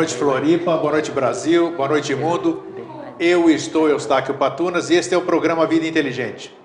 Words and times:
Boa 0.00 0.06
noite, 0.06 0.18
Floripa. 0.18 0.76
Boa 0.78 0.92
noite, 0.92 1.10
Brasil. 1.10 1.72
Boa 1.72 1.86
noite, 1.86 2.14
mundo. 2.14 2.64
Eu 3.18 3.50
estou 3.50 3.86
Eustáquio 3.86 4.32
Patunas 4.32 4.88
e 4.88 4.94
este 4.94 5.14
é 5.14 5.18
o 5.18 5.20
programa 5.20 5.66
Vida 5.66 5.86
Inteligente. 5.86 6.56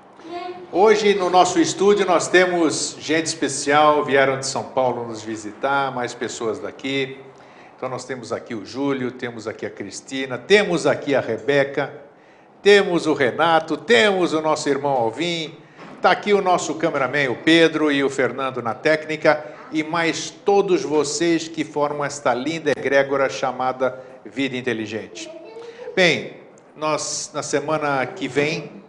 Hoje 0.72 1.14
no 1.16 1.30
nosso 1.30 1.60
estúdio 1.60 2.06
nós 2.06 2.30
temos 2.30 2.96
gente 2.98 3.26
especial, 3.26 4.06
vieram 4.06 4.40
de 4.40 4.46
São 4.48 4.64
Paulo 4.64 5.06
nos 5.06 5.22
visitar, 5.22 5.94
mais 5.94 6.14
pessoas 6.14 6.60
daqui. 6.60 7.18
Então 7.76 7.90
nós 7.90 8.06
temos 8.06 8.32
aqui 8.32 8.56
o 8.56 8.66
Júlio, 8.66 9.12
temos 9.12 9.50
aqui 9.50 9.66
a 9.66 9.70
Cristina, 9.70 10.38
temos 10.38 10.88
aqui 10.88 11.14
a 11.14 11.20
Rebeca, 11.20 11.94
temos 12.62 13.06
o 13.06 13.14
Renato, 13.14 13.76
temos 13.76 14.32
o 14.32 14.40
nosso 14.40 14.70
irmão 14.70 14.94
Alvim, 14.94 15.58
está 16.06 16.14
aqui 16.14 16.34
o 16.36 16.42
nosso 16.42 16.76
cameraman, 16.76 17.32
o 17.32 17.36
Pedro 17.38 17.92
e 17.92 18.04
o 18.04 18.12
Fernando 18.12 18.62
na 18.62 18.76
técnica 18.76 19.44
e 19.72 19.82
mais 19.82 20.30
todos 20.30 20.84
vocês 20.84 21.48
que 21.48 21.64
formam 21.64 22.06
esta 22.06 22.32
linda 22.32 22.70
egrégora 22.70 23.28
chamada 23.28 24.00
Vida 24.24 24.56
Inteligente. 24.56 25.28
Bem, 25.96 26.38
nós 26.76 27.32
na 27.34 27.42
semana 27.42 28.06
que 28.06 28.28
vem 28.28 28.84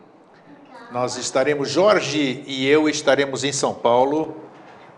nós 0.92 1.16
estaremos 1.16 1.70
Jorge 1.70 2.44
e 2.46 2.68
eu 2.68 2.86
estaremos 2.86 3.44
em 3.44 3.52
São 3.52 3.72
Paulo 3.72 4.36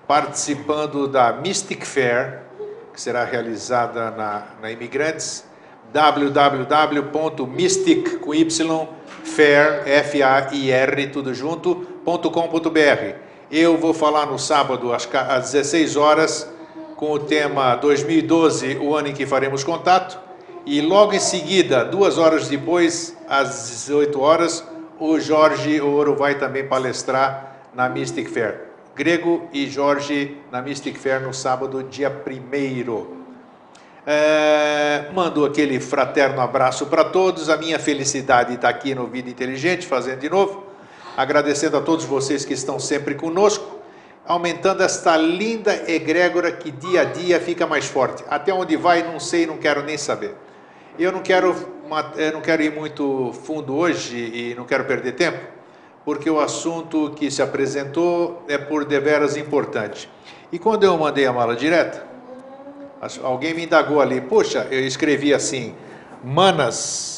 participando 0.08 1.06
da 1.06 1.32
Mystic 1.32 1.84
Fair 1.84 2.40
que 2.92 3.00
será 3.00 3.22
realizada 3.22 4.10
na, 4.10 4.44
na 4.60 4.72
Imigrantes 4.72 5.44
www.mystic 5.92 6.98
f 9.24 10.22
a 10.22 10.48
i 10.52 10.70
r 10.70 11.06
tudo 11.06 11.32
junto.com.br. 12.08 13.16
Eu 13.50 13.76
vou 13.76 13.92
falar 13.92 14.24
no 14.24 14.38
sábado 14.38 14.90
às 14.94 15.52
16 15.52 15.94
horas 15.96 16.50
com 16.96 17.12
o 17.12 17.18
tema 17.18 17.74
2012, 17.76 18.78
o 18.78 18.96
ano 18.96 19.08
em 19.08 19.12
que 19.12 19.26
faremos 19.26 19.62
contato 19.62 20.18
e 20.64 20.80
logo 20.80 21.12
em 21.12 21.20
seguida, 21.20 21.84
duas 21.84 22.16
horas 22.16 22.48
depois, 22.48 23.14
às 23.28 23.68
18 23.68 24.20
horas, 24.20 24.64
o 24.98 25.20
Jorge 25.20 25.80
Ouro 25.82 26.16
vai 26.16 26.38
também 26.38 26.66
palestrar 26.66 27.58
na 27.74 27.90
Mystic 27.90 28.28
Fair. 28.30 28.62
Grego 28.96 29.46
e 29.52 29.66
Jorge 29.66 30.38
na 30.50 30.62
Mystic 30.62 30.96
Fair 30.96 31.20
no 31.20 31.34
sábado, 31.34 31.82
dia 31.84 32.10
1 32.10 33.18
é, 34.06 35.10
mando 35.12 35.44
aquele 35.44 35.78
fraterno 35.78 36.40
abraço 36.40 36.86
para 36.86 37.04
todos. 37.04 37.50
A 37.50 37.58
minha 37.58 37.78
felicidade 37.78 38.54
está 38.54 38.70
aqui 38.70 38.94
no 38.94 39.06
Vida 39.06 39.28
Inteligente, 39.28 39.86
fazendo 39.86 40.20
de 40.20 40.30
novo. 40.30 40.67
Agradecendo 41.18 41.76
a 41.76 41.80
todos 41.80 42.04
vocês 42.04 42.44
que 42.44 42.54
estão 42.54 42.78
sempre 42.78 43.16
conosco, 43.16 43.80
aumentando 44.24 44.84
esta 44.84 45.16
linda 45.16 45.90
egrégora 45.90 46.52
que 46.52 46.70
dia 46.70 47.00
a 47.00 47.04
dia 47.06 47.40
fica 47.40 47.66
mais 47.66 47.86
forte. 47.86 48.22
Até 48.30 48.54
onde 48.54 48.76
vai, 48.76 49.02
não 49.02 49.18
sei, 49.18 49.44
não 49.44 49.56
quero 49.56 49.82
nem 49.82 49.98
saber. 49.98 50.36
Eu 50.96 51.10
não 51.10 51.20
quero, 51.20 51.56
eu 52.16 52.32
não 52.32 52.40
quero 52.40 52.62
ir 52.62 52.70
muito 52.70 53.32
fundo 53.32 53.74
hoje 53.74 54.16
e 54.16 54.54
não 54.54 54.64
quero 54.64 54.84
perder 54.84 55.16
tempo, 55.16 55.40
porque 56.04 56.30
o 56.30 56.38
assunto 56.38 57.12
que 57.16 57.32
se 57.32 57.42
apresentou 57.42 58.44
é 58.46 58.56
por 58.56 58.84
deveras 58.84 59.36
importante. 59.36 60.08
E 60.52 60.58
quando 60.60 60.84
eu 60.84 60.96
mandei 60.96 61.26
a 61.26 61.32
mala 61.32 61.56
direta, 61.56 62.06
alguém 63.24 63.54
me 63.54 63.64
indagou 63.64 64.00
ali, 64.00 64.20
poxa, 64.20 64.68
eu 64.70 64.86
escrevi 64.86 65.34
assim, 65.34 65.74
manas, 66.22 67.17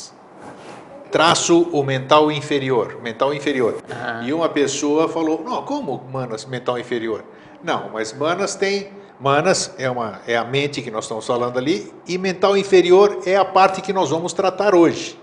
traço 1.10 1.62
o 1.72 1.82
mental 1.82 2.31
inferior, 2.31 2.98
mental 3.03 3.34
inferior. 3.34 3.82
Ah. 3.91 4.22
E 4.25 4.32
uma 4.32 4.48
pessoa 4.48 5.09
falou, 5.09 5.43
não, 5.44 5.62
como 5.62 6.03
manas, 6.12 6.44
mental 6.44 6.78
inferior? 6.78 7.25
Não, 7.62 7.91
mas 7.91 8.12
manas 8.12 8.54
tem 8.54 8.91
Manas 9.20 9.75
é, 9.76 9.91
uma, 9.91 10.22
é 10.26 10.34
a 10.34 10.44
mente 10.44 10.81
que 10.81 10.91
nós 10.91 11.04
estamos 11.04 11.26
falando 11.26 11.59
ali, 11.59 11.93
e 12.09 12.16
mental 12.16 12.56
inferior 12.56 13.20
é 13.26 13.37
a 13.37 13.44
parte 13.44 13.82
que 13.82 13.93
nós 13.93 14.09
vamos 14.09 14.32
tratar 14.32 14.75
hoje. 14.75 15.20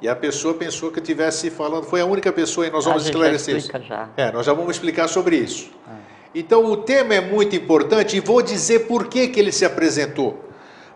E 0.00 0.08
a 0.08 0.14
pessoa 0.14 0.54
pensou 0.54 0.92
que 0.92 1.00
eu 1.00 1.02
estivesse 1.02 1.50
falando, 1.50 1.82
foi 1.82 2.00
a 2.00 2.06
única 2.06 2.32
pessoa 2.32 2.68
e 2.68 2.70
nós 2.70 2.84
vamos 2.84 3.04
esclarecer 3.04 3.56
isso. 3.56 3.70
Já. 3.82 4.08
É, 4.16 4.30
nós 4.30 4.46
já 4.46 4.52
vamos 4.52 4.76
explicar 4.76 5.08
sobre 5.08 5.36
isso. 5.36 5.68
Ah. 5.86 5.96
Então 6.32 6.64
o 6.64 6.76
tema 6.76 7.12
é 7.14 7.20
muito 7.20 7.56
importante 7.56 8.16
e 8.16 8.20
vou 8.20 8.40
dizer 8.40 8.86
por 8.86 9.08
que, 9.08 9.26
que 9.26 9.40
ele 9.40 9.50
se 9.50 9.64
apresentou. 9.64 10.44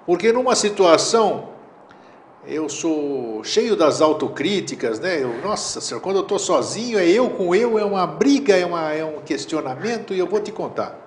Porque 0.06 0.32
numa 0.32 0.54
situação, 0.54 1.48
eu 2.46 2.68
sou 2.68 3.42
cheio 3.42 3.74
das 3.74 4.00
autocríticas, 4.00 5.00
né? 5.00 5.22
Eu, 5.22 5.40
nossa 5.42 5.80
senhora, 5.80 6.02
quando 6.02 6.16
eu 6.16 6.22
estou 6.22 6.38
sozinho, 6.38 6.98
é 6.98 7.06
eu 7.06 7.30
com 7.30 7.54
eu, 7.54 7.78
é 7.78 7.84
uma 7.84 8.06
briga, 8.06 8.56
é, 8.56 8.66
uma, 8.66 8.92
é 8.92 9.04
um 9.04 9.20
questionamento 9.20 10.12
e 10.12 10.18
eu 10.18 10.26
vou 10.26 10.40
te 10.40 10.52
contar. 10.52 11.04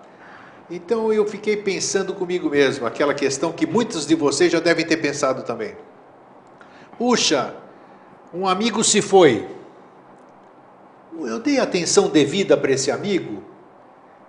Então 0.70 1.14
eu 1.14 1.26
fiquei 1.26 1.56
pensando 1.56 2.14
comigo 2.14 2.50
mesmo, 2.50 2.86
aquela 2.86 3.14
questão 3.14 3.52
que 3.52 3.66
muitos 3.66 4.06
de 4.06 4.16
vocês 4.16 4.52
já 4.52 4.60
devem 4.60 4.86
ter 4.86 4.98
pensado 4.98 5.44
também. 5.44 5.76
Puxa, 6.98 7.54
um 8.34 8.48
amigo 8.48 8.84
se 8.84 9.02
foi. 9.02 9.48
Eu 11.20 11.40
dei 11.40 11.60
atenção 11.60 12.10
devida 12.10 12.58
para 12.58 12.72
esse 12.72 12.92
amigo? 12.92 13.44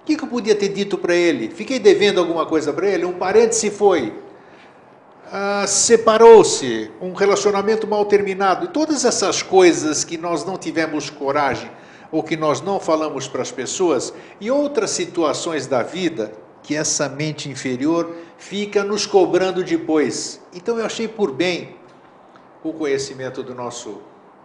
O 0.03 0.05
que, 0.05 0.15
eu 0.15 0.29
podia 0.29 0.55
ter 0.55 0.69
dito 0.69 0.97
para 0.97 1.15
ele? 1.15 1.49
Fiquei 1.51 1.79
devendo 1.79 2.19
alguma 2.19 2.47
coisa 2.47 2.73
para 2.73 2.87
ele? 2.87 3.05
Um 3.05 3.15
parente 3.15 3.57
se 3.57 3.71
foi. 3.71 4.13
Ah, 5.31 5.67
Separou-se, 5.67 6.91
um 7.03 7.13
relacionamento 7.13 7.87
mal 7.87 8.07
terminado. 8.07 8.65
E 8.65 8.69
todas 8.69 9.05
essas 9.05 9.43
coisas 9.43 10.03
que 10.03 10.17
nós 10.17 10.45
não 10.45 10.57
tivemos 10.57 11.11
coragem 11.11 11.71
ou 12.11 12.23
que 12.23 12.37
nós 12.37 12.63
não 12.63 12.81
falamos 12.81 13.29
para 13.29 13.43
as 13.43 13.51
pessoas, 13.51 14.15
e 14.41 14.51
outras 14.51 14.91
situações 14.91 15.67
da 15.67 15.83
vida 15.83 16.33
que 16.63 16.75
essa 16.75 17.07
mente 17.07 17.51
inferior 17.51 18.17
fica 18.39 18.83
nos 18.83 19.05
cobrando 19.05 19.63
depois. 19.63 20.41
Então 20.55 20.79
eu 20.79 20.87
achei 20.87 21.07
por 21.07 21.31
bem 21.31 21.77
o 22.65 22.73
conhecimento 22.73 23.43
do 23.43 23.55
nosso 23.55 24.01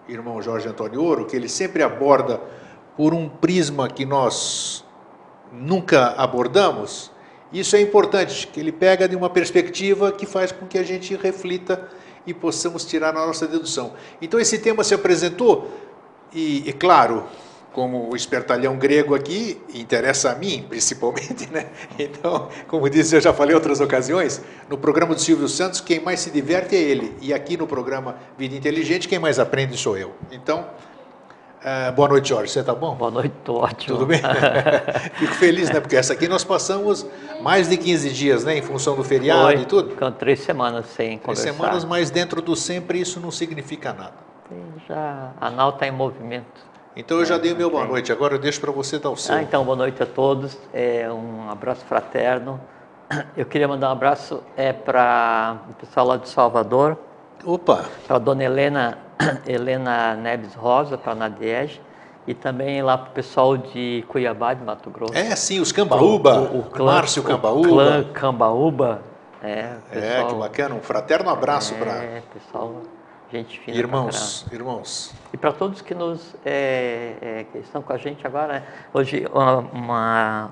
irmão 0.09 0.41
Jorge 0.41 0.67
Antônio 0.67 1.01
Ouro, 1.01 1.25
que 1.25 1.37
ele 1.37 1.47
sempre 1.47 1.81
aborda 1.81 2.41
por 2.97 3.13
um 3.13 3.29
prisma 3.29 3.87
que 3.87 4.05
nós 4.05 4.83
nunca 5.51 6.07
abordamos. 6.17 7.11
Isso 7.53 7.75
é 7.75 7.81
importante, 7.81 8.47
que 8.47 8.59
ele 8.59 8.71
pega 8.71 9.07
de 9.07 9.15
uma 9.15 9.29
perspectiva 9.29 10.11
que 10.11 10.25
faz 10.25 10.51
com 10.51 10.65
que 10.65 10.77
a 10.77 10.83
gente 10.83 11.15
reflita 11.15 11.87
e 12.25 12.33
possamos 12.33 12.83
tirar 12.83 13.09
a 13.09 13.25
nossa 13.27 13.47
dedução. 13.47 13.93
Então 14.21 14.39
esse 14.39 14.57
tema 14.57 14.83
se 14.83 14.93
apresentou 14.93 15.71
e, 16.33 16.67
e 16.67 16.73
claro, 16.73 17.25
como 17.73 18.11
o 18.11 18.15
espertalhão 18.15 18.77
grego 18.77 19.15
aqui, 19.15 19.59
interessa 19.73 20.31
a 20.31 20.35
mim, 20.35 20.65
principalmente, 20.69 21.51
né? 21.51 21.67
Então, 21.97 22.49
como 22.67 22.89
disse, 22.89 23.15
eu 23.15 23.21
já 23.21 23.33
falei 23.33 23.53
outras 23.55 23.81
ocasiões, 23.81 24.41
no 24.69 24.77
programa 24.77 25.15
do 25.15 25.21
Silvio 25.21 25.47
Santos, 25.47 25.81
quem 25.81 25.99
mais 25.99 26.21
se 26.21 26.31
diverte 26.31 26.75
é 26.75 26.79
ele. 26.79 27.15
E 27.21 27.33
aqui 27.33 27.57
no 27.57 27.67
programa 27.67 28.17
Vida 28.37 28.55
Inteligente, 28.55 29.07
quem 29.07 29.19
mais 29.19 29.39
aprende 29.39 29.75
sou 29.75 29.97
eu. 29.97 30.13
Então, 30.31 30.67
uh, 31.63 31.91
boa 31.93 32.09
noite, 32.09 32.29
Jorge. 32.29 32.51
Você 32.51 32.59
está 32.59 32.73
bom? 32.73 32.95
Boa 32.95 33.11
noite, 33.11 33.33
estou 33.39 33.57
ótimo. 33.57 33.97
Tudo 33.97 34.07
bem? 34.07 34.21
Fico 35.15 35.33
feliz, 35.35 35.69
né? 35.69 35.79
Porque 35.79 35.95
essa 35.95 36.13
aqui 36.13 36.27
nós 36.27 36.43
passamos 36.43 37.05
mais 37.41 37.69
de 37.69 37.77
15 37.77 38.09
dias, 38.11 38.43
né? 38.43 38.57
Em 38.57 38.61
função 38.61 38.95
do 38.95 39.03
feriado 39.03 39.43
Foi, 39.43 39.55
e 39.55 39.65
tudo. 39.65 39.89
Ficam 39.91 40.11
três 40.11 40.39
semanas 40.41 40.85
sem 40.87 41.17
conversar. 41.17 41.43
Três 41.43 41.55
semanas, 41.55 41.85
mas 41.85 42.09
dentro 42.09 42.41
do 42.41 42.55
sempre 42.55 42.99
isso 42.99 43.19
não 43.19 43.31
significa 43.31 43.93
nada. 43.93 44.13
Já, 44.87 45.31
a 45.39 45.49
nau 45.49 45.69
está 45.69 45.87
em 45.87 45.91
movimento. 45.91 46.73
Então 46.95 47.17
eu 47.17 47.25
já 47.25 47.37
dei 47.37 47.53
o 47.53 47.55
meu 47.55 47.71
boa 47.71 47.85
noite, 47.85 48.11
agora 48.11 48.35
eu 48.35 48.39
deixo 48.39 48.61
para 48.61 48.71
você 48.71 48.99
dar 48.99 49.09
o 49.09 49.17
seu. 49.17 49.33
Ah, 49.33 49.41
então, 49.41 49.63
boa 49.65 49.75
noite 49.75 50.03
a 50.03 50.05
todos, 50.05 50.57
é, 50.71 51.11
um 51.11 51.49
abraço 51.49 51.83
fraterno. 51.85 52.59
Eu 53.35 53.45
queria 53.45 53.67
mandar 53.67 53.89
um 53.89 53.91
abraço 53.91 54.43
é, 54.55 54.71
para 54.71 55.57
o 55.69 55.73
pessoal 55.73 56.07
lá 56.07 56.17
de 56.17 56.29
Salvador. 56.29 56.97
Opa! 57.43 57.85
Para 58.07 58.15
a 58.15 58.19
dona 58.19 58.43
Helena, 58.43 58.97
Helena 59.47 60.15
Neves 60.15 60.53
Rosa, 60.53 60.97
para 60.97 61.11
a 61.13 61.15
Nadiege. 61.15 61.81
E 62.25 62.33
também 62.33 62.81
lá 62.81 62.97
para 62.97 63.09
o 63.09 63.13
pessoal 63.13 63.57
de 63.57 64.05
Cuiabá, 64.07 64.53
de 64.53 64.63
Mato 64.63 64.89
Grosso. 64.89 65.13
É, 65.13 65.35
sim, 65.35 65.59
os 65.59 65.73
Cambaúba, 65.73 66.39
o, 66.39 66.55
o, 66.55 66.59
o 66.59 66.63
clã, 66.63 66.93
Márcio 66.93 67.21
Cambaúba. 67.21 67.67
O 67.67 67.69
clã 67.69 68.03
Cambaúba. 68.13 69.01
É, 69.41 69.75
pessoal, 69.91 70.21
é, 70.21 70.25
que 70.25 70.35
bacana, 70.35 70.75
um 70.75 70.81
fraterno 70.81 71.29
abraço 71.29 71.73
é, 71.73 71.77
para... 71.77 71.91
É, 71.91 72.23
pessoal 72.33 72.81
gente 73.37 73.59
fina. 73.59 73.77
Irmãos, 73.77 74.45
irmãos. 74.51 75.13
E 75.33 75.37
para 75.37 75.51
todos 75.51 75.81
que 75.81 75.95
nos 75.95 76.35
é, 76.45 77.15
é, 77.21 77.45
que 77.51 77.57
estão 77.59 77.81
com 77.81 77.91
a 77.91 77.97
gente 77.97 78.25
agora, 78.25 78.53
né? 78.53 78.63
hoje 78.93 79.25
uma, 79.73 80.51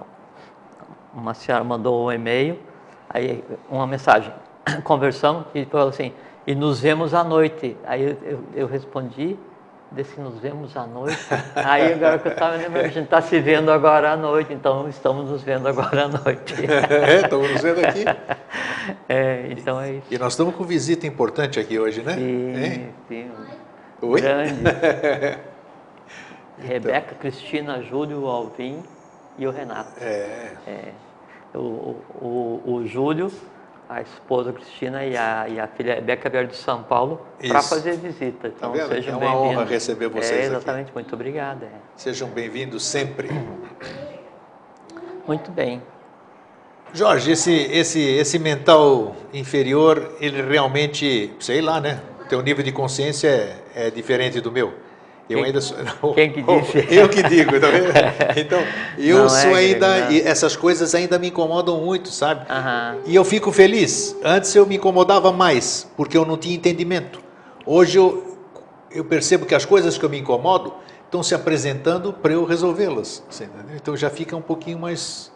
uma 1.13 1.33
senhora 1.33 1.63
mandou 1.63 2.07
um 2.07 2.11
e-mail, 2.11 2.59
aí 3.07 3.43
uma 3.69 3.85
mensagem, 3.85 4.33
conversão, 4.83 5.45
e 5.53 5.63
falou 5.65 5.89
assim, 5.89 6.11
e 6.45 6.55
nos 6.55 6.79
vemos 6.79 7.13
à 7.13 7.23
noite. 7.23 7.77
Aí 7.85 8.03
eu, 8.03 8.17
eu, 8.23 8.43
eu 8.55 8.67
respondi, 8.67 9.37
desse 9.91 10.19
nos 10.19 10.39
vemos 10.39 10.75
à 10.75 10.87
noite. 10.87 11.19
Aí 11.55 11.93
agora 11.93 12.17
que 12.19 12.27
eu 12.29 12.31
estava 12.31 12.55
lembrando, 12.55 12.85
a 12.85 12.89
gente 12.89 13.05
está 13.05 13.21
se 13.21 13.39
vendo 13.39 13.71
agora 13.71 14.11
à 14.11 14.17
noite, 14.17 14.53
então 14.53 14.87
estamos 14.87 15.29
nos 15.29 15.43
vendo 15.43 15.67
agora 15.67 16.05
à 16.05 16.07
noite. 16.07 16.55
é, 16.65 17.21
estamos 17.21 17.51
nos 17.51 17.61
vendo 17.61 17.85
aqui. 17.85 18.05
É, 19.07 19.45
então 19.51 19.79
é 19.79 19.93
isso. 19.93 20.07
E 20.09 20.17
nós 20.17 20.33
estamos 20.33 20.55
com 20.55 20.63
visita 20.63 21.05
importante 21.05 21.59
aqui 21.59 21.77
hoje, 21.77 22.01
né? 22.01 22.15
Sim, 22.15 22.89
sim. 23.07 23.31
Oi? 24.01 24.21
Grande. 24.21 24.53
Rebeca, 26.57 27.13
Cristina, 27.15 27.83
Júlio, 27.83 28.25
Alvim 28.25 28.81
e 29.37 29.45
o 29.45 29.51
Renato. 29.51 29.91
É. 30.01 30.51
é. 30.65 30.91
O, 31.53 31.95
o, 32.19 32.61
o 32.65 32.87
Júlio 32.87 33.31
a 33.91 34.01
esposa 34.01 34.53
Cristina 34.53 35.03
e 35.03 35.17
a, 35.17 35.49
e 35.49 35.59
a 35.59 35.67
filha 35.67 35.95
Rebeca 35.95 36.29
vieram 36.29 36.47
de 36.47 36.55
São 36.55 36.81
Paulo 36.81 37.19
para 37.45 37.61
fazer 37.61 37.97
visita. 37.97 38.49
Tá 38.49 38.67
Então 38.67 38.71
vendo? 38.71 38.87
sejam 38.87 39.13
É 39.15 39.17
uma 39.17 39.35
honra 39.35 39.65
receber 39.65 40.07
vocês 40.07 40.31
É, 40.31 40.35
aqui. 40.45 40.55
exatamente, 40.55 40.91
muito 40.93 41.13
obrigado. 41.13 41.63
é. 41.63 41.69
Sejam 41.97 42.29
bem-vindos 42.29 42.85
sempre. 42.85 43.27
Muito 45.27 45.51
bem. 45.51 45.81
Jorge, 46.93 47.31
esse, 47.31 47.51
esse, 47.53 47.99
esse 48.01 48.39
mental 48.39 49.13
inferior, 49.33 50.15
ele 50.21 50.41
realmente, 50.41 51.33
sei 51.39 51.61
lá, 51.61 51.81
né? 51.81 52.01
O 52.21 52.25
teu 52.29 52.41
nível 52.41 52.63
de 52.63 52.71
consciência 52.71 53.27
é, 53.27 53.87
é 53.87 53.89
diferente 53.91 54.39
do 54.39 54.51
meu. 54.51 54.73
Eu 55.31 55.37
Quem- 55.39 55.45
ainda 55.47 55.61
sou. 55.61 55.77
quem 56.13 56.31
que 56.31 56.41
disse? 56.41 56.87
Eu 56.93 57.09
que 57.09 57.23
digo, 57.23 57.59
tá 57.59 57.67
vendo? 57.67 57.91
Então, 58.37 58.59
eu 58.97 59.17
Não 59.19 59.25
é, 59.25 59.29
sou 59.29 59.53
ainda. 59.53 60.05
Não. 60.05 60.11
e 60.11 60.21
essas 60.21 60.55
coisas 60.55 60.93
ainda 60.95 61.17
me 61.19 61.27
incomodam 61.29 61.79
muito, 61.81 62.09
sabe? 62.09 62.45
Aham. 62.49 62.97
E 63.05 63.15
eu 63.15 63.23
fico 63.23 63.51
feliz. 63.51 64.15
Antes 64.23 64.53
eu 64.55 64.65
me 64.65 64.75
incomodava 64.77 65.31
mais, 65.31 65.89
porque 65.97 66.17
eu 66.17 66.25
não 66.25 66.37
tinha 66.37 66.55
entendimento. 66.55 67.21
Hoje 67.65 67.97
eu, 67.97 68.37
eu 68.91 69.05
percebo 69.05 69.45
que 69.45 69.53
as 69.55 69.65
coisas 69.65 69.97
que 69.97 70.03
eu 70.05 70.09
me 70.09 70.17
incomodo 70.19 70.73
estão 71.05 71.21
se 71.21 71.35
apresentando 71.35 72.13
para 72.13 72.33
eu 72.33 72.45
resolvê-las. 72.45 73.23
Então 73.75 73.95
já 73.97 74.09
fica 74.09 74.35
um 74.35 74.41
pouquinho 74.41 74.79
mais, 74.79 75.31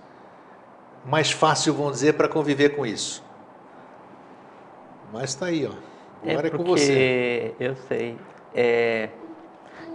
mais 1.05 1.31
fácil, 1.31 1.73
vamos 1.73 1.93
dizer, 1.93 2.13
para 2.13 2.27
conviver 2.27 2.69
com 2.75 2.85
isso. 2.85 3.23
Mas 5.11 5.31
está 5.31 5.47
aí, 5.47 5.65
ó. 5.65 5.71
Agora 6.27 6.47
é, 6.47 6.49
porque 6.49 6.57
com 6.57 6.63
você. 6.63 7.53
eu 7.59 7.75
sei. 7.87 8.17
é, 8.53 9.09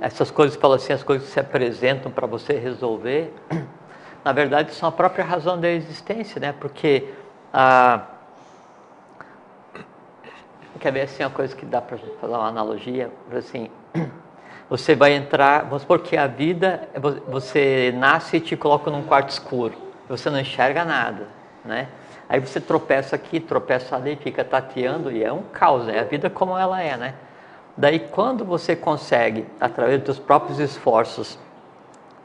essas 0.01 0.31
coisas, 0.31 0.57
falo 0.57 0.75
assim, 0.75 0.93
as 0.93 1.03
coisas 1.03 1.27
que 1.27 1.33
se 1.35 1.41
apresentam 1.41 2.11
para 2.11 2.27
você 2.27 2.55
resolver, 2.55 3.35
na 4.25 4.33
verdade 4.33 4.73
são 4.75 4.89
a 4.89 4.93
própria 4.93 5.25
razão 5.25 5.61
da 5.61 5.69
existência, 5.69 6.41
né? 6.41 6.55
Porque 6.59 7.13
a 7.53 8.07
quer 10.81 10.93
ver 10.93 11.03
assim 11.03 11.23
uma 11.23 11.31
coisa 11.31 11.55
que 11.55 11.67
dá 11.67 11.81
para 11.81 11.99
fazer 11.99 12.33
uma 12.33 12.49
analogia, 12.49 13.11
assim, 13.37 13.69
você 14.69 14.95
vai 14.95 15.13
entrar, 15.13 15.65
vamos 15.65 15.83
supor 15.83 16.01
que 16.01 16.17
a 16.17 16.27
vida, 16.27 16.89
vo- 16.97 17.21
você 17.29 17.93
nasce 17.97 18.39
e 18.39 18.41
te 18.41 18.57
coloca 18.57 18.91
num 18.91 19.03
quarto 19.03 19.29
escuro, 19.29 19.75
você 20.09 20.31
não 20.31 20.41
enxerga 20.41 20.85
nada, 20.85 21.29
né? 21.65 21.89
Aí 22.29 22.41
você 22.41 22.61
tropeça 22.61 23.15
aqui, 23.15 23.41
tropeça 23.41 23.95
ali, 23.95 24.17
fica 24.17 24.43
tateando 24.43 25.13
e 25.13 25.23
é 25.23 25.33
um 25.33 25.43
caos, 25.43 25.85
né? 25.87 26.01
A 26.01 26.05
vida 26.05 26.31
como 26.31 26.57
ela 26.57 26.81
é, 26.81 26.97
né? 26.97 27.15
Daí 27.81 27.99
quando 27.99 28.45
você 28.45 28.77
consegue, 28.77 29.47
através 29.59 30.03
dos 30.03 30.19
próprios 30.19 30.59
esforços, 30.59 31.39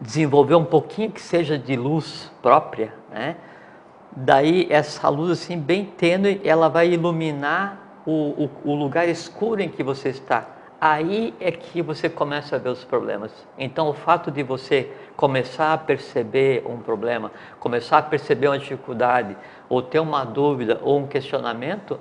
desenvolver 0.01 0.55
um 0.55 0.65
pouquinho 0.65 1.09
que 1.09 1.21
seja 1.21 1.57
de 1.57 1.77
luz 1.77 2.29
própria, 2.41 2.93
né? 3.09 3.37
Daí 4.11 4.67
essa 4.69 5.07
luz 5.07 5.31
assim 5.31 5.57
bem 5.57 5.85
tênue, 5.85 6.41
ela 6.43 6.67
vai 6.67 6.89
iluminar 6.89 8.01
o, 8.05 8.11
o, 8.11 8.49
o 8.65 8.75
lugar 8.75 9.07
escuro 9.07 9.61
em 9.61 9.69
que 9.69 9.81
você 9.81 10.09
está. 10.09 10.45
Aí 10.79 11.33
é 11.39 11.53
que 11.53 11.81
você 11.81 12.09
começa 12.09 12.57
a 12.57 12.59
ver 12.59 12.69
os 12.69 12.83
problemas. 12.83 13.31
Então 13.57 13.87
o 13.87 13.93
fato 13.93 14.29
de 14.29 14.43
você 14.43 14.91
começar 15.15 15.71
a 15.71 15.77
perceber 15.77 16.65
um 16.67 16.79
problema, 16.79 17.31
começar 17.61 17.99
a 17.99 18.03
perceber 18.03 18.49
uma 18.49 18.59
dificuldade, 18.59 19.37
ou 19.69 19.81
ter 19.81 20.01
uma 20.01 20.25
dúvida 20.25 20.81
ou 20.83 20.99
um 20.99 21.07
questionamento, 21.07 21.97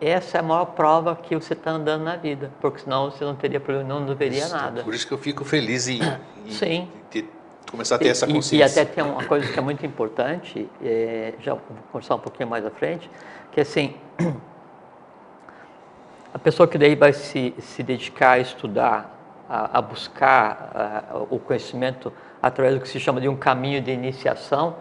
essa 0.00 0.36
é 0.38 0.40
a 0.40 0.42
maior 0.42 0.66
prova 0.66 1.16
que 1.16 1.34
você 1.34 1.52
está 1.54 1.70
andando 1.70 2.04
na 2.04 2.16
vida, 2.16 2.50
porque 2.60 2.80
senão 2.80 3.10
você 3.10 3.24
não 3.24 3.34
teria 3.34 3.58
problema, 3.60 4.00
não 4.00 4.14
veria 4.14 4.38
Isso, 4.40 4.54
nada. 4.54 4.82
Por 4.82 4.94
isso 4.94 5.06
que 5.06 5.12
eu 5.14 5.18
fico 5.18 5.44
feliz 5.44 5.88
em, 5.88 6.00
em 6.44 6.50
Sim. 6.50 6.90
ter- 7.10 7.30
começar 7.70 7.96
a 7.96 7.98
ter 7.98 8.08
essa 8.08 8.26
E- 8.26 8.30
e, 8.30 8.32
consciência. 8.34 8.80
e 8.80 8.82
até 8.82 8.92
tem 8.94 9.02
uma 9.04 9.24
coisa 9.24 9.50
que 9.52 9.58
é 9.58 9.62
muito 9.62 9.84
importante, 9.86 10.68
é, 10.82 11.34
já 11.40 11.54
vou 11.54 11.62
conversar 11.92 12.14
um 12.16 12.18
pouquinho 12.20 12.48
mais 12.48 12.64
à 12.64 12.70
frente, 12.70 13.10
que 13.50 13.60
assim, 13.60 13.96
a 16.32 16.38
pessoa 16.38 16.68
que 16.68 16.76
daí 16.78 16.94
vai 16.94 17.12
se, 17.12 17.54
se 17.58 17.82
dedicar 17.82 18.32
a 18.32 18.38
estudar, 18.38 19.12
a, 19.48 19.78
a 19.78 19.82
buscar 19.82 20.70
a- 21.12 21.16
o 21.30 21.38
conhecimento 21.38 22.12
através 22.42 22.74
do 22.74 22.80
que 22.80 22.88
se 22.88 23.00
chama 23.00 23.20
de 23.20 23.28
um 23.28 23.36
caminho 23.36 23.80
de 23.80 23.90
iniciação, 23.90 24.76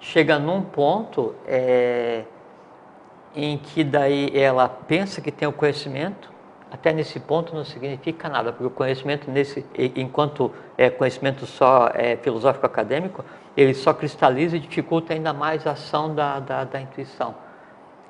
chega 0.00 0.38
num 0.38 0.62
ponto 0.62 1.34
é, 1.46 2.24
em 3.34 3.58
que 3.58 3.84
daí 3.84 4.30
ela 4.34 4.68
pensa 4.68 5.20
que 5.20 5.30
tem 5.30 5.46
o 5.46 5.52
conhecimento, 5.52 6.30
até 6.70 6.92
nesse 6.92 7.18
ponto 7.18 7.54
não 7.54 7.64
significa 7.64 8.28
nada, 8.28 8.52
porque 8.52 8.66
o 8.66 8.70
conhecimento 8.70 9.30
nesse, 9.30 9.64
enquanto 9.96 10.52
é 10.76 10.90
conhecimento 10.90 11.46
só 11.46 11.90
é, 11.94 12.16
filosófico 12.16 12.66
acadêmico, 12.66 13.24
ele 13.56 13.72
só 13.74 13.92
cristaliza 13.94 14.56
e 14.56 14.60
dificulta 14.60 15.12
ainda 15.14 15.32
mais 15.32 15.66
a 15.66 15.72
ação 15.72 16.14
da, 16.14 16.38
da, 16.40 16.64
da 16.64 16.80
intuição. 16.80 17.34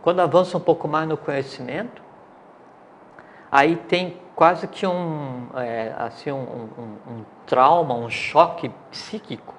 Quando 0.02 0.20
avança 0.20 0.56
um 0.56 0.60
pouco 0.60 0.88
mais 0.88 1.08
no 1.08 1.16
conhecimento, 1.16 2.02
aí 3.50 3.76
tem 3.76 4.16
quase 4.34 4.66
que 4.68 4.86
um, 4.86 5.48
é, 5.56 5.92
assim, 5.98 6.30
um, 6.30 6.36
um- 6.36 7.12
um 7.12 7.24
trauma, 7.46 7.94
um 7.94 8.10
choque 8.10 8.70
psíquico, 8.90 9.54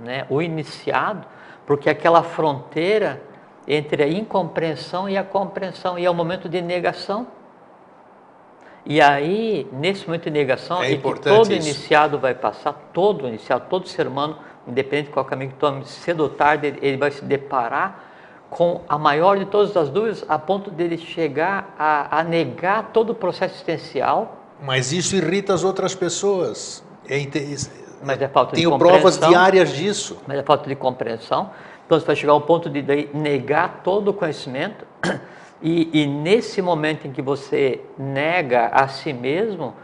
né? 0.00 0.26
o 0.30 0.40
iniciado, 0.40 1.26
porque 1.66 1.90
aquela 1.90 2.22
fronteira 2.22 3.22
entre 3.68 4.02
a 4.02 4.08
incompreensão 4.08 5.06
e 5.08 5.18
a 5.18 5.22
compreensão, 5.22 5.98
e 5.98 6.04
é 6.06 6.10
o 6.10 6.14
momento 6.14 6.48
de 6.48 6.62
negação. 6.62 7.26
E 8.86 9.00
aí, 9.00 9.68
nesse 9.72 10.06
momento 10.06 10.24
de 10.24 10.30
negação, 10.30 10.82
É 10.82 10.92
é 10.92 10.96
que 10.96 11.02
todo 11.02 11.52
isso. 11.52 11.68
iniciado 11.68 12.18
vai 12.18 12.34
passar, 12.34 12.72
todo 12.94 13.28
iniciado, 13.28 13.66
todo 13.68 13.86
ser 13.86 14.06
humano, 14.06 14.38
independente 14.66 15.06
de 15.08 15.12
qual 15.12 15.26
caminho 15.26 15.50
que 15.50 15.56
tome, 15.58 15.84
cedo 15.84 16.20
ou 16.22 16.28
tarde, 16.30 16.74
ele- 16.80 16.96
vai 16.96 17.10
se 17.10 17.22
deparar 17.22 18.04
com 18.48 18.80
a 18.88 18.96
maior 18.96 19.36
de 19.38 19.44
todas 19.44 19.76
as 19.76 19.90
dúvidas, 19.90 20.24
a 20.26 20.38
ponto 20.38 20.70
dele 20.70 20.96
chegar 20.96 21.74
a, 21.78 22.20
a 22.20 22.24
negar 22.24 22.90
todo 22.94 23.10
o 23.10 23.14
processo 23.14 23.54
existencial, 23.56 24.36
Mas 24.62 24.90
isso 24.90 25.14
irrita 25.14 25.52
as 25.52 25.62
outras 25.62 25.94
pessoas. 25.94 26.82
É 27.08 27.18
mas 28.02 28.20
é 28.22 28.28
falta 28.28 28.56
de 28.56 28.62
Tenho 28.62 28.76
provas 28.78 29.14
compreensão. 29.16 29.28
diárias 29.30 29.72
disso. 29.72 30.18
mas 30.26 30.38
é 30.38 30.42
falta 30.42 30.66
de 30.68 30.74
compreensão. 30.74 31.50
Então 31.88 31.98
você 31.98 32.06
vai 32.06 32.16
chegar 32.16 32.32
ao 32.34 32.42
ponto 32.42 32.68
de 32.68 32.82
negar 33.14 33.80
todo 33.82 34.08
o 34.08 34.12
conhecimento, 34.12 34.86
e, 35.62 36.02
e 36.02 36.06
nesse 36.06 36.60
momento 36.60 37.08
em 37.08 37.12
que 37.12 37.22
você 37.22 37.80
nega 37.96 38.66
a 38.66 38.86
si 38.88 39.10
mesmo, 39.10 39.74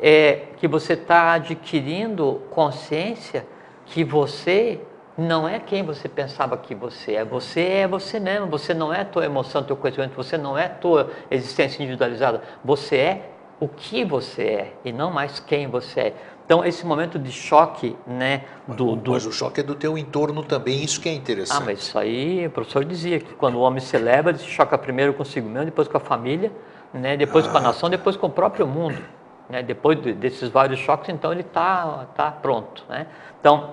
é 0.00 0.46
que 0.56 0.66
você 0.66 0.94
está 0.94 1.34
adquirindo 1.34 2.42
consciência 2.50 3.46
que 3.84 4.02
você 4.02 4.80
não 5.16 5.48
é 5.48 5.60
quem 5.60 5.84
você 5.84 6.08
pensava 6.08 6.56
que 6.56 6.74
você 6.74 7.14
é. 7.14 7.24
Você 7.24 7.60
é 7.62 7.86
você 7.86 8.18
mesmo. 8.18 8.48
Você 8.48 8.74
não 8.74 8.92
é 8.92 9.04
tua 9.04 9.24
emoção, 9.24 9.62
teu 9.62 9.76
conhecimento. 9.76 10.16
Você 10.16 10.36
não 10.36 10.58
é 10.58 10.68
tua 10.68 11.10
existência 11.30 11.80
individualizada. 11.80 12.42
Você 12.64 12.96
é 12.96 13.30
o 13.60 13.68
que 13.68 14.04
você 14.04 14.42
é 14.42 14.72
e 14.84 14.92
não 14.92 15.12
mais 15.12 15.38
quem 15.38 15.68
você 15.68 16.00
é. 16.00 16.14
Então 16.46 16.64
esse 16.64 16.86
momento 16.86 17.18
de 17.18 17.32
choque, 17.32 17.96
né, 18.06 18.44
do, 18.68 18.94
do 18.94 19.10
Mas 19.10 19.26
o 19.26 19.32
choque 19.32 19.58
é 19.60 19.62
do 19.64 19.74
teu 19.74 19.98
entorno 19.98 20.44
também, 20.44 20.82
isso 20.84 21.00
que 21.00 21.08
é 21.08 21.12
interessante. 21.12 21.60
ah, 21.60 21.64
mas 21.66 21.80
isso 21.80 21.98
aí, 21.98 22.46
o 22.46 22.50
professor 22.50 22.84
dizia 22.84 23.18
que 23.18 23.34
quando 23.34 23.56
o 23.56 23.60
homem 23.60 23.80
se 23.80 23.96
eleva, 23.96 24.30
ele 24.30 24.38
se 24.38 24.46
choca 24.46 24.78
primeiro 24.78 25.12
consigo 25.12 25.48
mesmo, 25.48 25.64
depois 25.64 25.88
com 25.88 25.96
a 25.96 26.00
família, 26.00 26.52
né, 26.94 27.16
depois 27.16 27.48
com 27.48 27.58
a 27.58 27.60
nação, 27.60 27.90
depois 27.90 28.16
com 28.16 28.28
o 28.28 28.30
próprio 28.30 28.66
mundo. 28.66 29.02
Né, 29.48 29.62
depois 29.62 30.00
de- 30.00 30.12
desses 30.12 30.48
vários 30.48 30.78
choques, 30.80 31.08
então 31.08 31.30
ele 31.30 31.42
está 31.42 32.06
tá 32.16 32.30
pronto. 32.32 32.84
Né? 32.88 33.06
Então, 33.40 33.70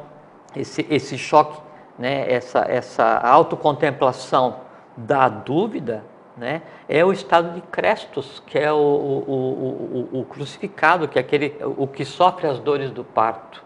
esse, 0.56 0.86
esse 0.90 1.18
choque, 1.18 1.60
né, 1.98 2.32
essa, 2.32 2.60
essa 2.68 3.18
autocontemplação 3.18 4.58
da 4.96 5.28
dúvida, 5.30 6.04
né, 6.36 6.62
é 6.90 7.04
o 7.06 7.12
estado 7.12 7.54
de 7.54 7.62
Crestos, 7.62 8.42
que 8.48 8.58
é 8.58 8.72
o, 8.72 8.76
o, 8.76 10.10
o, 10.14 10.20
o- 10.22 10.26
crucificado, 10.26 11.08
que 11.08 11.18
é 11.20 11.22
aquele, 11.22 11.56
o 11.78 11.86
que 11.88 12.04
sofre 12.04 12.48
as 12.48 12.60
dores 12.60 12.92
do 12.92 13.04
parto. 13.04 13.64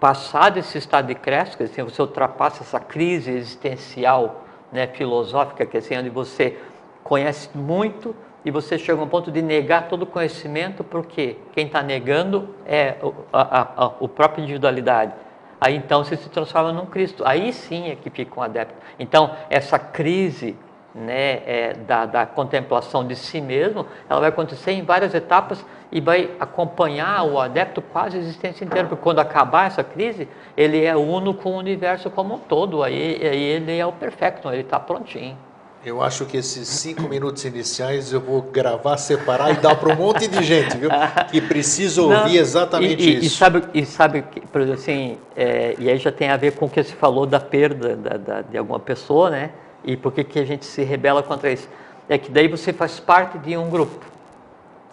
Passado 0.00 0.58
esse 0.58 0.78
estado 0.78 1.06
de 1.06 1.14
Crestos, 1.14 1.68
dizer, 1.68 1.82
você 1.84 2.00
ultrapassa 2.02 2.62
essa 2.62 2.80
crise 2.80 3.30
existencial, 3.30 4.42
né, 4.72 4.86
filosófica, 4.86 5.64
que 5.66 5.76
é 5.76 5.80
assim, 5.80 5.96
onde 5.96 6.08
você 6.10 6.58
conhece 7.04 7.50
muito 7.56 8.14
e 8.44 8.50
você 8.50 8.78
chega 8.78 9.00
a 9.00 9.04
um 9.04 9.08
ponto 9.08 9.30
de 9.30 9.42
negar 9.42 9.88
todo 9.88 10.02
o 10.02 10.06
conhecimento, 10.06 10.82
porque 10.82 11.36
quem 11.52 11.66
está 11.66 11.82
negando 11.82 12.54
é 12.66 12.96
o, 13.02 13.12
a, 13.32 13.60
a- 13.60 13.68
a- 13.84 13.92
o 14.00 14.08
próprio 14.08 14.42
individualidade. 14.42 15.12
Aí 15.60 15.76
então 15.76 16.02
você 16.02 16.16
se 16.16 16.28
transforma 16.30 16.72
num 16.72 16.86
Cristo. 16.86 17.22
Aí 17.26 17.52
sim 17.52 17.90
é 17.90 17.94
que 17.96 18.08
fica 18.08 18.40
um 18.40 18.42
adepto. 18.42 18.74
Então, 18.98 19.36
essa 19.50 19.78
crise 19.78 20.56
né, 20.94 21.42
é, 21.46 21.76
da, 21.86 22.06
da 22.06 22.26
contemplação 22.26 23.06
de 23.06 23.14
si 23.14 23.40
mesmo, 23.40 23.86
ela 24.08 24.20
vai 24.20 24.28
acontecer 24.28 24.72
em 24.72 24.82
várias 24.82 25.14
etapas 25.14 25.64
e 25.92 26.00
vai 26.00 26.30
acompanhar 26.38 27.22
o 27.24 27.38
adepto 27.38 27.80
quase 27.80 28.16
a 28.16 28.20
existência 28.20 28.64
inteira, 28.64 28.88
porque 28.88 29.02
quando 29.02 29.18
acabar 29.18 29.66
essa 29.66 29.84
crise, 29.84 30.28
ele 30.56 30.84
é 30.84 30.96
uno 30.96 31.34
com 31.34 31.50
o 31.52 31.56
universo 31.56 32.10
como 32.10 32.34
um 32.34 32.38
todo, 32.38 32.82
aí, 32.82 33.18
aí 33.22 33.42
ele 33.42 33.78
é 33.78 33.86
o 33.86 33.92
perfeito, 33.92 34.48
ele 34.48 34.62
está 34.62 34.78
prontinho. 34.78 35.36
Eu 35.82 36.02
acho 36.02 36.26
que 36.26 36.36
esses 36.36 36.68
cinco 36.68 37.04
minutos 37.04 37.42
iniciais 37.46 38.12
eu 38.12 38.20
vou 38.20 38.42
gravar, 38.42 38.98
separar 38.98 39.50
e 39.50 39.54
dar 39.54 39.74
para 39.76 39.88
um 39.90 39.96
monte 39.96 40.28
de 40.28 40.42
gente, 40.42 40.76
viu? 40.76 40.90
Que 41.30 41.40
precisa 41.40 42.02
ouvir 42.02 42.14
Não, 42.16 42.26
exatamente 42.28 43.02
e, 43.02 43.14
e- 43.14 43.16
isso. 43.16 43.26
E 43.26 43.30
sabe, 43.30 43.62
e 43.72 43.86
sabe 43.86 44.22
que, 44.30 44.40
por 44.42 44.60
exemplo, 44.60 44.78
assim, 44.78 45.16
é, 45.34 45.74
e 45.78 45.88
aí 45.88 45.96
já 45.96 46.12
tem 46.12 46.28
a 46.28 46.36
ver 46.36 46.52
com 46.52 46.66
o 46.66 46.68
que 46.68 46.82
você 46.82 46.94
falou 46.94 47.24
da 47.24 47.40
perda 47.40 47.96
da- 47.96 48.16
da- 48.18 48.42
de 48.42 48.58
alguma 48.58 48.78
pessoa, 48.78 49.30
né? 49.30 49.50
E 49.84 49.96
por 49.96 50.12
que, 50.12 50.24
que 50.24 50.38
a 50.38 50.44
gente 50.44 50.64
se 50.64 50.82
rebela 50.82 51.22
contra 51.22 51.50
isso? 51.50 51.68
É 52.08 52.18
que 52.18 52.30
daí 52.30 52.48
você 52.48 52.72
faz 52.72 53.00
parte 53.00 53.38
de 53.38 53.56
um 53.56 53.70
grupo 53.70 54.04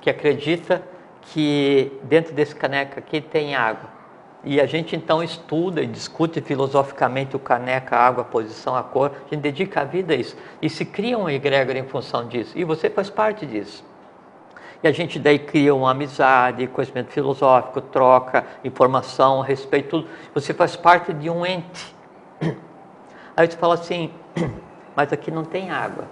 que 0.02 0.10
acredita 0.10 0.82
que 1.22 1.92
dentro 2.04 2.34
desse 2.34 2.56
caneca 2.56 3.00
aqui 3.00 3.20
tem 3.20 3.56
água. 3.56 3.98
E 4.44 4.62
a 4.62 4.66
gente 4.66 4.96
então 4.96 5.22
estuda 5.22 5.82
e 5.82 5.88
discute 5.88 6.40
filosoficamente 6.42 7.36
o 7.36 7.40
caneca, 7.40 7.98
a 7.98 8.08
água, 8.08 8.22
a 8.22 8.26
posição, 8.26 8.76
a 8.76 8.84
cor. 8.84 9.12
A 9.26 9.34
gente 9.34 9.42
dedica 9.42 9.82
a 9.82 9.84
vida 9.84 10.14
a 10.14 10.16
isso. 10.16 10.38
E 10.62 10.70
se 10.70 10.86
cria 10.86 11.18
um 11.18 11.30
egrégor 11.30 11.76
em 11.76 11.84
função 11.84 12.28
disso. 12.28 12.58
E 12.58 12.64
você 12.64 12.90
faz 12.90 13.10
parte 13.10 13.46
disso. 13.46 13.84
E 14.82 14.88
a 14.88 14.92
gente 14.92 15.18
daí 15.18 15.40
cria 15.40 15.74
uma 15.74 15.92
amizade, 15.92 16.68
conhecimento 16.68 17.12
filosófico, 17.12 17.82
troca 17.82 18.46
informação, 18.64 19.42
respeito, 19.42 19.90
tudo. 19.90 20.08
Você 20.34 20.54
faz 20.54 20.76
parte 20.76 21.12
de 21.14 21.30
um 21.30 21.46
ente. 21.46 21.96
Aí 23.36 23.48
você 23.48 23.58
fala 23.58 23.74
assim, 23.74 24.12
mas 24.98 25.14
aqui 25.14 25.30
não 25.30 25.46
tem 25.46 25.70
água. 25.70 26.06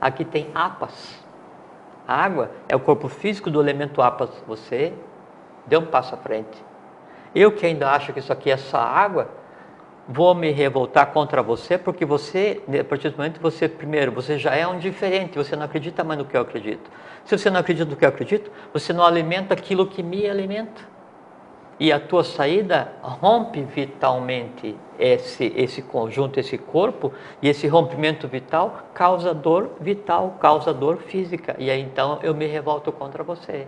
Aqui 0.00 0.24
tem 0.24 0.50
apas. 0.54 1.22
A 2.08 2.14
água 2.14 2.50
é 2.66 2.74
o 2.74 2.80
corpo 2.80 3.08
físico 3.08 3.50
do 3.50 3.60
elemento 3.60 4.00
apas. 4.00 4.30
Você 4.48 4.94
deu 5.66 5.80
um 5.80 5.86
passo 5.86 6.14
à 6.14 6.18
frente. 6.18 6.64
Eu 7.34 7.52
que 7.52 7.66
ainda 7.66 7.90
acho 7.90 8.14
que 8.14 8.18
isso 8.18 8.32
aqui 8.32 8.50
é 8.50 8.56
só 8.56 8.78
água, 8.78 9.28
vou 10.08 10.34
me 10.34 10.50
revoltar 10.50 11.08
contra 11.08 11.42
você, 11.42 11.76
porque 11.76 12.06
você, 12.06 12.62
a 12.80 12.82
partir 12.82 13.10
do 13.10 13.18
momento 13.18 13.38
você, 13.38 13.68
primeiro, 13.68 14.10
você 14.10 14.38
já 14.38 14.54
é 14.54 14.66
um 14.66 14.78
diferente, 14.78 15.36
você 15.36 15.54
não 15.54 15.66
acredita 15.66 16.02
mais 16.02 16.18
no 16.18 16.24
que 16.24 16.34
eu 16.34 16.40
acredito. 16.40 16.90
Se 17.26 17.36
você 17.36 17.50
não 17.50 17.60
acredita 17.60 17.90
no 17.90 17.96
que 17.96 18.04
eu 18.04 18.08
acredito, 18.08 18.50
você 18.72 18.94
não 18.94 19.04
alimenta 19.04 19.52
aquilo 19.52 19.86
que 19.86 20.02
me 20.02 20.26
alimenta. 20.26 20.80
E 21.80 21.90
a 21.90 21.98
tua 21.98 22.22
saída 22.22 22.92
rompe 23.00 23.62
vitalmente 23.62 24.76
esse, 24.98 25.50
esse 25.56 25.80
conjunto, 25.80 26.38
esse 26.38 26.58
corpo, 26.58 27.10
e 27.40 27.48
esse 27.48 27.66
rompimento 27.66 28.28
vital 28.28 28.90
causa 28.92 29.32
dor 29.32 29.70
vital, 29.80 30.36
causa 30.38 30.74
dor 30.74 30.98
física. 30.98 31.56
E 31.58 31.70
aí 31.70 31.80
então 31.80 32.18
eu 32.22 32.34
me 32.34 32.46
revolto 32.46 32.92
contra 32.92 33.24
você. 33.24 33.66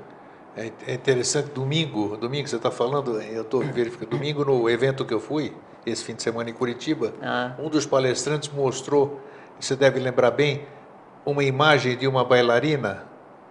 É, 0.54 0.70
é 0.86 0.94
interessante, 0.94 1.50
domingo, 1.52 2.14
domingo 2.18 2.46
você 2.46 2.56
está 2.56 2.70
falando, 2.70 3.18
eu 3.22 3.40
estou 3.40 3.60
verificando, 3.60 4.10
domingo 4.10 4.44
no 4.44 4.68
evento 4.68 5.02
que 5.02 5.14
eu 5.14 5.20
fui, 5.20 5.54
esse 5.86 6.04
fim 6.04 6.14
de 6.14 6.22
semana 6.22 6.50
em 6.50 6.52
Curitiba, 6.52 7.14
ah. 7.22 7.54
um 7.58 7.70
dos 7.70 7.86
palestrantes 7.86 8.50
mostrou, 8.50 9.18
você 9.58 9.74
deve 9.74 9.98
lembrar 9.98 10.30
bem, 10.30 10.66
uma 11.24 11.42
imagem 11.42 11.96
de 11.96 12.06
uma 12.06 12.22
bailarina 12.22 13.04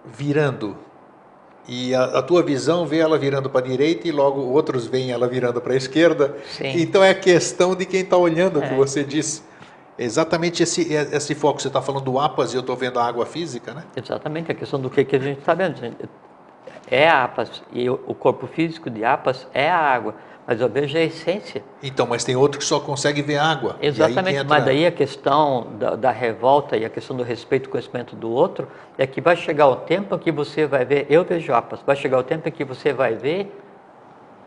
virando. 0.04 0.76
E 1.68 1.94
a, 1.94 2.04
a 2.04 2.22
tua 2.22 2.42
visão 2.42 2.86
vê 2.86 2.98
ela 2.98 3.16
virando 3.16 3.48
para 3.48 3.64
a 3.64 3.68
direita 3.68 4.08
e 4.08 4.12
logo 4.12 4.40
outros 4.40 4.86
veem 4.86 5.12
ela 5.12 5.28
virando 5.28 5.60
para 5.60 5.74
a 5.74 5.76
esquerda. 5.76 6.36
Sim. 6.50 6.80
Então 6.80 7.02
é 7.02 7.14
questão 7.14 7.74
de 7.74 7.86
quem 7.86 8.00
está 8.00 8.16
olhando 8.16 8.58
o 8.58 8.64
é. 8.64 8.68
que 8.68 8.74
você 8.74 9.04
disse. 9.04 9.42
Exatamente 9.98 10.62
esse, 10.62 10.92
esse 10.92 11.34
foco. 11.34 11.60
Você 11.60 11.68
está 11.68 11.80
falando 11.80 12.04
do 12.04 12.18
APAS 12.18 12.52
e 12.52 12.56
eu 12.56 12.60
estou 12.60 12.74
vendo 12.74 12.98
a 12.98 13.06
água 13.06 13.24
física, 13.26 13.72
né? 13.72 13.84
Exatamente, 13.96 14.50
a 14.50 14.54
questão 14.54 14.80
do 14.80 14.90
que, 14.90 15.04
que 15.04 15.16
a 15.16 15.18
gente 15.18 15.38
está 15.38 15.54
vendo 15.54 15.80
é 16.90 17.08
APAS 17.08 17.62
e 17.72 17.88
o 17.88 18.14
corpo 18.14 18.46
físico 18.46 18.90
de 18.90 19.04
APAS 19.04 19.46
é 19.54 19.70
a 19.70 19.78
água, 19.78 20.14
mas 20.46 20.60
eu 20.60 20.68
vejo 20.68 20.96
a 20.96 21.00
essência. 21.00 21.62
Então, 21.82 22.06
mas 22.06 22.24
tem 22.24 22.34
outro 22.34 22.58
que 22.58 22.64
só 22.64 22.80
consegue 22.80 23.22
ver 23.22 23.36
água. 23.36 23.76
Exatamente, 23.80 24.36
entra... 24.36 24.48
mas 24.48 24.64
daí 24.64 24.86
a 24.86 24.92
questão 24.92 25.68
da, 25.78 25.94
da, 25.94 26.10
revolta 26.10 26.76
e 26.76 26.84
a 26.84 26.90
questão 26.90 27.16
do 27.16 27.22
respeito 27.22 27.68
e 27.68 27.70
conhecimento 27.70 28.16
do 28.16 28.30
outro 28.30 28.68
é 28.98 29.06
que 29.06 29.20
vai 29.20 29.36
chegar 29.36 29.68
o 29.68 29.76
tempo 29.76 30.18
que 30.18 30.32
você 30.32 30.66
vai 30.66 30.84
ver, 30.84 31.06
eu 31.08 31.24
vejo 31.24 31.52
APAS, 31.52 31.80
vai 31.86 31.96
chegar 31.96 32.18
o 32.18 32.22
tempo 32.22 32.50
que 32.50 32.64
você 32.64 32.92
vai 32.92 33.14
ver 33.14 33.56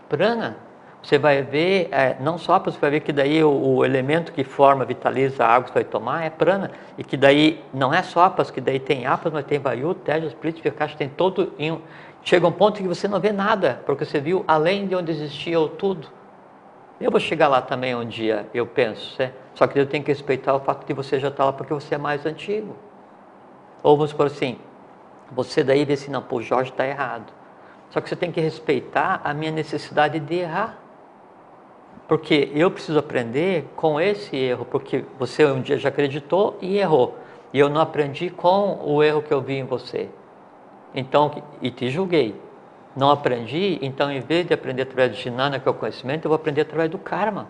prana. 0.10 0.58
Você 1.06 1.20
vai 1.20 1.44
ver, 1.44 1.88
é, 1.92 2.18
não 2.20 2.36
só 2.36 2.58
você 2.58 2.80
vai 2.80 2.90
ver 2.90 3.00
que 3.02 3.14
daí 3.14 3.44
o, 3.44 3.52
o, 3.52 3.86
elemento 3.86 4.32
que 4.32 4.44
forma, 4.44 4.84
vitaliza 4.84 5.46
a 5.46 5.50
água 5.50 5.66
que 5.66 5.70
você 5.70 5.74
vai 5.76 5.84
tomar 5.84 6.26
é 6.26 6.32
prana, 6.32 6.72
e 6.98 7.04
que 7.04 7.16
daí 7.16 7.64
não 7.72 7.94
é 7.94 8.02
só 8.02 8.24
apas, 8.24 8.50
que 8.50 8.60
daí 8.60 8.80
tem 8.80 9.06
apas, 9.06 9.32
mas 9.32 9.46
tem 9.46 9.60
vayu, 9.60 9.94
tejas, 9.94 10.34
prit, 10.34 10.60
caixa, 10.72 10.98
tem 10.98 11.08
todo 11.08 11.54
em, 11.60 11.80
Chega 12.26 12.48
um 12.48 12.52
ponto 12.52 12.82
que 12.82 12.88
você 12.88 13.08
não 13.08 13.20
vê 13.20 13.32
nada, 13.32 13.84
porque 13.86 14.04
você 14.04 14.20
viu 14.20 14.44
além 14.48 14.88
de 14.88 14.96
onde 14.96 15.12
existia 15.12 15.60
o 15.60 15.70
tudo. 15.70 16.08
Eu 17.00 17.12
vou 17.12 17.20
chegar 17.20 17.48
lá 17.48 17.62
também 17.62 17.94
um 17.94 18.04
dia, 18.04 18.50
eu 18.52 18.66
penso. 18.66 19.16
Né? 19.20 19.32
Só 19.54 19.68
que 19.68 19.78
eu 19.78 19.86
tenho 19.86 20.04
que 20.04 20.12
respeitar 20.12 20.56
o 20.56 20.60
fato 20.60 20.88
de 20.88 20.92
você 20.92 21.20
já 21.20 21.28
estar 21.28 21.44
tá 21.44 21.46
lá 21.46 21.54
porque 21.54 21.72
você 21.72 21.94
é 21.94 21.98
mais 22.00 22.26
antigo. 22.26 22.76
Ou 23.84 23.96
vamos 23.96 24.12
por 24.12 24.26
assim, 24.26 24.58
você 25.32 25.64
daí 25.64 25.86
vê 25.86 25.94
assim, 25.94 26.10
não, 26.10 26.20
pô, 26.20 26.38
o 26.38 26.42
Jorge 26.42 26.72
está 26.72 26.88
errado. 26.88 27.32
Só 27.92 28.02
que 28.02 28.10
você 28.10 28.16
tem 28.16 28.32
que 28.32 28.42
respeitar 28.42 29.22
a 29.24 29.32
minha 29.32 29.52
necessidade 29.52 30.20
de 30.20 30.34
errar. 30.34 30.80
Porque 32.08 32.50
eu 32.56 32.72
preciso 32.72 32.98
aprender 32.98 33.68
com 33.76 34.02
esse 34.02 34.36
erro, 34.36 34.66
porque 34.66 35.06
você 35.20 35.46
um 35.46 35.62
dia 35.62 35.78
já 35.78 35.90
acreditou 35.90 36.58
e 36.60 36.80
errou. 36.80 37.20
E 37.54 37.60
eu 37.60 37.70
não 37.70 37.82
aprendi 37.82 38.32
com 38.32 38.80
o 38.84 39.04
erro 39.04 39.22
que 39.22 39.32
eu 39.32 39.42
vi 39.42 39.58
em 39.58 39.64
você. 39.64 40.10
Então, 40.96 41.44
e 41.62 41.70
te 41.70 41.90
julguei. 41.90 42.42
Não 42.96 43.12
aprendi, 43.12 43.78
então 43.82 44.10
em 44.10 44.22
vez 44.22 44.48
de 44.48 44.54
aprender 44.54 44.84
através 44.84 45.12
do 45.12 45.18
Jnana, 45.18 45.60
que 45.60 45.68
é 45.68 45.72
o 45.72 45.74
conhecimento, 45.74 46.26
eu 46.26 46.30
vou 46.30 46.38
aprender 46.38 46.62
através 46.62 46.90
do 46.90 46.98
karma. 46.98 47.50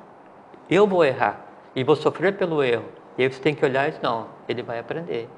Eu 0.68 0.88
vou 0.88 1.06
errar 1.06 1.46
e 1.76 1.84
vou 1.84 1.96
sofrer 1.96 2.36
pelo 2.36 2.64
erro. 2.64 2.86
E 3.16 3.22
aí 3.22 3.32
você 3.32 3.40
tem 3.40 3.54
que 3.54 3.64
olhar 3.64 3.88
e 3.88 3.94
não, 4.02 4.26
ele 4.50 4.64
vai 4.64 4.80
aprender. 4.80 5.30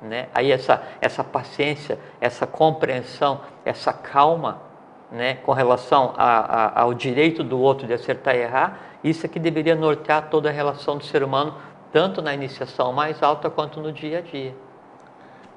Né? 0.00 0.28
Aí 0.32 0.52
essa, 0.52 0.80
essa 1.00 1.24
paciência, 1.24 1.98
essa 2.20 2.46
compreensão, 2.46 3.40
essa 3.64 3.92
calma 3.92 4.62
né, 5.10 5.34
com 5.34 5.52
relação 5.52 6.14
a, 6.16 6.38
a, 6.38 6.82
ao 6.82 6.94
direito 6.94 7.42
do 7.42 7.58
outro 7.58 7.86
de 7.86 7.94
acertar 7.94 8.36
e 8.36 8.42
errar, 8.42 8.78
isso 9.02 9.26
é 9.26 9.28
que 9.28 9.40
deveria 9.40 9.74
nortear 9.74 10.28
toda 10.30 10.48
a 10.48 10.52
relação 10.52 10.98
do 10.98 11.04
ser 11.04 11.24
humano, 11.24 11.54
tanto 11.92 12.22
na 12.22 12.32
iniciação 12.32 12.92
mais 12.92 13.22
alta 13.22 13.50
quanto 13.50 13.80
no 13.80 13.92
dia 13.92 14.18
a 14.18 14.20
dia. 14.20 14.54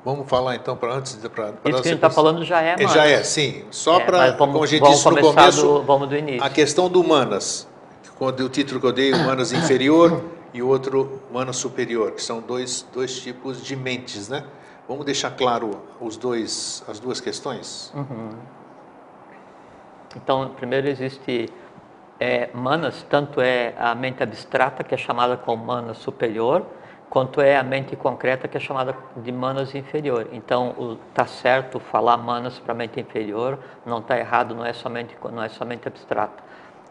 Vamos 0.07 0.29
falar 0.29 0.55
então 0.55 0.77
para 0.77 0.93
antes 0.93 1.21
de 1.21 1.27
para 1.27 1.49
Isso 1.49 1.59
que 1.63 1.69
a 1.69 1.75
gente 1.75 1.95
está 1.95 2.09
falando 2.09 2.41
já 2.45 2.61
é, 2.61 2.77
Manas. 2.77 2.93
Já 2.93 3.05
é, 3.05 3.21
sim. 3.25 3.65
Só 3.69 3.99
é, 3.99 4.05
para 4.05 4.31
como 4.37 4.63
a 4.63 4.65
gente 4.65 4.79
vamos 4.79 4.95
disse 4.95 5.09
no 5.09 5.19
começo, 5.19 5.61
do, 5.61 5.83
vamos 5.83 6.07
do 6.07 6.15
início. 6.15 6.41
a 6.41 6.49
questão 6.49 6.87
do 6.87 7.03
Manas, 7.03 7.67
quando 8.17 8.39
o 8.39 8.47
título 8.47 8.79
que 8.79 8.87
eu 8.87 8.93
dei, 8.93 9.11
o 9.11 9.17
Manas 9.25 9.51
inferior 9.51 10.23
e 10.53 10.61
o 10.61 10.69
outro 10.69 11.21
Manas 11.29 11.57
superior, 11.57 12.13
que 12.13 12.23
são 12.23 12.39
dois 12.39 12.87
dois 12.93 13.19
tipos 13.19 13.61
de 13.61 13.75
mentes, 13.75 14.29
né? 14.29 14.45
Vamos 14.87 15.05
deixar 15.05 15.31
claro 15.31 15.71
os 15.99 16.15
dois 16.15 16.85
as 16.87 17.01
duas 17.01 17.19
questões. 17.19 17.91
Uhum. 17.93 18.29
Então, 20.15 20.53
primeiro 20.55 20.87
existe 20.87 21.49
é, 22.17 22.49
Manas, 22.53 23.05
tanto 23.09 23.41
é 23.41 23.73
a 23.77 23.93
mente 23.93 24.23
abstrata 24.23 24.85
que 24.85 24.95
é 24.95 24.97
chamada 24.97 25.35
como 25.35 25.65
Manas 25.65 25.97
superior 25.97 26.65
quanto 27.09 27.41
é 27.41 27.55
a 27.57 27.63
mente 27.63 27.95
concreta 27.95 28.47
que 28.47 28.57
é 28.57 28.59
chamada 28.59 28.95
de 29.15 29.31
manas 29.31 29.73
inferior. 29.73 30.27
Então, 30.31 30.97
está 31.09 31.25
certo 31.25 31.79
falar 31.79 32.17
manas 32.17 32.59
para 32.59 32.73
mente 32.73 32.99
inferior, 32.99 33.59
não 33.85 33.99
está 33.99 34.17
errado, 34.17 34.53
não 34.53 34.65
é 34.65 34.73
somente 34.73 35.15
não 35.31 35.41
é 35.41 35.49
somente 35.49 35.87
abstrato. 35.87 36.43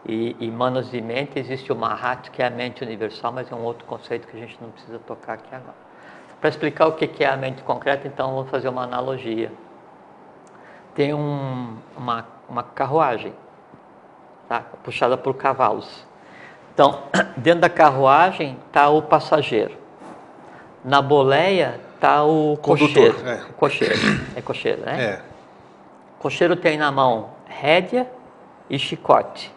E, 0.08 0.36
e 0.38 0.50
manas 0.50 0.90
de 0.90 1.00
mente 1.00 1.38
existe 1.38 1.72
o 1.72 1.76
mahat, 1.76 2.30
que 2.30 2.40
é 2.40 2.46
a 2.46 2.50
mente 2.50 2.82
universal, 2.82 3.32
mas 3.32 3.50
é 3.50 3.54
um 3.54 3.62
outro 3.62 3.84
conceito 3.86 4.26
que 4.26 4.36
a 4.36 4.40
gente 4.40 4.56
não 4.60 4.70
precisa 4.70 4.98
tocar 5.00 5.34
aqui 5.34 5.54
agora. 5.54 5.86
Para 6.40 6.48
explicar 6.48 6.86
o 6.86 6.92
que 6.92 7.24
é 7.24 7.28
a 7.28 7.36
mente 7.36 7.62
concreta, 7.62 8.06
então 8.06 8.34
vou 8.34 8.44
fazer 8.44 8.68
uma 8.68 8.82
analogia. 8.82 9.52
Tem 10.94 11.12
um, 11.12 11.76
uma, 11.96 12.26
uma 12.48 12.62
carruagem, 12.62 13.34
tá? 14.48 14.62
puxada 14.82 15.18
por 15.18 15.34
cavalos. 15.34 16.06
Então, 16.72 17.02
dentro 17.36 17.62
da 17.62 17.68
carruagem 17.68 18.58
está 18.68 18.88
o 18.88 19.02
passageiro 19.02 19.85
na 20.86 21.02
boleia 21.02 21.80
tá 21.98 22.22
o 22.22 22.56
Condutor, 22.58 23.12
cocheiro. 23.12 23.28
É. 23.28 23.40
Cocheiro. 23.56 23.94
É 24.36 24.40
cocheiro, 24.40 24.82
né? 24.82 25.02
É. 25.02 25.22
Cocheiro 26.20 26.54
tem 26.54 26.78
na 26.78 26.92
mão 26.92 27.30
rédea 27.46 28.08
e 28.70 28.78
chicote. 28.78 29.52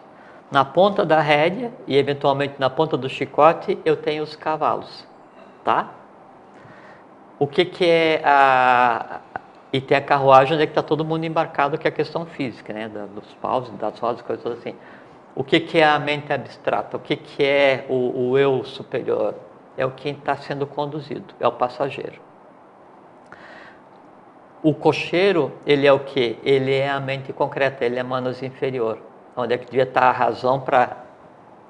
Na 0.50 0.64
ponta 0.64 1.06
da 1.06 1.20
rédea 1.20 1.72
e 1.86 1.96
eventualmente 1.96 2.54
na 2.58 2.68
ponta 2.68 2.96
do 2.96 3.08
chicote 3.08 3.78
eu 3.84 3.96
tenho 3.96 4.24
os 4.24 4.34
cavalos, 4.34 5.06
tá? 5.64 5.90
O 7.38 7.46
que 7.46 7.64
que 7.64 7.88
é 7.88 8.20
a 8.24 9.20
e 9.72 9.80
tem 9.80 9.96
a 9.96 10.00
carruagem 10.00 10.54
onde 10.54 10.64
é 10.64 10.66
que 10.66 10.72
está 10.72 10.82
todo 10.82 11.04
mundo 11.04 11.24
embarcado, 11.24 11.78
que 11.78 11.86
é 11.86 11.90
a 11.90 11.94
questão 11.94 12.26
física, 12.26 12.72
né? 12.72 12.88
dos 12.88 13.32
paus, 13.34 13.70
das 13.78 13.96
rodas, 14.00 14.20
coisas 14.20 14.58
assim. 14.58 14.74
O 15.32 15.44
que 15.44 15.60
que 15.60 15.78
é 15.78 15.84
a 15.84 15.96
mente 15.96 16.32
abstrata? 16.32 16.96
O 16.96 17.00
que 17.00 17.14
que 17.14 17.44
é 17.44 17.86
o, 17.88 18.30
o 18.30 18.38
eu 18.38 18.64
superior? 18.64 19.36
É 19.80 19.86
o 19.86 19.90
quem 19.92 20.12
está 20.12 20.36
sendo 20.36 20.66
conduzido, 20.66 21.34
é 21.40 21.48
o 21.48 21.52
passageiro. 21.52 22.20
O 24.62 24.74
cocheiro, 24.74 25.52
ele 25.66 25.86
é 25.86 25.92
o 25.92 26.00
que? 26.00 26.38
Ele 26.44 26.74
é 26.74 26.90
a 26.90 27.00
mente 27.00 27.32
concreta, 27.32 27.82
ele 27.82 27.98
é 27.98 28.02
manos 28.02 28.42
inferior, 28.42 28.98
onde 29.34 29.54
é 29.54 29.58
que 29.58 29.64
devia 29.64 29.84
estar 29.84 30.02
a 30.02 30.12
razão 30.12 30.60
para 30.60 30.98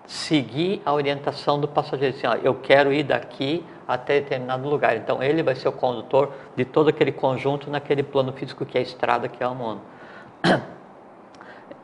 seguir 0.05 0.83
a 0.85 0.93
orientação 0.93 1.61
do 1.61 1.69
passageiro. 1.69 2.17
Assim, 2.17 2.26
ó, 2.26 2.35
eu 2.43 2.57
quero 2.57 2.93
ir 2.93 3.05
daqui 3.05 3.64
até 3.87 4.21
determinado 4.21 4.69
lugar. 4.69 4.97
Então, 4.97 5.23
ele 5.23 5.40
vai 5.40 5.55
ser 5.55 5.69
o 5.69 5.73
condutor 5.73 6.33
de 6.57 6.64
todo 6.64 6.88
aquele 6.88 7.12
conjunto 7.12 7.71
naquele 7.71 8.02
plano 8.02 8.33
físico 8.33 8.67
que 8.67 8.76
é 8.76 8.81
a 8.81 8.83
estrada, 8.83 9.29
que 9.29 9.40
é 9.40 9.47
o 9.47 9.55
mundo. 9.55 9.81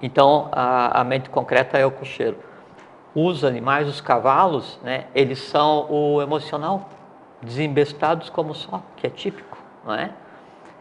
Então, 0.03 0.51
a, 0.53 1.01
a 1.01 1.05
mente 1.05 1.31
concreta 1.31 1.79
é 1.79 1.87
o 1.87 1.91
cocheiro. 1.91 2.37
Os 3.19 3.45
animais, 3.45 3.89
os 3.89 3.99
cavalos, 3.99 4.79
né, 4.83 5.07
eles 5.15 5.39
são 5.39 5.91
o 5.91 6.21
emocional, 6.21 6.91
desembestados 7.41 8.29
como 8.29 8.55
só, 8.55 8.83
que 8.95 9.07
é 9.07 9.11
típico, 9.11 9.57
não 9.83 9.95
é? 9.95 10.11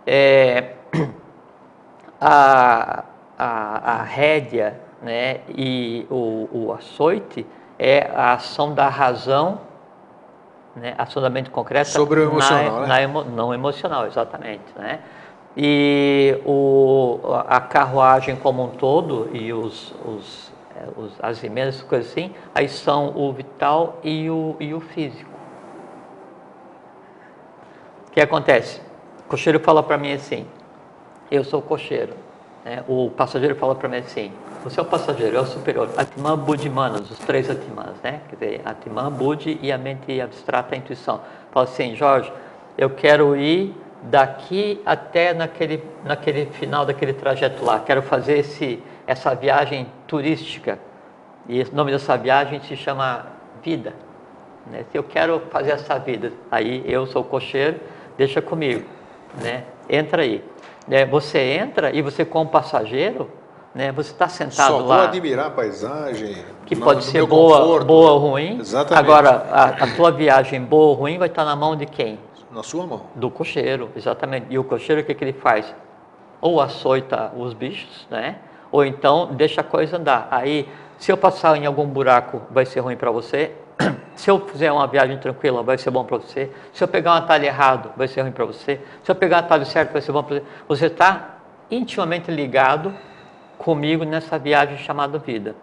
é 0.06 0.74
a, 2.20 3.06
a, 3.40 3.92
a 3.94 4.04
rédea 4.04 4.82
né, 5.02 5.40
e 5.48 6.06
o, 6.12 6.50
o 6.52 6.74
açoite 6.74 7.48
é 7.80 8.12
a 8.14 8.34
ação 8.34 8.74
da 8.74 8.90
razão, 8.90 9.62
né, 10.76 10.94
ação 10.98 11.22
da 11.22 11.30
mente 11.30 11.50
concreta 11.50 11.90
sobre 11.90 12.20
o 12.20 12.24
emocional, 12.24 12.74
na, 12.74 12.80
né? 12.82 12.88
na 12.88 13.02
emo, 13.02 13.24
não 13.24 13.54
emocional, 13.54 14.08
exatamente, 14.08 14.66
né? 14.76 15.00
E 15.56 16.38
o, 16.46 17.18
a 17.48 17.62
carruagem 17.62 18.36
como 18.36 18.62
um 18.62 18.70
todo 18.72 19.30
e 19.32 19.54
os, 19.54 19.96
os, 20.04 20.52
os 20.96 21.14
as 21.22 21.44
emendas, 21.44 21.82
coisas 21.82 22.12
assim, 22.12 22.34
aí 22.54 22.68
são 22.68 23.16
o 23.16 23.32
vital 23.32 24.00
e 24.04 24.30
o, 24.30 24.56
e 24.60 24.74
o 24.74 24.80
físico. 24.80 25.30
O 28.08 28.12
que 28.12 28.22
acontece? 28.22 28.82
O 29.26 29.30
cocheiro 29.30 29.60
fala 29.60 29.84
para 29.84 29.98
mim 29.98 30.14
assim, 30.14 30.48
eu 31.30 31.44
sou 31.44 31.62
cocheiro. 31.62 32.14
Né? 32.64 32.84
O 32.88 33.10
passageiro 33.10 33.56
fala 33.56 33.76
para 33.76 33.90
mim 33.90 33.98
assim, 33.98 34.32
você 34.64 34.80
é 34.80 34.84
o 34.84 34.86
passageiro, 34.86 35.38
é 35.38 35.40
o 35.40 35.46
superior. 35.46 35.90
Atman, 35.96 36.38
Budi, 36.38 36.70
Manas, 36.70 37.12
os 37.12 37.20
três 37.20 37.50
Atmans, 37.52 38.02
né? 38.02 38.22
Quer 38.28 38.36
dizer, 38.36 38.62
Atman, 38.66 39.12
Budi 39.12 39.60
e 39.62 39.72
a 39.72 39.78
mente 39.78 40.20
abstrata, 40.20 40.74
a 40.74 40.78
intuição. 40.78 41.22
Fala 41.52 41.66
assim, 41.66 41.96
Jorge, 41.96 42.34
eu 42.76 42.90
quero 42.90 43.36
ir 43.36 43.76
daqui 44.02 44.82
até 44.84 45.34
naquele, 45.36 45.84
naquele 46.04 46.48
final 46.48 46.84
daquele 46.84 47.14
trajeto 47.14 47.64
lá. 47.64 47.80
Quero 47.80 48.02
fazer 48.02 48.40
esse, 48.40 48.82
essa 49.06 49.36
viagem 49.36 49.88
turística. 50.08 50.80
E 51.48 51.62
o 51.62 51.76
nome 51.76 51.92
dessa 51.92 52.18
viagem 52.18 52.62
se 52.62 52.76
chama 52.76 53.28
vida. 53.64 53.94
Né? 54.68 54.84
Se 54.92 54.98
eu 54.98 55.04
quero 55.04 55.42
fazer 55.52 55.72
essa 55.72 55.98
vida, 56.00 56.32
aí 56.50 56.84
eu 56.86 57.06
sou 57.06 57.24
cocheiro, 57.24 57.80
deixa 58.18 58.42
comigo. 58.42 58.86
Né? 59.42 59.64
Entra 59.90 60.24
aí. 60.24 60.44
Né? 60.88 61.06
Você 61.06 61.40
entra 61.40 61.92
e 61.92 62.02
você 62.02 62.26
como 62.26 62.50
passageiro, 62.50 63.30
né? 63.74 63.92
você 63.92 64.12
está 64.12 64.28
sentado 64.28 64.72
Só 64.72 64.78
lá. 64.80 64.98
vou 64.98 65.06
admirar 65.06 65.48
a 65.48 65.52
paisagem. 65.52 66.44
Que 66.66 66.76
pode 66.76 67.04
ser 67.04 67.26
boa, 67.26 67.60
conforto. 67.60 67.86
boa 67.86 68.12
ou 68.12 68.20
ruim. 68.20 68.60
Exatamente. 68.60 69.04
Agora, 69.04 69.30
a, 69.52 69.66
a 69.66 69.96
tua 69.96 70.12
viagem 70.12 70.62
boa 70.62 70.88
ou 70.88 70.94
ruim 70.94 71.18
vai 71.18 71.28
estar 71.28 71.46
na 71.46 71.56
mão 71.56 71.76
de 71.76 71.86
quem? 71.86 72.18
Na 72.52 72.64
sua 72.64 72.88
mão. 72.88 73.02
Do 73.14 73.30
cocheiro, 73.30 73.92
exatamente. 73.96 74.48
E 74.50 74.58
o 74.58 74.64
cocheiro, 74.64 75.02
o 75.02 75.04
que, 75.04 75.14
que 75.14 75.24
ele 75.24 75.34
faz? 75.34 75.76
Ou 76.42 76.60
açoita 76.60 77.32
os 77.36 77.54
bichos, 77.54 78.08
né? 78.10 78.38
Ou 78.72 78.86
então 78.86 79.34
deixa 79.34 79.62
a 79.62 79.64
coisa 79.64 79.98
andar. 79.98 80.28
Aí, 80.32 80.70
se 80.98 81.12
eu 81.12 81.18
passar 81.18 81.56
em 81.58 81.66
algum 81.66 81.86
buraco, 81.86 82.42
vai 82.50 82.66
ser 82.66 82.80
ruim 82.80 82.96
para 82.96 83.12
você. 83.12 83.52
Se 84.16 84.32
eu 84.32 84.40
fizer 84.48 84.72
uma 84.72 84.88
viagem 84.88 85.18
tranquila, 85.18 85.62
vai 85.62 85.78
ser 85.78 85.92
bom 85.92 86.06
para 86.06 86.16
você. 86.16 86.50
Se 86.72 86.82
eu 86.82 86.88
pegar 86.88 87.12
um 87.12 87.16
atalho 87.16 87.44
errado, 87.44 87.92
vai 87.98 88.08
ser 88.08 88.22
ruim 88.22 88.32
para 88.32 88.46
você. 88.46 88.80
Se 89.04 89.12
eu 89.12 89.16
pegar 89.16 89.36
um 89.36 89.40
atalho 89.40 89.66
certo, 89.66 89.92
vai 89.92 90.02
ser 90.02 90.14
bom 90.14 90.24
para 90.24 90.38
você. 90.38 90.44
Você 90.70 90.86
está 90.86 91.36
intimamente 91.70 92.32
ligado 92.32 92.94
comigo 93.58 94.06
nessa 94.06 94.40
viagem 94.40 94.78
chamada 94.78 95.18
vida. 95.18 95.54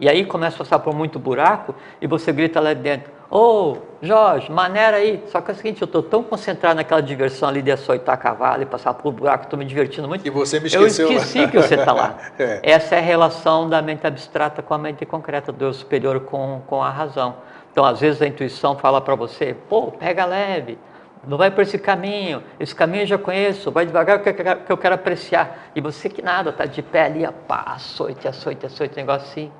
E 0.00 0.08
aí 0.08 0.24
começa 0.24 0.56
a 0.56 0.58
passar 0.58 0.78
por 0.80 0.92
muito 0.92 1.18
buraco 1.18 1.74
e 2.00 2.06
você 2.08 2.32
grita 2.32 2.58
lá 2.58 2.74
dentro: 2.74 3.12
Ô 3.34 3.78
Jorge, 4.02 4.52
maneira 4.52 4.98
aí. 4.98 5.24
Só 5.28 5.40
que 5.40 5.50
é 5.50 5.54
o 5.54 5.56
seguinte: 5.56 5.80
eu 5.80 5.86
estou 5.86 6.02
tão 6.02 6.22
concentrado 6.22 6.76
naquela 6.76 7.00
diversão 7.00 7.48
ali 7.48 7.62
de 7.62 7.72
açoitar 7.72 8.18
cavalo 8.18 8.62
e 8.62 8.66
passar 8.66 8.92
por 8.92 9.10
buraco, 9.10 9.44
estou 9.44 9.58
me 9.58 9.64
divertindo 9.64 10.06
muito. 10.06 10.22
Que 10.22 10.30
você 10.30 10.60
me 10.60 10.66
eu 10.70 10.86
esqueceu 10.86 11.08
lá. 11.08 11.14
esqueci 11.14 11.48
que 11.48 11.56
você 11.56 11.74
está 11.76 11.92
lá. 11.94 12.18
É. 12.38 12.60
Essa 12.62 12.96
é 12.96 12.98
a 12.98 13.02
relação 13.02 13.68
da 13.68 13.80
mente 13.80 14.06
abstrata 14.06 14.62
com 14.62 14.74
a 14.74 14.78
mente 14.78 15.06
concreta, 15.06 15.52
do 15.52 15.64
eu 15.64 15.72
superior 15.72 16.20
com, 16.20 16.60
com 16.66 16.82
a 16.82 16.90
razão. 16.90 17.36
Então, 17.70 17.84
às 17.84 18.00
vezes, 18.00 18.20
a 18.20 18.26
intuição 18.26 18.76
fala 18.76 19.00
para 19.00 19.14
você: 19.14 19.56
pô, 19.68 19.90
pega 19.92 20.26
leve. 20.26 20.78
Não 21.26 21.38
vai 21.38 21.50
por 21.50 21.62
esse 21.62 21.78
caminho, 21.78 22.42
esse 22.58 22.74
caminho 22.74 23.04
eu 23.04 23.06
já 23.06 23.18
conheço, 23.18 23.70
vai 23.70 23.86
devagar 23.86 24.20
que 24.20 24.28
eu 24.28 24.34
quero, 24.34 24.60
que 24.60 24.72
eu 24.72 24.76
quero 24.76 24.94
apreciar. 24.94 25.70
E 25.74 25.80
você 25.80 26.08
que 26.08 26.20
nada, 26.20 26.50
está 26.50 26.66
de 26.66 26.82
pé 26.82 27.04
ali, 27.04 27.26
pá, 27.46 27.62
açoite, 27.68 28.28
açoite, 28.28 28.66
açoite, 28.66 28.96
negócio 28.96 29.28
assim. 29.28 29.52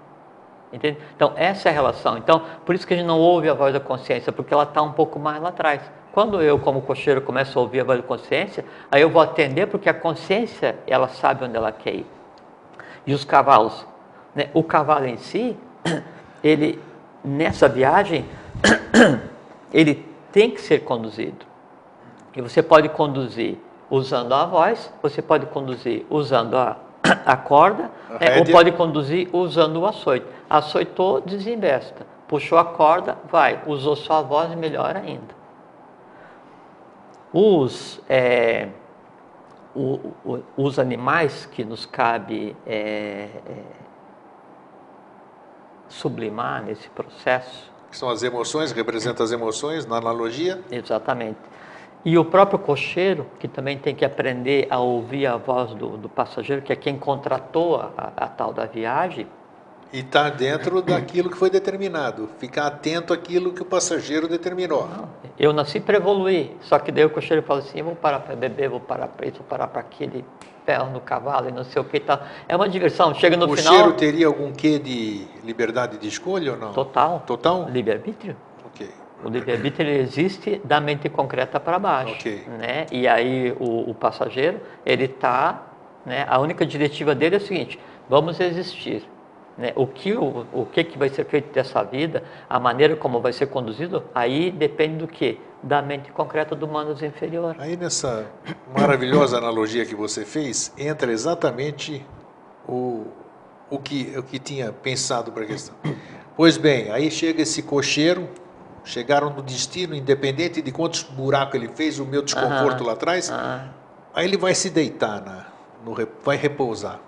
Entende? 0.73 0.99
Então, 1.15 1.33
essa 1.37 1.69
é 1.69 1.71
a 1.71 1.75
relação. 1.75 2.17
Então, 2.17 2.43
por 2.65 2.75
isso 2.75 2.87
que 2.87 2.95
a 2.95 2.97
gente 2.97 3.07
não 3.07 3.21
ouve 3.21 3.49
a 3.49 3.55
voz 3.55 3.75
da 3.75 3.81
consciência, 3.81 4.33
porque 4.33 4.55
ela 4.55 4.63
está 4.63 4.81
um 4.81 4.93
pouco 4.93 5.19
mais 5.19 5.41
lá 5.43 5.51
atrás. 5.51 5.83
Quando 6.13 6.41
eu, 6.41 6.59
como 6.59 6.83
cocheiro, 6.83 7.21
começo 7.21 7.59
a 7.59 7.63
ouvir 7.63 7.81
a 7.81 7.85
voz 7.85 8.01
da 8.01 8.07
consciência, 8.07 8.65
aí 8.91 9.03
eu 9.03 9.11
vou 9.11 9.21
atender, 9.21 9.67
porque 9.67 9.89
a 9.89 9.95
consciência, 9.95 10.77
ela 10.87 11.09
sabe 11.09 11.45
onde 11.45 11.57
ela 11.57 11.73
quer 11.73 11.95
ir. 11.97 12.07
E 13.07 13.13
os 13.13 13.25
cavalos? 13.25 13.87
né? 14.35 14.49
O 14.55 14.63
cavalo 14.63 15.07
em 15.07 15.17
si, 15.17 15.57
ele, 16.43 16.83
nessa 17.25 17.69
viagem, 17.69 18.25
ele 19.73 20.07
tem 20.31 20.51
que 20.51 20.61
ser 20.61 20.81
conduzido. 20.81 21.47
E 22.35 22.41
você 22.41 22.63
pode 22.63 22.89
conduzir 22.89 23.59
usando 23.91 24.33
a 24.33 24.47
voz, 24.47 24.93
você 25.03 25.21
pode 25.21 25.47
conduzir 25.47 26.07
usando 26.09 26.57
a, 26.57 26.77
a 27.27 27.37
corda, 27.37 27.91
né, 28.21 28.38
ou 28.38 28.45
pode 28.45 28.73
conduzir 28.73 29.29
usando 29.35 29.77
o 29.81 29.87
açoite. 29.87 30.27
Açoitou, 30.49 31.21
desinvesta. 31.21 32.07
Puxou 32.29 32.59
a 32.59 32.65
corda, 32.65 33.17
vai. 33.31 33.61
Usou 33.67 33.95
só 33.97 34.15
a 34.19 34.23
voz, 34.23 34.55
melhor 34.55 34.97
ainda. 34.97 35.35
Os, 37.33 38.01
é, 38.09 38.69
o- 39.75 40.12
o- 40.25 40.43
os 40.57 40.79
animais 40.79 41.47
que 41.47 41.65
nos 41.65 41.85
cabe 41.87 42.55
é, 42.67 43.29
é, 43.47 43.62
sublimar 45.88 46.62
nesse 46.62 46.88
processo, 46.91 47.71
Que 47.91 47.97
são 47.99 48.09
as 48.09 48.23
emoções, 48.23 48.73
representa 48.73 49.23
as 49.23 49.33
emoções 49.33 49.85
na 49.85 49.97
analogia. 49.97 50.62
Exatamente. 50.71 51.38
E 52.05 52.19
o 52.19 52.25
próprio 52.25 52.59
cocheiro, 52.59 53.27
que 53.38 53.47
também 53.47 53.79
tem 53.79 53.95
que 53.95 54.05
aprender 54.05 54.67
a 54.71 54.79
ouvir 54.81 55.27
a 55.27 55.37
voz 55.37 55.73
do, 55.75 55.97
do 55.97 56.09
passageiro, 56.09 56.61
que 56.61 56.73
é 56.73 56.77
quem 56.77 56.99
contratou 56.99 57.77
a, 57.77 58.12
a- 58.17 58.27
tal 58.27 58.53
da 58.53 58.67
viagem, 58.67 59.27
E 59.93 60.01
está 60.01 60.29
dentro 60.31 60.83
daquilo 60.83 61.31
que 61.31 61.37
foi 61.37 61.49
determinado. 61.51 62.29
Ficar 62.38 62.67
atento 62.67 63.12
àquilo 63.12 63.53
que 63.53 63.62
o 63.62 63.65
passageiro 63.65 64.27
determinou. 64.27 64.88
eu 65.38 65.53
nasci 65.53 65.79
para 65.79 65.99
evoluir, 65.99 66.53
só 66.62 66.79
que 66.79 66.91
daí 66.91 67.05
o 67.05 67.11
cocheiro 67.11 67.43
fala 67.43 67.61
assim, 67.61 67.79
eu 67.79 67.85
vou 67.85 67.95
parar 67.95 68.21
para 68.21 68.35
beber, 68.35 68.69
vou 68.69 68.81
parar 68.81 69.07
para 69.09 69.27
isso, 69.27 69.38
vou 69.38 69.47
parar 69.47 69.69
para 69.69 69.81
aquele 69.81 70.25
ferro 70.67 70.91
no 70.91 71.01
cavalo 71.01 71.49
e 71.49 71.53
não 71.53 71.62
sei 71.62 71.81
o 71.83 71.85
que 71.85 72.01
tal. 72.01 72.21
É 72.49 72.57
uma 72.57 72.69
diversão, 72.69 73.15
chega 73.15 73.37
no 73.37 73.47
o 73.53 73.57
final... 73.57 73.75
cheiro 73.75 73.93
teria 73.93 74.27
algum 74.27 74.51
quê 74.53 74.79
de 74.79 75.25
liberdade 75.45 75.99
de 75.99 76.09
escolha 76.09 76.53
ou 76.53 76.59
não? 76.59 76.73
Total. 76.73 77.23
Total? 77.27 77.69
Livre-arbítrio. 77.69 78.37
O 79.25 79.29
livre-arbítrio 79.29 79.89
ele 79.89 80.01
existe 80.01 80.61
da 80.65 80.81
mente 80.81 81.09
concreta 81.09 81.61
para 81.61 81.79
baixo, 81.79 82.15
Ok. 82.15 82.43
né? 82.59 82.87
E 82.91 83.07
aí 83.07 83.55
o, 83.59 83.91
o 83.91 83.95
passageiro 83.95 84.61
ele 84.85 85.05
está, 85.05 85.67
né? 86.05 86.25
A 86.29 86.39
única 86.41 86.67
diretiva 86.67 87.15
dele 87.15 87.37
é 87.37 87.39
o 87.39 87.41
seguinte: 87.41 87.79
vamos 88.09 88.41
existir, 88.41 89.03
né? 89.57 89.73
O 89.77 89.87
que 89.87 90.13
o, 90.13 90.47
o 90.53 90.67
que 90.67 90.83
que 90.83 90.99
vai 90.99 91.09
ser 91.09 91.25
feito 91.27 91.53
dessa 91.53 91.83
vida, 91.83 92.25
a 92.49 92.59
maneira 92.59 92.97
como 92.97 93.21
vai 93.21 93.33
ser 93.33 93.47
conduzido, 93.47 94.03
aí 94.15 94.51
depende 94.51 94.97
do 94.97 95.07
que 95.07 95.39
da 95.63 95.81
mente 95.81 96.11
concreta 96.11 96.57
do 96.57 96.67
manos 96.67 97.03
inferior. 97.03 97.55
Aí 97.59 97.77
nessa 97.77 98.27
maravilhosa 98.77 99.39
analogia 99.39 99.87
que 99.87 99.95
você 99.95 100.25
fez, 100.25 100.73
entra 100.77 101.13
exatamente 101.13 102.05
o, 102.67 103.07
o, 103.71 103.79
que, 103.79 104.13
o 104.19 104.23
que 104.23 104.39
tinha 104.41 104.73
pensado 104.73 105.31
para 105.31 105.45
a 105.45 105.47
questão. 105.47 105.77
Pois 106.37 106.57
bem, 106.57 106.91
aí 106.91 107.11
chega 107.11 107.43
esse 107.43 107.63
cocheiro, 107.63 108.29
chegaram 108.85 109.31
no 109.31 109.42
destino, 109.42 109.95
independente 109.95 110.61
de 110.61 110.73
quantos 110.73 111.03
buracos 111.03 111.55
ele 111.55 111.68
fez, 111.68 111.99
o 111.99 112.05
meu 112.05 112.23
desconforto 112.23 112.83
lá 112.85 112.92
atrás, 112.92 113.33
aí 114.14 114.25
ele 114.27 114.37
vai 114.37 114.55
se 114.55 114.71
deitar, 114.71 115.21
na, 115.23 115.47
no, 115.85 115.95
vai 116.25 116.37
repousar. 116.37 116.99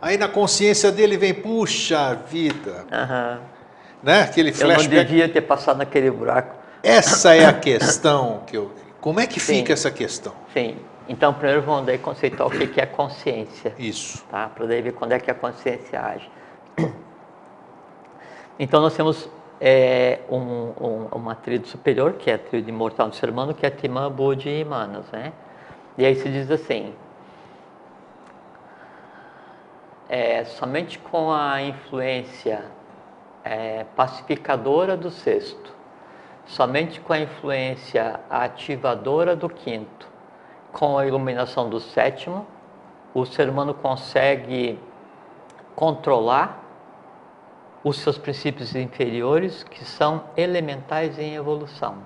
Aí 0.00 0.16
na 0.18 0.28
consciência 0.28 0.90
dele 0.90 1.16
vem, 1.16 1.32
puxa 1.32 2.14
vida, 2.26 2.84
aham. 2.90 3.40
né? 4.02 4.22
Aquele 4.22 4.50
Eu 4.50 4.54
não 4.54 4.60
flashback. 4.74 5.06
devia 5.06 5.28
ter 5.28 5.42
passado 5.42 5.78
naquele 5.78 6.10
buraco. 6.10 6.56
Essa 6.82 7.36
é 7.36 7.44
a 7.46 7.52
questão 7.52 8.42
que 8.46 8.56
eu. 8.56 8.72
Como 9.00 9.20
é 9.20 9.26
que 9.26 9.38
Sim. 9.38 9.58
fica 9.58 9.72
essa 9.72 9.90
questão? 9.92 10.32
Sim. 10.52 10.76
Então 11.08 11.32
primeiro 11.32 11.62
vamos 11.62 11.86
daí 11.86 11.98
conceituar 11.98 12.48
o 12.48 12.50
que 12.50 12.66
que 12.66 12.80
é 12.80 12.86
consciência. 12.86 13.74
Isso. 13.78 14.24
tá? 14.30 14.48
Para 14.48 14.66
daí 14.66 14.82
ver 14.82 14.92
quando 14.92 15.12
é 15.12 15.20
que 15.20 15.30
a 15.30 15.34
consciência 15.34 16.00
age. 16.00 16.28
Então 18.58 18.80
nós 18.80 18.94
temos 18.94 19.28
é, 19.64 20.18
um, 20.28 20.36
um, 20.36 21.08
uma 21.12 21.36
tríade 21.36 21.68
superior, 21.68 22.14
que 22.14 22.28
é 22.28 22.34
a 22.34 22.38
tríade 22.38 22.68
imortal 22.68 23.08
do 23.08 23.14
ser 23.14 23.30
humano, 23.30 23.54
que 23.54 23.64
é 23.64 23.70
Timã, 23.70 24.10
Budi 24.10 24.48
e 24.48 24.64
Manas, 24.64 25.08
né? 25.12 25.32
E 25.96 26.04
aí 26.04 26.16
se 26.16 26.28
diz 26.28 26.50
assim, 26.50 26.92
é, 30.08 30.42
somente 30.44 30.98
com 30.98 31.30
a 31.30 31.62
influência 31.62 32.64
é, 33.44 33.84
pacificadora 33.94 34.96
do 34.96 35.12
sexto, 35.12 35.72
somente 36.44 37.00
com 37.00 37.12
a 37.12 37.20
influência 37.20 38.18
ativadora 38.28 39.36
do 39.36 39.48
quinto, 39.48 40.08
com 40.72 40.98
a 40.98 41.06
iluminação 41.06 41.70
do 41.70 41.78
sétimo, 41.78 42.44
o 43.14 43.24
ser 43.24 43.48
humano 43.48 43.74
consegue 43.74 44.76
controlar 45.76 46.61
os 47.84 47.98
seus 47.98 48.16
princípios 48.16 48.74
inferiores, 48.74 49.64
que 49.64 49.84
são 49.84 50.24
elementais 50.36 51.18
em 51.18 51.34
evolução. 51.34 51.98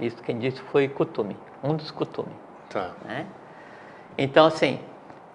Isso 0.00 0.22
quem 0.22 0.38
disse 0.38 0.60
foi 0.72 0.88
Kutumi, 0.88 1.36
um 1.62 1.74
dos 1.74 1.90
Kutumi. 1.90 2.32
Tá. 2.70 2.92
Né? 3.04 3.26
Então, 4.16 4.46
assim, 4.46 4.80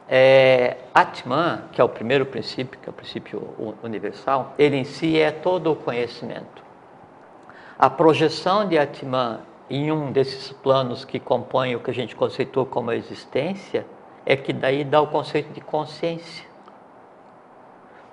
é, 0.08 0.78
Atman, 0.94 1.64
que 1.72 1.80
é 1.80 1.84
o 1.84 1.90
primeiro 1.90 2.26
princípio, 2.26 2.80
que 2.80 2.90
é 2.90 2.92
o 2.92 2.94
princípio 2.94 3.76
universal, 3.84 4.54
ele 4.58 4.78
em 4.78 4.84
si 4.84 5.20
é 5.20 5.32
todo 5.32 5.72
o 5.72 5.76
conhecimento. 5.76 6.64
A 7.78 7.90
projeção 7.90 8.68
de 8.68 8.78
Atman 8.78 9.40
em 9.72 9.90
um 9.90 10.12
desses 10.12 10.52
planos 10.52 11.06
que 11.06 11.18
compõem 11.18 11.78
o 11.78 11.80
que 11.80 11.90
a 11.90 11.94
gente 11.94 12.14
conceitou 12.14 12.66
como 12.66 12.92
a 12.92 12.96
existência, 12.96 13.86
é 14.26 14.36
que 14.36 14.52
daí 14.52 14.84
dá 14.84 15.00
o 15.00 15.08
conceito 15.08 15.54
de 15.54 15.62
consciência. 15.62 16.46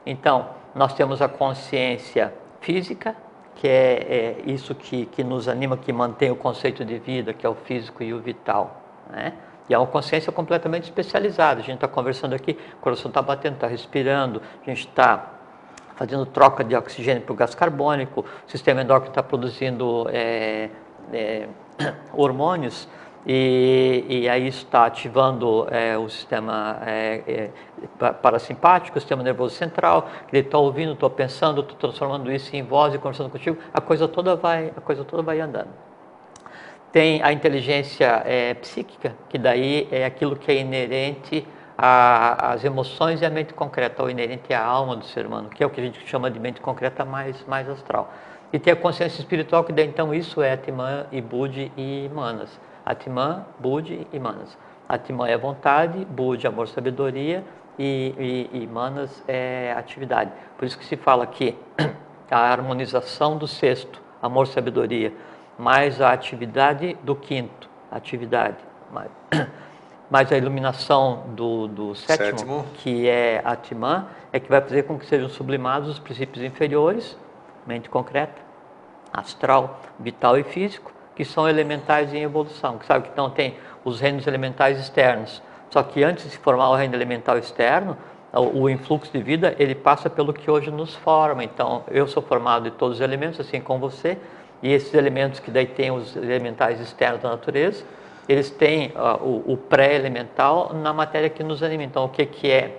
Então, 0.07 0.51
nós 0.79 0.95
temos 0.95 1.21
a 1.21 1.29
consciência 1.29 2.33
física, 2.61 3.17
que 3.57 3.67
é, 3.67 4.37
é, 4.47 4.51
isso 4.51 4.77
que, 4.77 5.07
que 5.07 5.25
nos 5.25 5.49
anima, 5.49 5.77
que 5.77 5.93
mantém 5.93 6.31
o 6.31 6.37
conceito 6.37 6.85
de 6.85 6.99
vida, 7.01 7.35
que 7.35 7.45
é 7.45 7.49
o 7.49 7.55
físico 7.57 8.01
e 8.01 8.15
o 8.15 8.21
vital. 8.21 8.81
Né? 9.11 9.33
E 9.69 9.75
é 9.75 9.79
uma 9.79 9.89
consciência 9.89 10.31
completamente 10.31 10.85
especializada. 10.85 11.61
A 11.61 11.65
gente 11.65 11.75
está 11.75 11.89
conversando 11.89 12.33
aqui, 12.33 12.57
o 12.75 12.81
coração 12.81 13.09
está 13.09 13.21
batendo, 13.21 13.55
está 13.55 13.67
respirando, 13.67 14.41
a 14.63 14.71
gente 14.71 14.87
está 14.87 15.33
fazendo 15.97 16.25
troca 16.25 16.63
de 16.63 16.77
oxigênio 16.77 17.23
para 17.23 17.33
o 17.33 17.37
gás 17.37 17.57
carbônico, 17.57 18.25
o 18.47 18.51
sistema 18.51 18.81
endócrino 18.81 19.11
está 19.11 19.23
produzindo 19.23 20.07
é, 20.13 20.71
é, 21.13 21.49
hormônios 22.15 22.89
e, 23.31 24.07
e 24.09 24.29
aí 24.29 24.49
está 24.49 24.87
ativando 24.87 25.69
é, 25.71 25.99
o 25.99 26.09
sistema 26.09 26.79
é, 26.87 27.51
é, 28.01 28.13
parasimpático, 28.15 28.97
o 28.97 29.01
sistema 29.01 29.23
nervoso 29.23 29.55
central, 29.55 30.09
ele 30.33 30.47
está 30.47 30.57
ouvindo, 30.57 30.95
estou 30.95 31.11
pensando, 31.11 31.61
estou 31.61 31.77
transformando 31.77 32.33
isso 32.33 32.57
em 32.57 32.63
voz 32.63 32.95
e 32.95 32.99
conversando 32.99 33.29
contigo, 33.29 33.59
a 33.75 33.83
coisa 33.83 34.09
toda 34.09 34.35
vai, 34.35 34.73
a 34.75 34.81
coisa 34.81 35.05
toda 35.05 35.23
vai 35.23 35.41
andando. 35.41 35.69
Tem 36.91 37.23
a 37.23 37.31
inteligência 37.31 38.23
é, 38.25 38.55
psíquica, 38.55 39.15
que 39.29 39.37
daí 39.37 39.87
é 39.93 40.07
aquilo 40.07 40.35
que 40.35 40.51
é 40.51 40.59
inerente 40.59 41.47
às 41.77 42.65
emoções 42.65 43.21
e 43.21 43.27
à 43.27 43.31
mente 43.31 43.53
concreta, 43.53 44.03
ou 44.03 44.09
inerente 44.09 44.55
à 44.55 44.65
alma 44.65 44.97
do 44.97 45.05
ser 45.05 45.27
humano, 45.27 45.51
que 45.51 45.63
é 45.63 45.67
o 45.67 45.71
que 45.71 45.83
a 45.83 45.85
gente 45.85 46.05
chama 46.09 46.31
de 46.31 46.41
mente 46.41 46.63
concreta 46.63 47.05
mais, 47.05 47.45
mais 47.47 47.69
astral. 47.69 48.11
E 48.51 48.59
tem 48.59 48.73
a 48.73 48.77
consciência 48.77 49.21
espiritual, 49.21 49.65
que 49.65 49.73
daí 49.73 49.87
então 49.87 50.15
isso 50.15 50.41
é 50.41 50.55
Atman 50.55 51.05
e 51.13 51.21
Budi 51.21 51.71
e 51.77 52.11
Manas. 52.15 52.59
Atman, 52.89 53.45
Budi 53.59 54.07
e 54.11 54.19
Manas. 54.19 54.57
Atman 54.89 55.29
é 55.29 55.37
vontade, 55.37 56.07
Budi 56.07 56.47
é 56.47 56.49
amor, 56.49 56.69
sabedoria 56.69 57.45
e, 57.79 58.49
e, 58.53 58.63
e 58.63 58.67
Manas 58.67 59.23
é 59.29 59.75
atividade. 59.77 60.33
Por 60.57 60.65
isso 60.65 60.79
que 60.79 60.87
se 60.87 60.97
fala 60.97 61.27
que 61.27 61.55
a 62.31 62.39
harmonização 62.39 63.37
do 63.37 63.47
sexto, 63.47 64.01
amor, 64.23 64.47
sabedoria, 64.47 65.13
mais 65.59 66.01
a 66.01 66.13
atividade 66.13 66.97
do 67.03 67.15
quinto, 67.15 67.69
atividade, 67.91 68.57
mais, 68.91 69.11
mais 70.11 70.33
a 70.33 70.39
iluminação 70.39 71.25
do, 71.35 71.69
do 71.69 71.95
sétimo, 71.95 72.39
sétimo, 72.39 72.67
que 72.77 73.07
é 73.07 73.43
Atman, 73.45 74.07
é 74.33 74.41
que 74.41 74.49
vai 74.49 74.63
fazer 74.63 74.85
com 74.85 74.99
que 74.99 75.05
sejam 75.05 75.29
sublimados 75.29 75.91
os 75.91 75.99
princípios 75.99 76.43
inferiores, 76.43 77.19
mente 77.67 77.91
concreta, 77.91 78.41
astral, 79.13 79.79
vital 80.01 80.39
e 80.39 80.43
físico, 80.43 80.91
que 81.19 81.25
são 81.25 81.49
elementais 81.49 82.15
em 82.15 82.23
evolução, 82.23 82.79
que 82.79 82.87
sabe 82.87 83.07
que 83.07 83.11
então 83.11 83.29
tem 83.29 83.57
os 83.85 84.01
reinos 84.01 84.25
elementais 84.29 84.79
externos. 84.79 85.43
Só 85.69 85.83
que 85.83 86.05
antes 86.05 86.23
de 86.23 86.31
se 86.31 86.39
formar 86.39 86.71
o 86.71 86.77
reino 86.77 86.95
elemental 86.95 87.37
externo, 87.37 87.97
o 88.33 88.71
influxo 88.71 89.11
de 89.11 89.21
vida 89.21 89.53
ele 89.59 89.75
passa 89.75 90.09
pelo 90.09 90.33
que 90.33 90.49
hoje 90.49 90.71
nos 90.71 90.95
forma. 90.95 91.43
Então, 91.43 91.83
eu 91.91 92.07
sou 92.07 92.23
formado 92.23 92.71
de 92.71 92.71
todos 92.71 92.99
os 92.99 93.01
elementos, 93.01 93.41
assim 93.41 93.61
como 93.61 93.81
você, 93.81 94.17
e 94.63 94.73
esses 94.73 94.95
elementos 94.95 95.41
que 95.41 95.51
daí 95.51 95.67
tem 95.67 95.91
os 95.91 96.15
elementais 96.15 96.81
externos 96.81 97.21
da 97.21 97.31
natureza, 97.31 97.85
eles 98.29 98.49
têm 98.49 98.93
uh, 98.95 99.21
o, 99.21 99.55
o 99.55 99.57
pré-elemental 99.57 100.73
na 100.73 100.93
matéria 100.93 101.29
que 101.29 101.43
nos 101.43 101.65
anima. 101.65 101.83
Então, 101.83 102.05
o 102.05 102.09
que, 102.09 102.25
que 102.27 102.49
é 102.49 102.77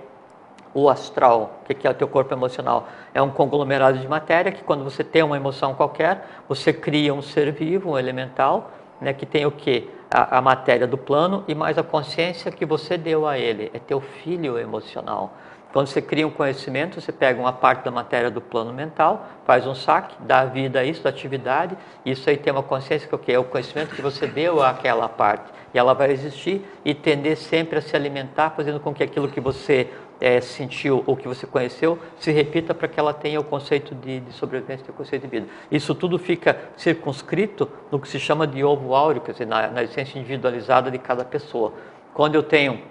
o 0.73 0.89
astral, 0.89 1.61
que 1.67 1.87
é 1.87 1.89
o 1.89 1.93
teu 1.93 2.07
corpo 2.07 2.33
emocional? 2.33 2.87
É 3.13 3.21
um 3.21 3.29
conglomerado 3.29 3.97
de 3.97 4.07
matéria 4.07 4.51
que 4.51 4.63
quando 4.63 4.83
você 4.83 5.03
tem 5.03 5.23
uma 5.23 5.37
emoção 5.37 5.73
qualquer, 5.73 6.25
você 6.47 6.71
cria 6.71 7.13
um 7.13 7.21
ser 7.21 7.51
vivo, 7.51 7.91
um 7.91 7.97
elemental, 7.97 8.71
né, 9.01 9.13
que 9.13 9.25
tem 9.25 9.45
o 9.45 9.51
que? 9.51 9.89
A, 10.11 10.39
a, 10.39 10.41
matéria 10.41 10.87
do 10.87 10.97
plano 10.97 11.43
e 11.47 11.53
mais 11.53 11.77
a 11.77 11.83
consciência 11.83 12.51
que 12.51 12.65
você 12.65 12.97
deu 12.97 13.27
a 13.27 13.37
ele, 13.37 13.69
é 13.73 13.79
teu 13.79 14.01
filho 14.01 14.57
emocional. 14.57 15.33
Quando 15.71 15.85
você 15.85 16.01
cria 16.01 16.25
um 16.25 16.31
conhecimento, 16.31 16.99
você 16.99 17.11
pega 17.11 17.39
uma 17.39 17.53
parte 17.53 17.83
da 17.83 17.91
matéria 17.91 18.31
do 18.31 18.41
plano 18.41 18.73
mental, 18.73 19.27
faz 19.45 19.67
um 19.67 19.75
saque, 19.75 20.15
dá 20.21 20.43
vida 20.43 20.79
a 20.79 20.83
isso, 20.83 21.03
da 21.03 21.11
atividade, 21.11 21.77
isso 22.03 22.27
aí 22.27 22.37
tem 22.37 22.51
uma 22.51 22.63
consciência 22.63 23.07
que 23.07 23.13
é 23.13 23.15
o 23.15 23.19
que? 23.19 23.31
É 23.33 23.39
o 23.39 23.43
conhecimento 23.43 23.95
que 23.95 24.01
você 24.01 24.25
deu 24.25 24.63
àquela 24.63 25.07
parte. 25.07 25.51
E 25.71 25.77
ela 25.77 25.93
vai 25.93 26.09
existir 26.09 26.65
e 26.83 26.95
tender 26.95 27.37
sempre 27.37 27.77
a 27.77 27.81
se 27.83 27.95
alimentar, 27.95 28.49
fazendo 28.49 28.79
com 28.79 28.91
que 28.91 29.03
aquilo 29.03 29.27
que 29.27 29.39
você 29.39 29.87
é, 30.19 30.41
sentiu 30.41 31.03
ou 31.05 31.15
que 31.15 31.27
você 31.27 31.47
conheceu 31.47 31.97
se 32.17 32.31
repita 32.31 32.73
para 32.73 32.87
que 32.87 32.99
ela 32.99 33.13
tenha 33.13 33.39
o 33.39 33.43
conceito 33.43 33.95
de, 33.95 34.19
de 34.19 34.33
sobrevivência 34.33 34.85
e 34.87 34.91
o 34.91 34.93
conceito 34.93 35.23
de 35.23 35.27
vida. 35.27 35.47
Isso 35.71 35.95
tudo 35.95 36.19
fica 36.19 36.57
circunscrito 36.75 37.69
no 37.91 37.99
que 37.99 38.07
se 38.07 38.19
chama 38.19 38.45
de 38.45 38.63
ovo 38.63 38.93
áureo, 38.93 39.21
quer 39.21 39.31
dizer, 39.31 39.47
na, 39.47 39.67
na 39.67 39.83
essência 39.83 40.19
individualizada 40.19 40.91
de 40.91 40.97
cada 40.97 41.23
pessoa. 41.23 41.73
Quando 42.13 42.35
eu 42.35 42.43
tenho 42.43 42.81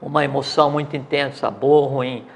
uma 0.00 0.24
emoção 0.24 0.70
muito 0.70 0.96
intensa, 0.96 1.50
boa 1.50 1.82
ou 1.82 1.86
ruim, 1.86 2.26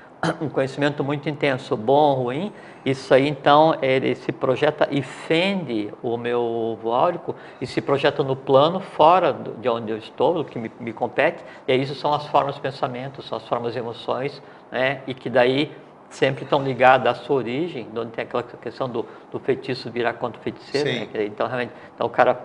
um 0.40 0.48
conhecimento 0.48 1.02
muito 1.02 1.28
intenso, 1.28 1.76
bom 1.76 2.14
ruim, 2.14 2.52
isso 2.84 3.12
aí 3.12 3.28
então 3.28 3.76
ele 3.80 4.14
se 4.14 4.32
projeta 4.32 4.88
e 4.90 5.02
fende 5.02 5.92
o 6.02 6.16
meu 6.16 6.40
ovo 6.40 6.92
áurico 6.92 7.34
e 7.60 7.66
se 7.66 7.80
projeta 7.80 8.22
no 8.22 8.36
plano 8.36 8.80
fora 8.80 9.32
de 9.32 9.68
onde 9.68 9.90
eu 9.90 9.98
estou, 9.98 10.34
do 10.34 10.44
que 10.44 10.58
me, 10.58 10.70
me 10.78 10.92
compete, 10.92 11.42
e 11.66 11.72
aí 11.72 11.82
isso 11.82 11.94
são 11.94 12.12
as 12.12 12.26
formas 12.26 12.54
de 12.54 12.60
pensamento, 12.60 13.22
são 13.22 13.38
as 13.38 13.48
formas 13.48 13.72
de 13.72 13.78
emoções, 13.78 14.42
né, 14.70 15.00
e 15.06 15.14
que 15.14 15.30
daí 15.30 15.72
sempre 16.10 16.44
estão 16.44 16.62
ligadas 16.62 17.18
à 17.18 17.22
sua 17.22 17.36
origem, 17.36 17.88
onde 17.96 18.10
tem 18.10 18.24
aquela 18.24 18.42
questão 18.42 18.88
do, 18.88 19.06
do 19.30 19.38
feitiço 19.38 19.90
virar 19.90 20.14
contra 20.14 20.40
o 20.40 20.42
feiticeiro, 20.42 20.88
né? 20.88 21.24
então 21.24 21.46
realmente, 21.46 21.72
então 21.94 22.06
o 22.06 22.10
cara 22.10 22.38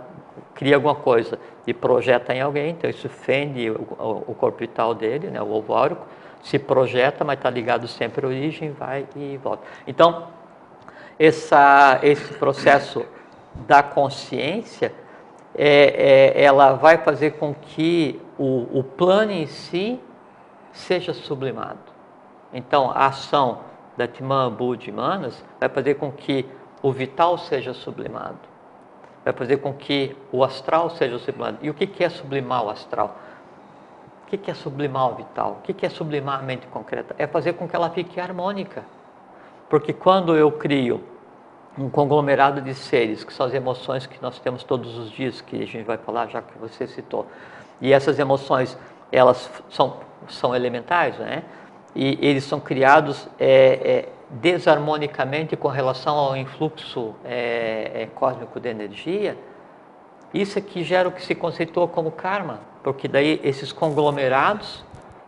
cria 0.54 0.76
alguma 0.76 0.96
coisa 0.96 1.40
e 1.66 1.74
projeta 1.74 2.34
em 2.34 2.42
alguém, 2.42 2.72
então 2.72 2.90
isso 2.90 3.10
fende 3.10 3.70
o, 3.70 3.82
o, 3.98 4.32
o 4.32 4.36
corpo 4.36 4.60
vital 4.60 4.94
dele, 4.94 5.28
né, 5.28 5.42
o 5.42 5.52
ovo 5.52 5.74
áurico, 5.74 6.06
se 6.46 6.60
projeta, 6.60 7.26
mas 7.26 7.40
está 7.40 7.50
ligado 7.50 7.88
sempre 7.88 8.24
à 8.24 8.30
origem, 8.30 8.72
vai 8.72 9.08
e 9.16 9.36
volta. 9.38 9.64
Então, 9.88 10.28
essa, 11.18 12.00
esse 12.04 12.36
processo 12.36 13.04
da 13.68 13.82
consciência, 13.82 14.94
é, 15.56 16.34
é, 16.36 16.44
ela 16.44 16.74
vai 16.74 17.00
fazer 17.00 17.32
com 17.32 17.52
que 17.52 18.22
o, 18.38 18.80
o 18.80 18.84
plano 18.84 19.32
em 19.32 19.48
si 19.48 20.00
seja 20.72 21.16
sublimado. 21.16 21.80
Então, 22.54 22.92
a 22.92 23.08
ação 23.08 23.62
da 23.98 24.08
Timã 24.08 24.52
Budi 24.52 24.92
Manas 24.92 25.44
vai 25.60 25.68
fazer 25.68 25.96
com 25.96 26.12
que 26.12 26.46
o 26.84 26.92
vital 26.92 27.40
seja 27.40 27.74
sublimado. 27.74 28.38
Vai 29.24 29.34
fazer 29.34 29.58
com 29.58 29.74
que 29.74 30.16
o 30.32 30.44
astral 30.44 30.92
seja 30.92 31.18
sublimado. 31.18 31.58
E 31.64 31.72
o 31.72 31.74
que 31.74 32.04
é 32.04 32.10
sublimar 32.10 32.64
o 32.64 32.70
astral? 32.70 33.18
O 34.26 34.38
que 34.38 34.50
é 34.50 34.54
sublimar 34.56 35.12
o 35.12 35.16
vital? 35.16 35.60
O 35.60 35.74
que 35.74 35.86
é 35.86 35.90
sublimar 35.90 36.40
a 36.40 36.42
mente 36.42 36.66
concreta? 36.68 37.16
É 37.20 37.28
fazer 37.28 37.54
com 37.54 37.68
que 37.68 37.76
ela 37.76 37.92
fique 37.92 38.20
harmônica. 38.20 38.84
Porque 39.70 39.94
quando 39.94 40.36
eu 40.36 40.52
crio 40.52 41.04
um 41.78 41.90
conglomerado 41.90 42.60
de 42.60 42.74
seres, 42.74 43.24
que 43.24 43.32
são 43.32 43.46
as 43.46 43.54
emoções 43.54 44.08
que 44.08 44.20
nós 44.22 44.40
temos 44.40 44.64
todos 44.64 44.98
os 44.98 45.12
dias, 45.12 45.42
que 45.42 45.62
a 45.62 45.68
gente 45.68 45.84
vai 45.84 45.98
falar 45.98 46.28
já 46.28 46.42
que 46.42 46.58
você 46.58 46.88
citou, 46.88 47.28
e 47.80 47.94
essas 47.94 48.18
emoções, 48.18 48.78
elas 49.12 49.50
são, 49.70 49.98
são 50.28 50.56
elementais, 50.56 51.18
né? 51.20 51.44
E 51.94 52.18
eles 52.22 52.46
são 52.46 52.60
criados 52.60 53.28
é, 53.40 53.48
é, 53.48 54.10
desarmonicamente 54.30 55.56
com 55.56 55.68
relação 55.68 56.16
ao 56.16 56.36
influxo 56.36 57.14
é, 57.24 57.92
é 57.94 58.10
cósmico 58.14 58.60
de 58.60 58.70
energia, 58.70 59.38
isso 60.34 60.58
é 60.60 60.62
que 60.62 60.84
gera 60.84 61.08
o 61.08 61.12
que 61.12 61.24
se 61.24 61.36
conceitua 61.36 61.88
como 61.88 62.12
karma 62.12 62.60
porque 62.86 63.08
daí 63.08 63.42
esses 63.44 63.72
conglomerados, 63.72 64.86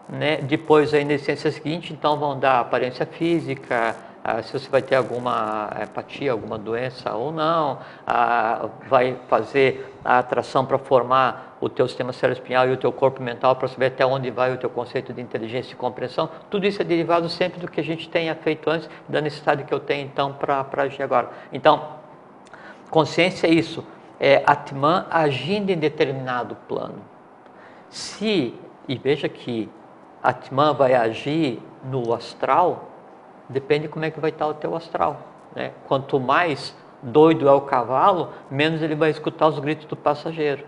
né, 0.08 0.38
depois 0.38 0.94
aí 0.94 1.04
na 1.04 1.14
essência 1.14 1.52
seguinte, 1.52 1.92
então 1.92 2.16
vão 2.16 2.38
dar 2.38 2.60
aparência 2.60 3.04
física, 3.04 3.96
ah, 4.24 4.44
se 4.44 4.54
você 4.54 4.70
vai 4.70 4.84
ter 4.84 4.94
alguma 4.94 5.66
apatia, 5.70 6.32
alguma 6.32 6.56
doença 6.56 7.16
ou 7.16 7.32
não, 7.32 7.80
ah, 8.06 8.70
vai 8.88 9.18
fazer 9.28 9.92
a 10.06 10.20
atração 10.20 10.68
para 10.68 10.78
formar 10.78 11.58
o 11.60 11.68
teu 11.68 11.88
sistema 11.88 12.14
cerebroespinhal 12.14 12.68
e 12.68 12.74
o 12.74 12.78
teu 12.78 12.92
corpo 12.92 13.24
mental 13.24 13.56
para 13.56 13.68
saber 13.68 13.88
até 13.88 14.06
onde 14.06 14.30
vai 14.30 14.54
o 14.54 14.58
teu 14.58 14.70
conceito 14.70 15.12
de 15.12 15.20
inteligência 15.20 15.74
e 15.74 15.76
compreensão. 15.76 16.30
Tudo 16.52 16.68
isso 16.68 16.80
é 16.80 16.86
derivado 16.86 17.28
sempre 17.28 17.60
do 17.60 17.68
que 17.68 17.82
a 17.82 17.84
gente 17.84 18.08
tenha 18.08 18.36
feito 18.36 18.70
antes, 18.70 18.88
da 19.10 19.20
necessidade 19.20 19.64
que 19.64 19.74
eu 19.74 19.80
tenho 19.80 20.06
então 20.06 20.32
para 20.32 20.64
agir 20.84 21.02
agora. 21.02 21.32
Então, 21.52 21.98
consciência 22.92 23.48
é 23.48 23.50
isso, 23.50 23.84
é 24.20 24.44
Atman 24.46 25.06
agindo 25.10 25.70
em 25.70 25.78
determinado 25.78 26.56
plano. 26.68 27.02
Se, 27.90 28.54
e 28.88 28.98
veja 28.98 29.30
que 29.30 29.70
Atman 30.22 30.74
vai 30.74 30.94
agir 30.94 31.62
no 31.84 32.14
astral, 32.14 32.88
Depende 33.50 33.88
como 33.88 34.04
é 34.04 34.12
que 34.12 34.20
vai 34.20 34.30
estar 34.30 34.48
o 34.48 34.54
teu 34.54 34.76
astral. 34.76 35.22
Né? 35.56 35.72
Quanto 35.88 36.20
mais 36.20 36.76
doido 37.02 37.48
é 37.48 37.52
o 37.52 37.62
cavalo, 37.62 38.34
menos 38.52 38.82
ele 38.82 38.96
vai 38.96 39.10
escutar 39.10 39.48
os 39.48 39.60
gritos 39.60 39.86
do 39.86 39.96
passageiro. 39.96 40.66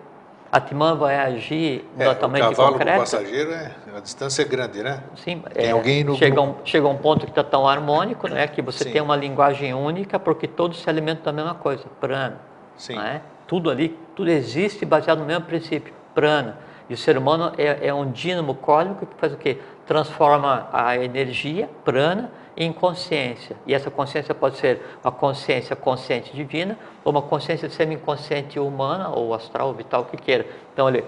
A 0.51 0.59
timã 0.59 0.95
vai 0.95 1.15
agir 1.15 1.87
é, 1.95 2.05
totalmente 2.05 2.45
o 2.45 2.49
cavalo 2.49 2.71
concreto. 2.71 2.91
Com 2.91 2.97
o 2.97 2.99
passageiro, 3.01 3.51
é, 3.51 3.71
a 3.95 3.99
distância 3.99 4.41
é 4.41 4.45
grande, 4.45 4.81
né? 4.81 5.03
Sim, 5.15 5.43
tem 5.53 5.67
é, 5.67 5.71
alguém 5.71 6.03
no 6.03 6.15
chega, 6.15 6.41
um, 6.41 6.55
chega 6.65 6.87
um 6.87 6.97
ponto 6.97 7.25
que 7.25 7.31
está 7.31 7.43
tão 7.43 7.67
harmônico, 7.67 8.27
né, 8.27 8.47
que 8.47 8.59
você 8.59 8.85
Sim. 8.85 8.91
tem 8.93 9.01
uma 9.01 9.15
linguagem 9.15 9.75
única, 9.75 10.17
porque 10.17 10.47
todos 10.47 10.81
se 10.81 10.89
alimentam 10.89 11.23
da 11.25 11.33
mesma 11.33 11.53
coisa, 11.53 11.85
prana. 11.99 12.39
Sim. 12.75 12.95
Né? 12.95 13.21
Tudo 13.49 13.71
ali, 13.71 13.97
tudo 14.15 14.29
existe 14.29 14.85
baseado 14.85 15.17
no 15.17 15.25
mesmo 15.25 15.45
princípio, 15.45 15.91
prana. 16.13 16.59
E 16.87 16.93
o 16.93 16.97
ser 16.97 17.17
humano 17.17 17.51
é, 17.57 17.87
é 17.87 17.91
um 17.91 18.11
dínamo 18.11 18.53
cósmico 18.53 19.07
que 19.07 19.15
faz 19.15 19.33
o 19.33 19.37
quê? 19.37 19.57
Transforma 19.87 20.69
a 20.71 20.95
energia, 20.95 21.67
prana, 21.83 22.29
em 22.55 22.71
consciência. 22.71 23.55
E 23.65 23.73
essa 23.73 23.89
consciência 23.89 24.35
pode 24.35 24.57
ser 24.57 24.79
uma 25.03 25.11
consciência 25.11 25.75
consciente 25.75 26.31
divina 26.31 26.77
ou 27.03 27.11
uma 27.11 27.23
consciência 27.23 27.67
semi-inconsciente 27.71 28.59
humana 28.59 29.09
ou 29.09 29.33
astral, 29.33 29.73
vital, 29.73 30.01
o 30.01 30.05
que 30.05 30.17
queira. 30.17 30.45
Então 30.71 30.87
ele 30.87 31.03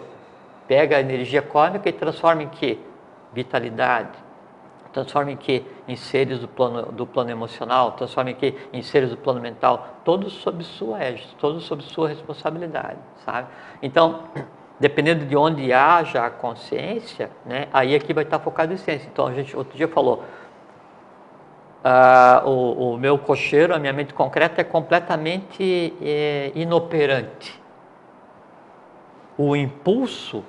pega 0.68 0.98
a 0.98 1.00
energia 1.00 1.44
cósmica 1.44 1.90
e 1.90 1.94
transforma 1.94 2.42
em 2.42 2.50
quê? 2.50 2.80
Vitalidade. 3.32 4.18
Transforma 4.94 5.32
em 5.32 5.38
quê? 5.38 5.64
Em 5.88 5.96
seres 5.96 6.40
do 6.40 6.48
plano, 6.48 6.92
do 6.92 7.06
plano 7.06 7.30
emocional, 7.30 7.94
transforma 7.94 8.32
em 8.32 8.36
quê? 8.36 8.56
Em 8.74 8.82
seres 8.82 9.10
do 9.10 9.18
plano 9.18 9.40
mental, 9.40 10.00
todos 10.04 10.34
sob 10.34 10.64
sua 10.64 11.02
égide, 11.02 11.36
todos 11.40 11.64
sob 11.64 11.82
sua 11.84 12.10
responsabilidade, 12.10 13.00
sabe? 13.26 13.48
Então, 13.82 14.24
dependendo 14.80 15.26
de 15.26 15.36
onde 15.36 15.72
haja 15.72 16.26
a 16.26 16.30
consciência, 16.30 17.30
né, 17.46 17.68
aí 17.72 17.96
aqui 17.96 18.14
vai 18.14 18.24
estar 18.24 18.40
focado 18.40 18.74
em 18.74 18.78
ciência. 18.78 19.08
Então, 19.12 19.28
a 19.28 19.34
gente 19.34 19.56
outro 19.56 19.78
dia 19.78 19.88
falou, 19.88 20.24
ah, 21.84 22.44
o, 22.46 22.94
o, 22.94 22.98
meu 22.98 23.18
cocheiro, 23.18 23.74
a 23.74 23.80
minha 23.80 23.94
mente 23.94 24.14
concreta 24.14 24.62
é 24.62 24.64
completamente 24.64 25.94
é, 26.02 26.52
inoperante. 26.54 27.60
O 29.38 29.56
impulso 29.56 30.44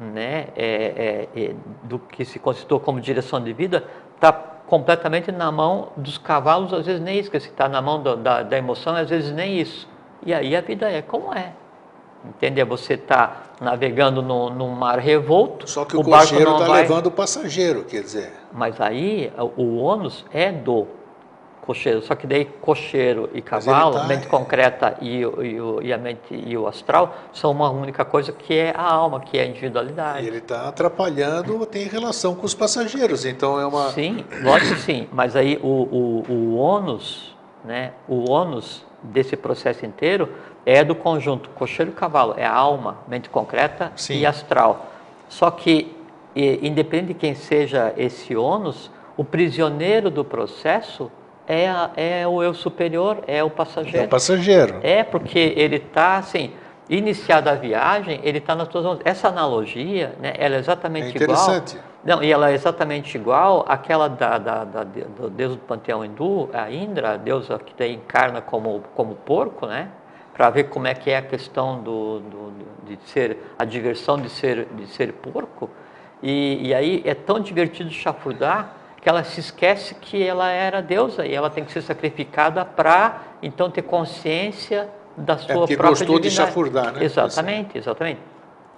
né, 0.00 0.48
é, 0.56 1.28
é, 1.36 1.42
é 1.42 1.54
do 1.84 1.98
que 1.98 2.24
se 2.24 2.38
considerou 2.38 2.80
como 2.80 3.00
direção 3.00 3.42
de 3.42 3.52
vida 3.52 3.84
está 4.14 4.32
completamente 4.32 5.30
na 5.30 5.52
mão 5.52 5.88
dos 5.96 6.16
cavalos, 6.16 6.72
às 6.72 6.86
vezes 6.86 7.02
nem 7.02 7.18
isso, 7.18 7.30
que 7.30 7.36
está 7.36 7.68
na 7.68 7.82
mão 7.82 8.02
do, 8.02 8.16
da, 8.16 8.42
da 8.42 8.56
emoção, 8.56 8.96
às 8.96 9.10
vezes 9.10 9.32
nem 9.32 9.60
isso. 9.60 9.86
E 10.24 10.32
aí 10.32 10.56
a 10.56 10.60
vida 10.60 10.88
é 10.90 11.02
como 11.02 11.34
é. 11.34 11.52
Entendeu? 12.24 12.66
Você 12.66 12.94
está 12.94 13.44
navegando 13.60 14.22
no, 14.22 14.50
num 14.50 14.68
mar 14.68 14.98
revolto. 14.98 15.68
Só 15.68 15.84
que 15.84 15.96
o, 15.96 16.00
o 16.00 16.04
cocheiro 16.04 16.52
está 16.52 16.66
vai... 16.66 16.82
levando 16.82 17.06
o 17.06 17.10
passageiro, 17.10 17.84
quer 17.84 18.02
dizer. 18.02 18.32
Mas 18.52 18.80
aí 18.80 19.32
o 19.56 19.76
ônus 19.78 20.24
é 20.30 20.52
do 20.52 20.86
cocheiro. 21.70 22.02
Só 22.02 22.14
que 22.16 22.26
daí 22.26 22.44
cocheiro 22.44 23.30
e 23.32 23.40
cavalo, 23.40 23.94
tá... 23.94 24.04
mente 24.04 24.26
concreta 24.26 24.96
e, 25.00 25.22
e, 25.22 25.86
e, 25.86 25.92
a 25.92 25.98
mente 25.98 26.34
e 26.34 26.56
o 26.56 26.66
astral 26.66 27.14
são 27.32 27.52
uma 27.52 27.70
única 27.70 28.04
coisa 28.04 28.32
que 28.32 28.54
é 28.54 28.74
a 28.76 28.82
alma, 28.82 29.20
que 29.20 29.38
é 29.38 29.42
a 29.42 29.46
individualidade. 29.46 30.24
E 30.24 30.28
ele 30.28 30.38
está 30.38 30.68
atrapalhando, 30.68 31.64
tem 31.66 31.86
relação 31.86 32.34
com 32.34 32.44
os 32.44 32.54
passageiros, 32.54 33.24
então 33.24 33.60
é 33.60 33.64
uma. 33.64 33.90
Sim, 33.90 34.24
lógico 34.42 34.74
que 34.74 34.80
sim. 34.80 35.08
Mas 35.12 35.36
aí 35.36 35.58
o, 35.62 35.66
o, 35.68 36.32
o 36.32 36.56
ônus, 36.56 37.36
né? 37.64 37.92
O 38.08 38.30
ônus 38.30 38.84
desse 39.02 39.36
processo 39.36 39.86
inteiro 39.86 40.28
é 40.66 40.84
do 40.84 40.94
conjunto 40.94 41.48
cocheiro 41.50 41.92
e 41.92 41.94
cavalo, 41.94 42.34
é 42.36 42.44
a 42.44 42.52
alma, 42.52 42.98
mente 43.08 43.30
concreta 43.30 43.92
Sim. 43.96 44.18
e 44.18 44.26
astral. 44.26 44.90
Só 45.28 45.50
que, 45.50 45.96
independente 46.34 47.08
de 47.08 47.14
quem 47.14 47.34
seja 47.34 47.94
esse 47.96 48.36
ônus, 48.36 48.90
o 49.16 49.24
prisioneiro 49.24 50.10
do 50.10 50.22
processo 50.22 51.10
é, 51.50 51.68
a, 51.68 51.90
é 51.96 52.26
o 52.28 52.40
eu 52.40 52.54
superior, 52.54 53.24
é 53.26 53.42
o 53.42 53.50
passageiro. 53.50 53.98
É 53.98 54.06
o 54.06 54.08
passageiro. 54.08 54.78
É, 54.84 55.02
porque 55.02 55.52
ele 55.56 55.76
está 55.76 56.18
assim, 56.18 56.52
iniciada 56.88 57.50
a 57.50 57.54
viagem, 57.56 58.20
ele 58.22 58.38
está 58.38 58.54
nas 58.54 58.68
suas 58.68 58.84
mãos. 58.84 59.00
Essa 59.04 59.28
analogia, 59.28 60.14
né, 60.20 60.32
ela 60.38 60.54
é 60.54 60.58
exatamente 60.60 61.08
é 61.08 61.10
interessante. 61.10 61.72
igual. 61.72 61.90
Não, 62.04 62.22
e 62.22 62.30
ela 62.30 62.50
é 62.50 62.54
exatamente 62.54 63.16
igual 63.16 63.64
àquela 63.68 64.08
da, 64.08 64.38
da, 64.38 64.64
da, 64.64 64.84
do 64.84 65.28
deus 65.28 65.56
do 65.56 65.62
panteão 65.62 66.04
hindu, 66.04 66.48
a 66.52 66.70
Indra, 66.70 67.14
a 67.14 67.16
deusa 67.16 67.58
que 67.58 67.74
daí 67.76 67.94
encarna 67.94 68.40
como, 68.40 68.84
como 68.94 69.16
porco, 69.16 69.66
né? 69.66 69.88
Para 70.32 70.50
ver 70.50 70.64
como 70.64 70.86
é 70.86 70.94
que 70.94 71.10
é 71.10 71.18
a 71.18 71.22
questão 71.22 71.82
do, 71.82 72.20
do, 72.20 72.52
de 72.86 72.98
ser, 73.06 73.38
a 73.58 73.64
diversão 73.64 74.16
de 74.16 74.30
ser, 74.30 74.68
de 74.76 74.86
ser 74.86 75.12
porco. 75.14 75.68
E, 76.22 76.68
e 76.68 76.74
aí 76.74 77.02
é 77.04 77.14
tão 77.14 77.40
divertido 77.40 77.90
chafurdar 77.90 78.79
que 79.00 79.08
ela 79.08 79.24
se 79.24 79.40
esquece 79.40 79.94
que 79.94 80.22
ela 80.22 80.50
era 80.50 80.82
deusa 80.82 81.26
e 81.26 81.34
ela 81.34 81.48
tem 81.48 81.64
que 81.64 81.72
ser 81.72 81.82
sacrificada 81.82 82.64
para 82.64 83.22
então 83.42 83.70
ter 83.70 83.82
consciência 83.82 84.88
da 85.16 85.38
sua 85.38 85.52
é 85.52 85.54
própria 85.54 85.88
gostou 85.88 86.06
divindade. 86.18 86.28
de 86.28 86.30
chafurdar, 86.30 86.92
né? 86.92 87.04
Exatamente, 87.04 87.78
exatamente. 87.78 88.20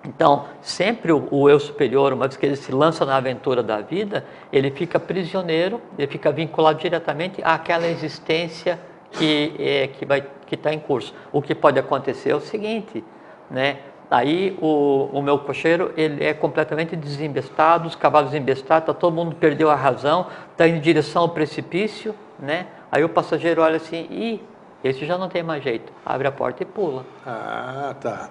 Então, 0.04 0.46
sempre 0.60 1.12
o, 1.12 1.28
o, 1.30 1.48
eu 1.48 1.60
superior, 1.60 2.12
uma 2.12 2.26
vez 2.26 2.36
que 2.36 2.44
ele 2.44 2.56
se 2.56 2.72
lança 2.72 3.04
na 3.04 3.16
aventura 3.16 3.62
da 3.62 3.80
vida, 3.80 4.24
ele 4.52 4.70
fica 4.70 4.98
prisioneiro, 4.98 5.80
ele 5.96 6.08
fica 6.08 6.32
vinculado 6.32 6.80
diretamente 6.80 7.40
àquela 7.44 7.86
existência 7.86 8.80
que 9.12 9.54
é, 9.58 9.86
que 9.88 10.04
vai 10.04 10.24
que 10.46 10.54
está 10.56 10.72
em 10.72 10.78
curso. 10.78 11.14
O 11.32 11.40
que 11.40 11.54
pode 11.54 11.78
acontecer 11.78 12.30
é 12.30 12.34
o 12.34 12.40
seguinte, 12.40 13.02
né? 13.50 13.78
Aí 14.12 14.54
o, 14.60 15.08
o 15.10 15.22
meu 15.22 15.38
cocheiro 15.38 15.90
ele 15.96 16.22
é 16.22 16.34
completamente 16.34 16.94
desembestado, 16.94 17.88
os 17.88 17.94
cavalos 17.94 18.34
embestados, 18.34 18.84
tá, 18.84 18.92
todo 18.92 19.14
mundo 19.14 19.34
perdeu 19.34 19.70
a 19.70 19.74
razão, 19.74 20.26
está 20.50 20.68
em 20.68 20.78
direção 20.78 21.22
ao 21.22 21.30
precipício, 21.30 22.14
né? 22.38 22.66
Aí 22.90 23.02
o 23.02 23.08
passageiro 23.08 23.62
olha 23.62 23.76
assim, 23.76 24.06
e 24.10 24.42
esse 24.84 25.06
já 25.06 25.16
não 25.16 25.30
tem 25.30 25.42
mais 25.42 25.64
jeito, 25.64 25.90
abre 26.04 26.28
a 26.28 26.30
porta 26.30 26.62
e 26.62 26.66
pula. 26.66 27.06
Ah, 27.26 27.96
tá. 27.98 28.28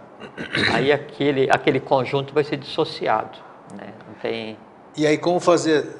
Aí 0.71 0.91
aquele, 0.91 1.49
aquele 1.49 1.79
conjunto 1.79 2.31
vai 2.31 2.43
ser 2.43 2.57
dissociado. 2.57 3.39
Né? 3.75 3.87
Não 4.07 4.13
tem... 4.21 4.55
E 4.95 5.07
aí 5.07 5.17
como 5.17 5.39
fazer? 5.39 5.97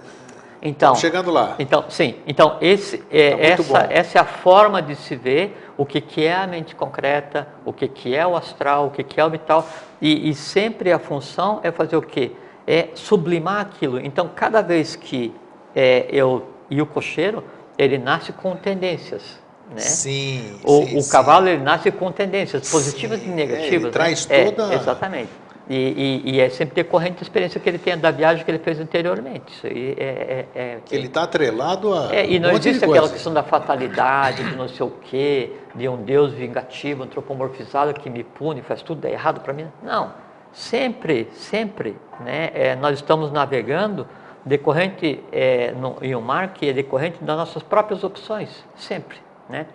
Então, 0.61 0.93
chegando 0.93 1.31
lá. 1.31 1.55
Então, 1.57 1.85
sim. 1.89 2.17
Então, 2.27 2.57
esse, 2.61 3.03
é, 3.09 3.31
tá 3.31 3.37
essa, 3.41 3.87
essa 3.89 4.17
é 4.19 4.21
a 4.21 4.25
forma 4.25 4.79
de 4.79 4.95
se 4.95 5.15
ver 5.15 5.70
o 5.81 5.85
que, 5.85 5.99
que 5.99 6.23
é 6.23 6.35
a 6.35 6.45
mente 6.45 6.75
concreta, 6.75 7.47
o 7.65 7.73
que, 7.73 7.87
que 7.87 8.15
é 8.15 8.25
o 8.25 8.35
astral, 8.35 8.85
o 8.85 8.91
que, 8.91 9.03
que 9.03 9.19
é 9.19 9.25
o 9.25 9.29
vital. 9.31 9.67
E, 9.99 10.29
e 10.29 10.35
sempre 10.35 10.91
a 10.91 10.99
função 10.99 11.59
é 11.63 11.71
fazer 11.71 11.97
o 11.97 12.03
quê? 12.03 12.33
É 12.67 12.89
sublimar 12.93 13.61
aquilo. 13.61 13.99
Então, 13.99 14.29
cada 14.35 14.61
vez 14.61 14.95
que 14.95 15.33
é, 15.75 16.05
eu 16.11 16.45
e 16.69 16.79
o 16.83 16.85
cocheiro, 16.85 17.43
ele 17.79 17.97
nasce 17.97 18.31
com 18.31 18.55
tendências. 18.55 19.39
Né? 19.71 19.79
Sim, 19.79 20.59
o, 20.63 20.85
sim, 20.85 20.99
o 20.99 21.09
cavalo 21.09 21.47
ele 21.47 21.63
nasce 21.63 21.89
com 21.89 22.11
tendências 22.11 22.69
positivas 22.69 23.19
sim, 23.19 23.31
e 23.31 23.33
negativas. 23.33 23.71
É, 23.71 23.75
ele 23.75 23.85
né? 23.85 23.89
traz 23.89 24.27
né? 24.27 24.51
toda. 24.51 24.73
É, 24.73 24.75
exatamente. 24.75 25.29
E, 25.73 26.21
e, 26.25 26.31
e, 26.31 26.39
é 26.41 26.49
sempre 26.49 26.75
decorrente 26.75 27.15
da 27.15 27.21
experiência 27.21 27.57
que 27.57 27.69
ele 27.69 27.77
tem 27.77 27.97
da 27.97 28.11
viagem 28.11 28.43
que 28.43 28.51
ele 28.51 28.59
fez 28.59 28.77
anteriormente. 28.77 29.53
Isso 29.53 29.67
aí 29.67 29.95
é, 29.97 30.45
é, 30.53 30.61
é 30.61 30.79
ele 30.91 31.07
está 31.07 31.23
atrelado 31.23 31.93
a. 31.93 32.13
É, 32.13 32.29
e 32.29 32.39
não 32.39 32.49
um 32.49 32.57
existe 32.57 32.83
aquela 32.83 33.07
questão 33.07 33.33
da 33.33 33.41
fatalidade, 33.41 34.43
de 34.43 34.53
não 34.57 34.67
sei 34.67 34.85
o 34.85 34.89
quê, 34.89 35.53
de 35.73 35.87
um 35.87 36.03
Deus 36.03 36.33
vingativo, 36.33 37.03
antropomorfizado 37.03 37.93
que 37.93 38.09
me 38.09 38.21
pune, 38.21 38.61
faz 38.61 38.81
tudo 38.81 39.05
errado 39.05 39.39
para 39.39 39.53
mim. 39.53 39.65
Não. 39.81 40.11
Sempre, 40.51 41.29
sempre, 41.31 41.95
né, 42.19 42.51
é, 42.53 42.75
nós 42.75 42.95
estamos 42.95 43.31
navegando 43.31 44.05
decorrente 44.45 45.23
é, 45.31 45.71
no, 45.71 45.95
em 46.01 46.13
um 46.13 46.21
mar 46.21 46.49
que 46.49 46.67
é 46.67 46.73
decorrente 46.73 47.23
das 47.23 47.37
nossas 47.37 47.63
próprias 47.63 48.03
opções, 48.03 48.49
sempre. 48.75 49.19
Né? 49.47 49.67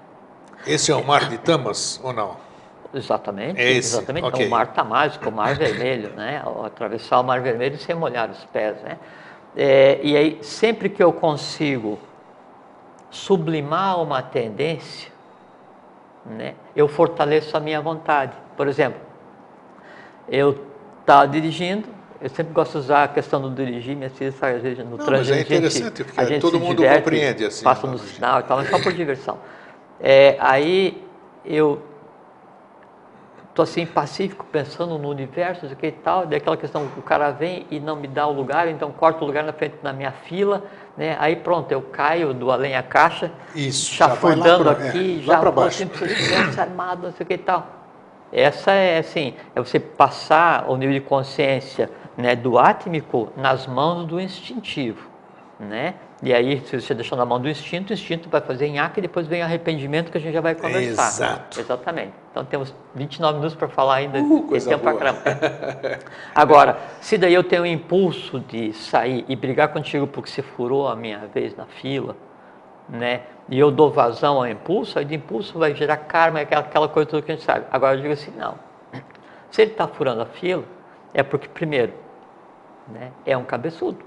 Esse 0.66 0.92
é 0.92 0.94
o 0.94 1.02
mar 1.02 1.26
de 1.26 1.38
Tamas 1.38 1.98
ou 2.04 2.12
não? 2.12 2.45
Exatamente, 2.94 3.60
é 3.60 3.72
esse? 3.72 3.94
exatamente. 3.96 4.26
Okay. 4.26 4.40
Então, 4.40 4.48
o 4.48 4.50
mar 4.50 4.66
está 4.66 4.84
mágico, 4.84 5.28
o 5.28 5.32
mar 5.32 5.54
vermelho, 5.54 6.10
né? 6.10 6.42
Atravessar 6.64 7.20
o 7.20 7.24
mar 7.24 7.40
vermelho 7.40 7.78
sem 7.78 7.94
molhar 7.94 8.30
os 8.30 8.44
pés, 8.46 8.80
né? 8.82 8.98
É, 9.56 10.00
e 10.02 10.16
aí, 10.16 10.38
sempre 10.42 10.88
que 10.88 11.02
eu 11.02 11.12
consigo 11.12 11.98
sublimar 13.10 14.00
uma 14.02 14.22
tendência, 14.22 15.10
né? 16.24 16.54
Eu 16.74 16.88
fortaleço 16.88 17.56
a 17.56 17.60
minha 17.60 17.80
vontade. 17.80 18.32
Por 18.56 18.68
exemplo, 18.68 19.00
eu 20.28 20.66
estava 21.00 21.26
dirigindo, 21.26 21.88
eu 22.20 22.28
sempre 22.28 22.52
gosto 22.52 22.72
de 22.72 22.78
usar 22.78 23.04
a 23.04 23.08
questão 23.08 23.40
do 23.40 23.50
dirigir, 23.50 23.96
minha 23.96 24.10
filha 24.10 24.30
às 24.30 24.62
vezes 24.62 24.78
no 24.78 24.96
Não, 24.96 25.04
trânsito. 25.04 25.30
Mas 25.30 25.30
é 25.30 25.40
interessante, 25.40 26.04
porque 26.04 26.20
a 26.20 26.24
gente 26.24 26.40
todo 26.40 26.58
mundo 26.58 26.76
diverte, 26.78 27.04
compreende 27.04 27.44
assim. 27.44 27.64
Passa 27.64 27.86
no 27.86 27.98
sinal 27.98 28.40
e 28.40 28.42
tal, 28.42 28.56
mas 28.58 28.68
só 28.68 28.78
por 28.78 28.92
diversão. 28.94 29.38
É, 30.00 30.36
aí 30.40 31.02
eu 31.44 31.82
estou 33.56 33.62
assim 33.62 33.86
pacífico, 33.86 34.44
pensando 34.52 34.98
no 34.98 35.08
universo, 35.08 35.64
o 35.64 35.74
que 35.74 35.86
e 35.86 35.92
tal, 35.92 36.26
daí 36.26 36.36
aquela 36.36 36.58
questão, 36.58 36.86
o 36.96 37.00
cara 37.00 37.30
vem 37.30 37.66
e 37.70 37.80
não 37.80 37.96
me 37.96 38.06
dá 38.06 38.26
o 38.26 38.32
lugar, 38.32 38.68
então 38.68 38.92
corta 38.92 39.24
o 39.24 39.26
lugar 39.26 39.42
na 39.44 39.52
frente 39.52 39.76
da 39.82 39.94
minha 39.94 40.12
fila, 40.12 40.62
né? 40.94 41.16
Aí 41.18 41.36
pronto, 41.36 41.72
eu 41.72 41.80
caio 41.80 42.34
do 42.34 42.50
além 42.50 42.76
a 42.76 42.82
caixa, 42.82 43.32
Isso, 43.54 43.94
chafurdando 43.94 44.64
já 44.64 44.70
aqui, 44.72 45.20
é, 45.20 45.22
já 45.22 45.38
para 45.38 45.50
baixo. 45.50 45.84
assim, 45.84 46.60
armado, 46.60 47.06
não 47.06 47.12
sei 47.12 47.24
o 47.24 47.26
que 47.26 47.34
e 47.34 47.38
tal. 47.38 47.66
Essa 48.30 48.72
é 48.72 48.98
assim, 48.98 49.34
é 49.54 49.60
você 49.60 49.80
passar 49.80 50.68
o 50.68 50.76
nível 50.76 50.94
de 50.94 51.00
consciência 51.00 51.90
né, 52.14 52.36
do 52.36 52.58
átmico 52.58 53.30
nas 53.36 53.66
mãos 53.66 54.04
do 54.04 54.20
instintivo, 54.20 55.08
né? 55.58 55.94
E 56.22 56.32
aí, 56.32 56.60
se 56.60 56.80
você 56.80 56.94
deixar 56.94 57.14
na 57.16 57.26
mão 57.26 57.38
do 57.38 57.48
instinto, 57.48 57.90
o 57.90 57.92
instinto 57.92 58.30
vai 58.30 58.40
fazer 58.40 58.70
nhaca 58.70 58.98
e 58.98 59.02
depois 59.02 59.26
vem 59.26 59.42
arrependimento 59.42 60.10
que 60.10 60.16
a 60.16 60.20
gente 60.20 60.32
já 60.32 60.40
vai 60.40 60.54
conversar. 60.54 61.08
Exato. 61.08 61.60
Exatamente. 61.60 62.12
Então 62.30 62.42
temos 62.44 62.74
29 62.94 63.34
minutos 63.34 63.54
para 63.54 63.68
falar 63.68 63.96
ainda. 63.96 64.18
Uh, 64.18 64.42
coisa 64.44 64.70
tempo 64.70 64.96
caramba. 64.96 65.20
Agora, 66.34 66.78
se 67.00 67.18
daí 67.18 67.34
eu 67.34 67.44
tenho 67.44 67.62
o 67.62 67.66
impulso 67.66 68.40
de 68.40 68.72
sair 68.72 69.26
e 69.28 69.36
brigar 69.36 69.68
contigo 69.68 70.06
porque 70.06 70.30
você 70.30 70.40
furou 70.40 70.88
a 70.88 70.96
minha 70.96 71.26
vez 71.34 71.54
na 71.54 71.66
fila, 71.66 72.16
né? 72.88 73.22
E 73.48 73.58
eu 73.58 73.70
dou 73.70 73.90
vazão 73.90 74.38
ao 74.38 74.48
impulso, 74.48 74.98
aí 74.98 75.04
de 75.04 75.14
impulso 75.14 75.58
vai 75.58 75.74
gerar 75.74 75.98
karma, 75.98 76.40
aquela, 76.40 76.62
aquela 76.62 76.88
coisa 76.88 77.10
toda 77.10 77.22
que 77.22 77.30
a 77.30 77.34
gente 77.34 77.44
sabe. 77.44 77.66
Agora 77.70 77.94
eu 77.94 78.00
digo 78.00 78.12
assim, 78.12 78.32
não. 78.36 78.54
Se 79.50 79.62
ele 79.62 79.72
está 79.72 79.86
furando 79.86 80.22
a 80.22 80.26
fila, 80.26 80.64
é 81.14 81.22
porque, 81.22 81.48
primeiro, 81.48 81.92
né, 82.88 83.12
é 83.24 83.36
um 83.36 83.44
cabeçudo. 83.44 83.98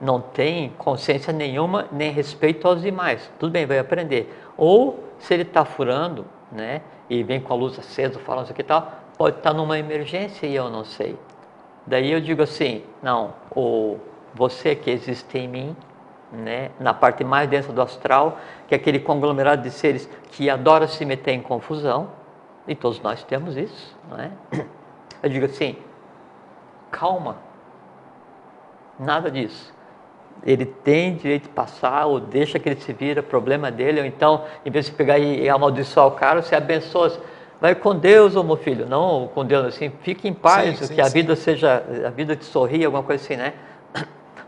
Não 0.00 0.20
tem 0.20 0.70
consciência 0.76 1.32
nenhuma, 1.32 1.86
nem 1.90 2.10
respeito 2.12 2.68
aos 2.68 2.82
demais. 2.82 3.30
Tudo 3.38 3.50
bem, 3.50 3.64
vai 3.64 3.78
aprender. 3.78 4.32
Ou, 4.56 5.04
se 5.18 5.32
ele 5.32 5.42
está 5.42 5.64
furando, 5.64 6.26
né, 6.52 6.82
e 7.08 7.22
vem 7.22 7.40
com 7.40 7.52
a 7.52 7.56
luz 7.56 7.78
acesa, 7.78 8.18
falando 8.18 8.44
isso 8.44 8.52
aqui 8.52 8.62
e 8.62 8.64
tal, 8.64 8.92
pode 9.16 9.38
estar 9.38 9.52
numa 9.52 9.78
emergência 9.78 10.46
e 10.46 10.54
eu 10.54 10.68
não 10.68 10.84
sei. 10.84 11.18
Daí 11.86 12.12
eu 12.12 12.20
digo 12.20 12.42
assim, 12.42 12.82
não, 13.02 13.32
o 13.54 13.98
você 14.34 14.74
que 14.74 14.90
existe 14.90 15.38
em 15.38 15.48
mim, 15.48 15.76
né, 16.30 16.70
na 16.78 16.92
parte 16.92 17.24
mais 17.24 17.48
densa 17.48 17.72
do 17.72 17.80
astral, 17.80 18.38
que 18.68 18.74
é 18.74 18.76
aquele 18.76 18.98
conglomerado 18.98 19.62
de 19.62 19.70
seres 19.70 20.08
que 20.32 20.50
adora 20.50 20.86
se 20.86 21.04
meter 21.04 21.32
em 21.32 21.40
confusão, 21.40 22.10
e 22.68 22.74
todos 22.74 23.00
nós 23.00 23.22
temos 23.22 23.56
isso, 23.56 23.96
não 24.10 24.18
é? 24.18 24.30
Eu 25.22 25.30
digo 25.30 25.46
assim, 25.46 25.76
calma, 26.90 27.36
nada 28.98 29.30
disso. 29.30 29.72
Ele 30.44 30.64
tem 30.64 31.14
direito 31.14 31.44
de 31.44 31.48
passar, 31.48 32.06
ou 32.06 32.20
deixa 32.20 32.58
que 32.58 32.68
ele 32.68 32.80
se 32.80 32.92
vira, 32.92 33.22
problema 33.22 33.70
dele, 33.70 34.00
ou 34.00 34.06
então, 34.06 34.44
em 34.64 34.70
vez 34.70 34.86
de 34.86 34.92
pegar 34.92 35.18
e 35.18 35.48
amaldiçoar 35.48 36.06
o 36.06 36.12
cara, 36.12 36.42
você 36.42 36.54
abençoa. 36.54 37.12
Vai 37.60 37.74
com 37.74 37.94
Deus, 37.94 38.36
ô 38.36 38.42
meu 38.44 38.56
filho, 38.56 38.86
não 38.86 39.28
com 39.34 39.44
Deus 39.44 39.66
assim, 39.66 39.90
fique 40.02 40.28
em 40.28 40.34
paz, 40.34 40.78
Sim, 40.78 40.86
sim, 40.86 40.94
que 40.94 41.00
a 41.00 41.06
sim. 41.06 41.12
vida 41.14 41.34
seja, 41.34 41.82
a 42.06 42.10
vida 42.10 42.36
te 42.36 42.44
sorria, 42.44 42.86
alguma 42.86 43.02
coisa 43.02 43.24
assim, 43.24 43.36
né? 43.36 43.54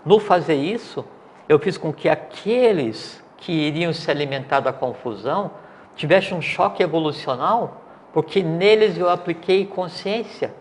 No 0.05 0.21
fazer 0.21 0.55
isso, 0.55 1.05
eu 1.49 1.59
fiz 1.59 1.79
com 1.79 1.93
que 1.93 2.09
aqueles 2.09 3.23
que 3.39 3.53
iriam 3.53 3.93
se 3.93 4.11
alimentar 4.11 4.61
da 4.61 4.73
confusão 4.73 5.51
tivessem 5.97 6.37
um 6.37 6.43
choque 6.43 6.83
evolucional, 6.83 7.83
porque 8.13 8.43
neles 8.43 8.99
eu 8.99 9.09
apliquei 9.09 9.65
consciência. 9.67 10.53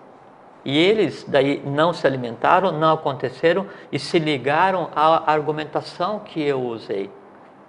E 0.68 0.78
eles 0.78 1.24
daí 1.26 1.64
não 1.66 1.94
se 1.94 2.06
alimentaram, 2.06 2.74
não 2.74 2.96
aconteceram 2.96 3.68
e 3.90 3.98
se 3.98 4.20
ligaram 4.20 4.90
à 4.94 5.32
argumentação 5.32 6.20
que 6.20 6.42
eu 6.44 6.62
usei. 6.62 7.10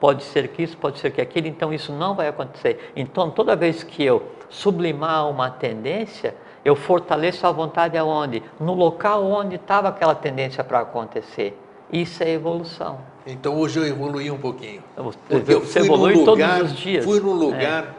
Pode 0.01 0.25
ser 0.25 0.49
que 0.49 0.65
isso, 0.65 0.77
pode 0.77 0.99
ser 0.99 1.13
que 1.13 1.21
aquilo, 1.21 1.47
então 1.47 1.73
isso 1.73 1.93
não 1.93 2.17
vai 2.17 2.27
acontecer. 2.27 2.93
Então, 2.97 3.31
toda 3.31 3.55
vez 3.55 3.85
que 3.85 4.03
eu 4.03 4.33
sublimar 4.51 5.31
uma 5.31 5.49
tendência, 5.49 6.35
eu 6.65 6.75
fortaleço 6.75 7.47
a 7.47 7.53
vontade 7.53 7.97
aonde? 7.97 8.43
No 8.59 8.75
local 8.75 9.25
onde 9.25 9.55
estava 9.55 9.91
aquela 9.91 10.17
tendência 10.17 10.65
para 10.65 10.81
acontecer. 10.81 11.57
Isso 11.93 12.25
é 12.25 12.31
evolução. 12.31 12.99
Então 13.25 13.57
hoje 13.57 13.79
eu 13.79 13.87
evoluí 13.87 14.29
um 14.29 14.39
pouquinho. 14.39 14.83
Porque 15.29 15.55
eu 15.55 15.61
você 15.61 15.79
evolui 15.79 16.15
lugar, 16.15 16.57
todos 16.59 16.73
os 16.73 16.79
dias. 16.79 17.05
Fui 17.05 17.21
num 17.21 17.31
É. 17.31 17.45
lugar 17.45 17.95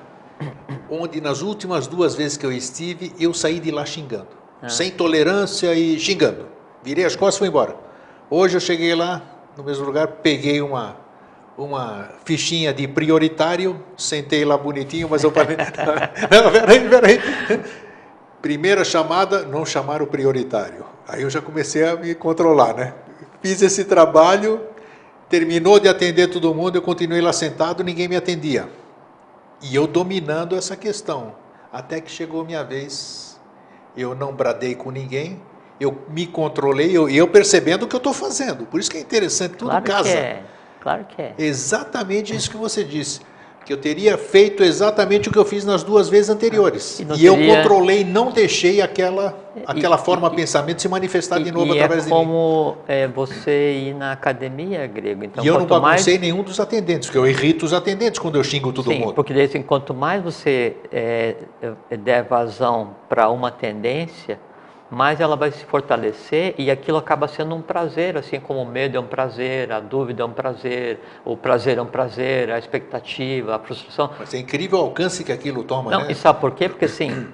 onde 0.92 1.22
nas 1.22 1.42
últimas 1.42 1.88
duas 1.88 2.16
vezes 2.16 2.36
que 2.36 2.46
eu 2.46 2.52
estive, 2.52 3.14
eu 3.18 3.34
saí 3.34 3.62
de 3.62 3.72
lá 3.72 3.86
xingando. 3.86 4.39
Ah. 4.62 4.70
Sem 4.70 4.92
tolerância 4.92 5.74
e 5.74 6.00
xingando. 6.00 6.48
Virei 6.84 7.06
as 7.06 7.16
costas 7.16 7.36
e 7.36 7.40
fui 7.40 7.48
embora. 7.48 7.76
Hoje 8.30 8.58
eu 8.58 8.62
cheguei 8.62 8.94
lá, 8.94 9.22
no 9.58 9.64
mesmo 9.64 9.86
lugar, 9.86 10.08
peguei 10.08 10.62
uma, 10.62 10.98
uma 11.58 12.10
fichinha 12.26 12.74
de 12.74 12.88
prioritário, 12.88 13.84
sentei 13.98 14.46
lá 14.46 14.58
bonitinho, 14.58 15.08
mas 15.10 15.24
eu 15.24 15.32
falei, 15.32 15.58
não, 16.32 16.52
peraí, 16.52 16.90
peraí. 16.90 17.20
Primeira 18.42 18.86
chamada, 18.86 19.44
não 19.44 19.66
chamar 19.66 20.02
o 20.02 20.08
prioritário. 20.08 20.86
Aí 21.08 21.24
eu 21.24 21.30
já 21.30 21.42
comecei 21.42 21.86
a 21.88 21.96
me 21.96 22.16
controlar, 22.16 22.74
né? 22.74 22.94
Fiz 23.42 23.62
esse 23.62 23.84
trabalho, 23.84 24.62
terminou 25.28 25.80
de 25.80 25.88
atender 25.90 26.28
todo 26.28 26.54
mundo, 26.54 26.78
eu 26.78 26.82
continuei 26.82 27.22
lá 27.22 27.34
sentado, 27.34 27.84
ninguém 27.84 28.08
me 28.08 28.16
atendia. 28.16 28.70
E 29.62 29.76
eu 29.76 29.86
dominando 29.86 30.56
essa 30.56 30.76
questão. 30.76 31.36
Até 31.72 32.00
que 32.00 32.10
chegou 32.10 32.46
minha 32.46 32.64
vez, 32.64 33.29
eu 33.96 34.16
não 34.16 34.34
bradei 34.34 34.76
com 34.76 34.92
ninguém, 34.92 35.42
eu 35.80 36.04
me 36.10 36.28
controlei, 36.28 36.96
eu, 36.96 37.10
eu 37.10 37.28
percebendo 37.28 37.84
o 37.84 37.88
que 37.88 37.96
eu 37.96 38.00
estou 38.00 38.14
fazendo. 38.14 38.66
Por 38.66 38.80
isso 38.80 38.92
que 38.92 38.98
é 38.98 39.02
interessante, 39.02 39.56
tudo 39.56 39.70
Claro 39.70 39.86
casa. 39.86 40.10
que 40.10 40.18
é. 40.18 40.44
Claro 40.82 41.06
que 41.06 41.22
é. 41.22 41.34
Exatamente 41.38 42.36
isso 42.36 42.50
que 42.50 42.58
você 42.58 42.84
disse. 42.84 43.22
Que 43.70 43.74
eu 43.74 43.78
teria 43.78 44.18
feito 44.18 44.64
exatamente 44.64 45.30
o 45.30 45.32
que 45.32 45.38
eu 45.38 45.46
fiz 45.46 45.64
nas 45.64 45.84
duas 45.84 46.10
vezes 46.10 46.32
anteriores. 46.32 47.00
E 47.02 47.04
E, 47.22 47.24
eu 47.28 47.36
teria- 47.36 47.58
controlei, 47.58 48.04
não 48.04 48.32
deixei 48.32 48.82
aquela, 48.82 49.38
aquela 49.64 49.96
e- 49.96 50.00
forma 50.00 50.28
e- 50.34 50.36
pensamento 50.38 50.82
se 50.82 50.90
manifestar 50.90 51.38
de 51.38 51.52
novo 51.52 51.68
e 51.76 51.78
através 51.80 52.02
é 52.02 52.06
de 52.06 52.12
mim. 52.12 52.20
como 52.20 52.78
é, 52.88 53.08
você 53.08 53.74
ir 53.90 53.94
na 53.94 54.12
academia 54.12 54.88
grego. 54.88 55.24
Então, 55.24 55.44
E 55.44 55.48
eu 55.48 55.54
não 55.54 55.68
quanto 55.68 55.82
mais 55.84 56.02
baguncei 56.02 56.18
nenhum 56.18 56.42
dos 56.42 56.60
atendentes, 56.60 57.10
porque 57.10 57.20
eu 57.20 57.28
irrito 57.28 57.64
os 57.64 57.72
atendentes 57.72 58.18
quando 58.20 58.38
eu 58.38 58.44
xingo 58.44 58.74
todo 58.74 58.90
Sim, 58.90 59.02
mundo. 59.02 59.14
porque 59.14 59.36
daí, 59.36 59.44
assim, 59.44 59.62
quanto 59.62 59.94
mais 59.94 60.24
você 60.24 60.76
é, 60.92 61.36
é, 61.92 61.96
der 61.98 62.24
vazão 62.24 62.96
para 63.08 63.30
uma 63.30 63.52
tendência, 63.52 64.40
mais 64.90 65.20
ela 65.20 65.36
vai 65.36 65.52
se 65.52 65.64
fortalecer 65.66 66.56
e 66.58 66.72
aquilo 66.72 66.98
acaba 66.98 67.28
sendo 67.28 67.54
um 67.54 67.62
prazer, 67.62 68.18
assim 68.18 68.40
como 68.40 68.62
o 68.62 68.66
medo 68.66 68.98
é 68.98 69.00
um 69.00 69.06
prazer, 69.06 69.72
a 69.72 69.80
dúvida 69.80 70.24
é 70.24 70.26
um 70.26 70.32
prazer, 70.32 71.00
o 71.24 71.38
prazer 71.38 71.78
é 71.78 71.82
um 71.82 71.86
prazer, 71.86 72.52
a 72.52 72.58
expectativa, 72.58 73.56
a 73.56 73.60
frustração. 73.60 74.12
Mas 74.18 74.34
é 74.34 74.40
incrível 74.40 74.80
o 74.80 74.82
alcance 74.82 75.24
que 75.24 75.32
aquilo 75.32 75.64
toma, 75.64 75.92
Não, 75.92 76.02
né? 76.02 76.12
e 76.12 76.16
sabe 76.16 76.40
por 76.40 76.52
quê? 76.52 76.68
Porque 76.68 76.86
assim, 76.86 77.28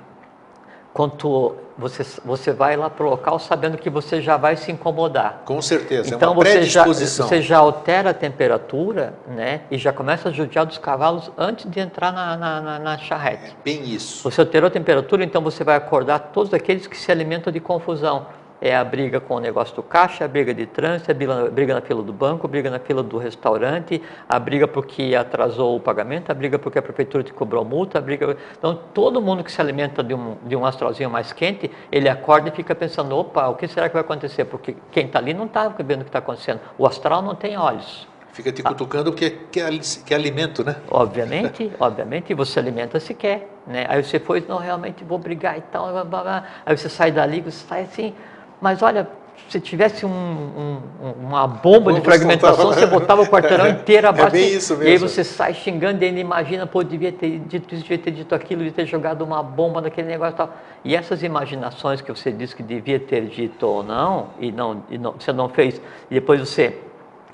quando 0.93 1.55
você, 1.77 2.05
você 2.23 2.51
vai 2.53 2.75
lá 2.77 2.89
para 2.89 3.05
o 3.05 3.09
local 3.09 3.37
sabendo 3.37 3.77
que 3.77 3.89
você 3.89 4.21
já 4.21 4.37
vai 4.37 4.55
se 4.55 4.71
incomodar. 4.71 5.41
Com 5.45 5.61
certeza, 5.61 6.13
é 6.13 6.15
Então 6.15 6.31
uma 6.31 6.43
você 6.43 6.63
já, 6.63 6.83
predisposição. 6.83 7.27
você 7.27 7.41
já 7.41 7.57
altera 7.57 8.11
a 8.11 8.13
temperatura, 8.13 9.13
né? 9.27 9.61
E 9.69 9.77
já 9.77 9.91
começa 9.91 10.29
a 10.29 10.31
judiar 10.31 10.65
dos 10.65 10.77
cavalos 10.77 11.31
antes 11.37 11.69
de 11.69 11.79
entrar 11.79 12.11
na, 12.13 12.37
na, 12.37 12.61
na, 12.61 12.79
na 12.79 12.97
charrete. 12.97 13.55
Bem 13.63 13.83
isso. 13.83 14.23
Você 14.29 14.41
alterou 14.41 14.67
a 14.67 14.71
temperatura, 14.71 15.23
então 15.23 15.41
você 15.41 15.63
vai 15.63 15.75
acordar 15.75 16.19
todos 16.33 16.53
aqueles 16.53 16.87
que 16.87 16.97
se 16.97 17.11
alimentam 17.11 17.51
de 17.51 17.59
confusão. 17.59 18.27
É 18.65 18.75
a 18.75 18.83
briga 18.83 19.19
com 19.19 19.35
o 19.35 19.39
negócio 19.39 19.75
do 19.75 19.83
caixa, 19.83 20.25
a 20.25 20.27
briga 20.27 20.51
de 20.51 20.65
trânsito, 20.65 21.11
a 21.11 21.13
briga, 21.13 21.75
na 21.75 21.81
fila 21.81 22.01
do 22.01 22.11
banco, 22.11 22.47
a 22.47 22.49
briga 22.49 22.67
na 22.67 22.79
fila 22.79 23.03
do 23.03 23.19
restaurante, 23.19 24.01
a 24.27 24.39
briga 24.39 24.67
porque 24.67 25.13
atrasou 25.13 25.75
o 25.75 25.79
pagamento, 25.79 26.31
a 26.31 26.33
briga 26.33 26.57
porque 26.57 26.79
a 26.79 26.81
prefeitura 26.81 27.23
te 27.23 27.31
cobrou 27.31 27.63
multa, 27.63 27.99
a 27.99 28.01
briga... 28.01 28.35
Então, 28.57 28.79
todo 28.91 29.21
mundo 29.21 29.43
que 29.43 29.51
se 29.51 29.61
alimenta 29.61 30.03
de 30.03 30.15
um, 30.15 30.35
de 30.43 30.55
um 30.55 30.65
astralzinho 30.65 31.11
mais 31.11 31.31
quente, 31.31 31.69
ele 31.91 32.09
acorda 32.09 32.49
e 32.49 32.51
fica 32.51 32.73
pensando, 32.73 33.15
opa, 33.15 33.47
o 33.49 33.53
que 33.53 33.67
será 33.67 33.87
que 33.87 33.93
vai 33.93 34.01
acontecer? 34.01 34.45
Porque 34.45 34.75
quem 34.91 35.05
está 35.05 35.19
ali 35.19 35.35
não 35.35 35.45
está 35.45 35.67
vendo 35.67 36.01
o 36.01 36.03
que 36.03 36.09
está 36.09 36.17
acontecendo. 36.17 36.59
O 36.75 36.87
astral 36.87 37.21
não 37.21 37.35
tem 37.35 37.55
olhos. 37.55 38.07
Fica 38.33 38.51
te 38.51 38.63
cutucando 38.63 39.11
porque 39.11 39.29
que 39.51 39.59
é, 39.59 39.65
ali- 39.65 39.79
que 39.79 40.11
é 40.11 40.17
alimento, 40.17 40.63
né? 40.63 40.77
Obviamente, 40.89 41.71
obviamente, 41.79 42.33
você 42.33 42.57
alimenta 42.57 42.99
se 42.99 43.13
quer, 43.13 43.47
né? 43.67 43.85
Aí 43.87 44.03
você 44.03 44.19
foi, 44.19 44.43
não, 44.49 44.57
realmente 44.57 45.03
vou 45.03 45.19
brigar 45.19 45.55
e 45.55 45.61
tal, 45.61 45.91
blá, 45.91 46.03
blá, 46.03 46.23
blá. 46.23 46.43
aí 46.65 46.75
você 46.75 46.89
sai 46.89 47.11
dali, 47.11 47.41
você 47.41 47.65
sai 47.65 47.83
assim, 47.83 48.13
mas 48.61 48.81
olha, 48.81 49.07
se 49.49 49.59
tivesse 49.59 50.05
um- 50.05 50.09
um- 50.09 50.81
um- 51.07 51.27
uma 51.27 51.45
bomba 51.45 51.91
de 51.93 51.99
Bomba 51.99 52.03
fragmentação, 52.11 52.67
você 52.73 52.85
botava 52.85 53.21
o 53.21 53.27
quarteirão 53.27 53.67
inteiro 53.69 54.07
É 54.07 54.09
abaixo. 54.09 54.31
bem 54.31 54.49
e- 54.49 54.55
isso 54.55 54.73
E 54.73 54.77
aí 54.77 54.83
mesmo. 54.93 55.07
você 55.07 55.23
sai 55.23 55.53
xingando 55.53 56.03
e 56.03 56.07
ainda 56.07 56.19
imagina, 56.19 56.65
pô, 56.65 56.83
devia 56.83 57.11
ter 57.11 57.39
dito 57.39 57.73
isso, 57.75 57.83
devia 57.83 57.97
ter 57.99 58.11
dito 58.11 58.33
aquilo, 58.33 58.59
devia 58.63 58.73
ter 58.73 58.85
jogado 58.87 59.21
uma 59.23 59.43
bomba 59.43 59.81
naquele 59.81 60.07
negócio 60.07 60.33
e 60.33 60.37
tal. 60.37 60.49
E 60.83 60.95
essas 60.95 61.21
imaginações 61.21 62.01
que 62.01 62.09
você 62.11 62.31
disse 62.31 62.55
que 62.55 62.63
devia 62.63 62.99
ter 62.99 63.25
dito 63.27 63.67
ou 63.67 63.83
não, 63.83 64.27
e, 64.39 64.51
não, 64.51 64.83
e 64.89 64.97
não, 64.97 65.11
você 65.13 65.31
não 65.31 65.47
fez, 65.49 65.79
e 66.09 66.13
depois 66.15 66.39
você 66.39 66.79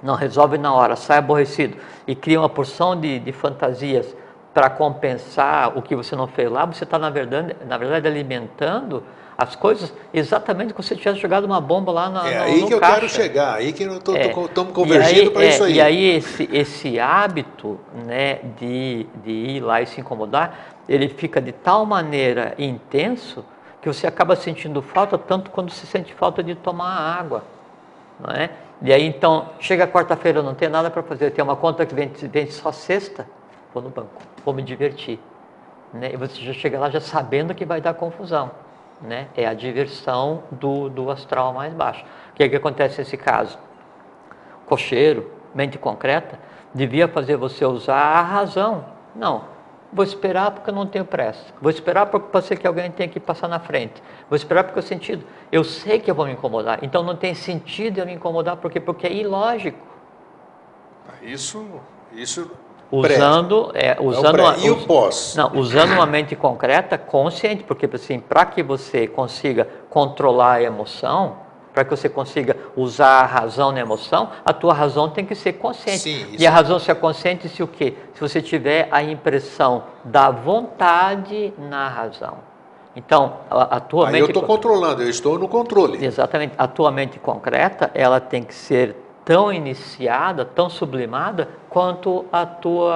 não 0.04 0.16
resolve 0.16 0.58
na 0.58 0.74
hora, 0.74 0.96
sai 0.96 1.18
aborrecido 1.20 1.78
e 2.08 2.16
cria 2.16 2.40
uma 2.40 2.50
porção 2.50 3.00
de, 3.00 3.20
de 3.20 3.32
fantasias 3.32 4.14
para 4.54 4.70
compensar 4.70 5.78
o 5.78 5.82
que 5.82 5.96
você 5.96 6.14
não 6.16 6.28
fez 6.28 6.52
lá, 6.52 6.66
você 6.66 6.84
está, 6.84 7.00
na 7.00 7.10
verdade, 7.10 7.56
na 7.66 7.78
verdade, 7.78 8.06
alimentando 8.08 9.02
as 9.42 9.56
coisas 9.56 9.92
exatamente 10.14 10.72
como 10.72 10.84
se 10.84 10.96
tivesse 10.96 11.20
jogado 11.20 11.46
uma 11.46 11.60
bomba 11.60 11.92
lá 11.92 12.10
na, 12.10 12.30
É 12.30 12.38
no, 12.38 12.44
aí 12.44 12.62
no 12.62 12.68
que 12.68 12.74
eu 12.76 12.80
caixa. 12.80 12.96
quero 12.96 13.10
chegar, 13.10 13.56
aí 13.56 13.74
que 13.74 13.84
estamos 13.84 14.72
É. 14.72 14.74
convergindo 14.74 15.32
para 15.32 15.44
é, 15.44 15.50
isso 15.50 15.64
aí. 15.64 15.74
E 15.74 15.82
aí 15.82 16.06
esse, 16.16 16.50
esse 16.54 17.00
hábito 17.00 17.80
né, 18.06 18.36
de, 18.60 19.08
de 19.24 19.32
ir 19.32 19.60
lá 19.62 19.82
e 19.82 19.88
se 19.88 20.00
incomodar, 20.00 20.76
ele 20.88 21.10
fica 21.10 21.42
de 21.42 21.52
tal 21.52 21.88
maneira 21.88 22.54
intenso 22.60 23.44
que 23.82 23.88
você 23.88 24.06
acaba 24.06 24.36
sentindo 24.36 24.80
falta 24.80 25.18
tanto 25.18 25.50
quando 25.50 25.72
se 25.72 25.88
sente 25.88 26.14
falta 26.14 26.44
de 26.44 26.54
tomar 26.54 26.92
água. 27.20 27.44
Não 28.20 28.32
é? 28.32 28.52
E 28.84 28.94
aí 28.94 29.08
então, 29.08 29.50
chega 29.60 29.88
quarta-feira, 29.88 30.38
eu 30.40 30.44
não 30.44 30.54
tenho 30.54 30.70
nada 30.70 30.92
para 30.92 31.02
fazer, 31.02 31.26
eu 31.26 31.32
tenho 31.32 31.48
uma 31.48 31.56
conta 31.56 31.84
que 31.84 31.96
vem, 31.96 32.10
vem 32.10 32.46
só 32.52 32.72
sexta, 32.72 33.28
vou 33.74 33.82
no 33.82 33.90
banco, 33.90 34.22
vou 34.46 34.54
me 34.54 34.62
divertir. 34.62 35.20
Né? 35.92 36.12
E 36.14 36.18
você 36.18 36.40
já 36.42 36.54
chega 36.54 36.80
lá 36.80 36.92
já 36.92 37.02
sabendo 37.02 37.56
que 37.56 37.66
vai 37.66 37.82
dar 37.82 37.96
confusão. 37.96 38.52
Né? 39.02 39.28
É 39.36 39.48
a 39.48 39.54
diversão 39.54 40.44
do, 40.52 40.90
do 40.90 41.10
astral 41.10 41.54
mais 41.54 41.74
baixo. 41.74 42.06
O 42.32 42.34
que, 42.36 42.44
é 42.44 42.50
que 42.50 42.56
acontece 42.56 43.00
nesse 43.00 43.18
caso? 43.18 43.58
cocheiro, 44.72 45.30
mente 45.54 45.78
concreta, 45.78 46.40
devia 46.74 47.06
fazer 47.06 47.36
você 47.36 47.66
usar 47.66 47.98
a 47.98 48.22
razão. 48.22 48.86
Não, 49.14 49.44
vou 49.92 50.06
esperar 50.06 50.52
porque 50.52 50.70
eu 50.70 50.74
não 50.74 50.88
tenho 50.88 51.04
pressa. 51.04 51.44
Vou 51.62 51.70
esperar 51.70 52.06
porque 52.06 52.30
pode 52.30 52.46
ser 52.46 52.58
que 52.58 52.66
alguém 52.66 52.90
tenha 52.90 53.10
que 53.10 53.20
passar 53.20 53.50
na 53.50 53.60
frente. 53.60 54.02
Vou 54.30 54.38
esperar 54.38 54.64
porque 54.64 54.80
o 54.80 54.84
sentido. 54.84 55.26
Eu 55.52 55.66
sei 55.66 56.00
que 56.00 56.10
eu 56.10 56.16
vou 56.16 56.26
me 56.26 56.32
incomodar, 56.32 56.80
então 56.82 57.04
não 57.04 57.18
tem 57.18 57.34
sentido 57.34 57.98
eu 57.98 58.06
me 58.06 58.14
incomodar 58.14 58.56
porque 58.56 58.80
porque 58.80 59.08
é 59.08 59.14
ilógico. 59.14 59.78
Isso, 61.22 61.68
isso 62.14 62.50
usando 62.92 63.72
é, 63.74 63.98
usando 64.00 64.40
é 64.40 64.44
uma, 64.44 64.58
e 64.58 64.70
o 64.70 64.86
pós. 64.86 65.36
não 65.36 65.52
usando 65.56 65.94
uma 65.94 66.06
mente 66.06 66.36
concreta 66.36 66.98
consciente 66.98 67.64
porque 67.64 67.90
assim 67.94 68.20
para 68.20 68.46
que 68.46 68.62
você 68.62 69.08
consiga 69.08 69.68
controlar 69.90 70.54
a 70.56 70.64
emoção 70.64 71.38
para 71.74 71.86
que 71.86 71.90
você 71.90 72.10
consiga 72.10 72.58
usar 72.76 73.22
a 73.22 73.26
razão 73.26 73.72
na 73.72 73.80
emoção 73.80 74.30
a 74.44 74.52
tua 74.52 74.74
razão 74.74 75.10
tem 75.10 75.26
que 75.26 75.34
ser 75.36 75.54
consciente. 75.54 76.00
Sim, 76.00 76.36
e 76.38 76.46
a 76.46 76.52
razão 76.52 76.78
ser 76.80 76.96
consciente 76.96 77.48
se 77.48 77.64
o 77.64 77.68
quê? 77.68 77.96
Se 78.14 78.20
você 78.20 78.42
tiver 78.42 78.90
a 78.92 79.02
impressão 79.02 79.84
da 80.04 80.30
vontade 80.30 81.54
na 81.58 81.88
razão. 81.88 82.40
Então 82.94 83.38
a, 83.50 83.78
a 83.78 83.80
tua 83.80 84.08
Aí 84.08 84.14
mente 84.14 84.22
eu 84.24 84.28
estou 84.28 84.44
controlando 84.44 85.02
eu 85.02 85.10
estou 85.10 85.40
no 85.40 85.48
controle. 85.48 86.04
Exatamente. 86.04 86.54
A 86.58 86.68
tua 86.68 86.92
mente 86.92 87.20
concreta 87.20 87.90
ela 87.94 88.20
tem 88.20 88.44
que 88.44 88.54
ser 88.54 88.96
tão 89.24 89.52
iniciada, 89.52 90.44
tão 90.44 90.70
sublimada 90.70 91.50
quanto 91.70 92.26
a 92.32 92.46
tua, 92.46 92.94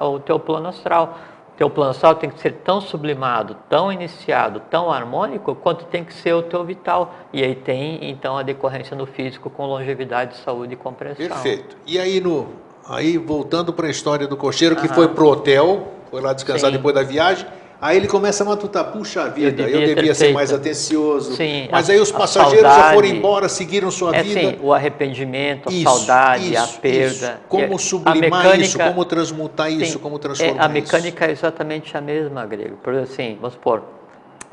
a, 0.00 0.08
o 0.08 0.20
teu 0.20 0.38
plano 0.38 0.68
astral. 0.68 1.18
O 1.54 1.56
teu 1.56 1.70
plano 1.70 1.90
astral 1.92 2.16
tem 2.16 2.30
que 2.30 2.40
ser 2.40 2.52
tão 2.64 2.80
sublimado, 2.80 3.56
tão 3.68 3.92
iniciado, 3.92 4.60
tão 4.68 4.90
harmônico 4.90 5.54
quanto 5.54 5.84
tem 5.84 6.04
que 6.04 6.12
ser 6.12 6.32
o 6.32 6.42
teu 6.42 6.64
vital. 6.64 7.14
E 7.32 7.42
aí 7.44 7.54
tem 7.54 8.10
então 8.10 8.36
a 8.36 8.42
decorrência 8.42 8.96
no 8.96 9.06
físico 9.06 9.48
com 9.48 9.64
longevidade, 9.66 10.36
saúde 10.38 10.74
e 10.74 10.76
compreensão. 10.76 11.26
Perfeito. 11.26 11.76
E 11.86 11.98
aí 11.98 12.20
no 12.20 12.48
aí 12.88 13.16
voltando 13.16 13.72
para 13.72 13.86
a 13.86 13.90
história 13.90 14.26
do 14.26 14.36
cocheiro 14.36 14.76
que 14.76 14.88
foi 14.88 15.08
pro 15.08 15.28
hotel, 15.28 15.88
foi 16.10 16.20
lá 16.20 16.32
descansar 16.32 16.70
Sim. 16.70 16.76
depois 16.76 16.94
da 16.94 17.02
viagem 17.02 17.46
Aí 17.80 17.96
ele 17.96 18.08
começa 18.08 18.42
a 18.42 18.46
matutar, 18.46 18.92
puxa 18.92 19.28
vida, 19.28 19.62
eu 19.62 19.66
devia, 19.66 19.88
eu 19.88 19.94
devia 19.94 20.14
ser 20.14 20.24
feito. 20.24 20.34
mais 20.34 20.52
atencioso. 20.52 21.34
Sim, 21.34 21.68
Mas 21.70 21.90
a, 21.90 21.92
aí 21.92 22.00
os 22.00 22.10
passageiros 22.10 22.62
já 22.62 22.92
foram 22.92 23.08
embora, 23.08 23.48
seguiram 23.48 23.90
sua 23.90 24.16
é, 24.16 24.22
vida. 24.22 24.40
Sim, 24.40 24.58
o 24.62 24.72
arrependimento, 24.72 25.68
a 25.68 25.72
isso, 25.72 25.82
saudade, 25.82 26.54
isso, 26.54 26.76
a 26.76 26.80
perda. 26.80 27.06
Isso. 27.08 27.32
Como 27.48 27.78
sublimar 27.78 28.44
mecânica, 28.44 28.64
isso, 28.64 28.78
como 28.78 29.04
transmutar 29.04 29.68
sim, 29.68 29.82
isso, 29.82 29.98
como 29.98 30.18
transformar 30.18 30.62
é, 30.62 30.64
A 30.64 30.68
mecânica 30.68 31.24
isso. 31.24 31.30
é 31.30 31.32
exatamente 31.32 31.96
a 31.96 32.00
mesma, 32.00 32.46
Grego. 32.46 32.76
Por 32.76 32.94
assim, 32.94 33.36
vamos 33.40 33.54
supor, 33.54 33.82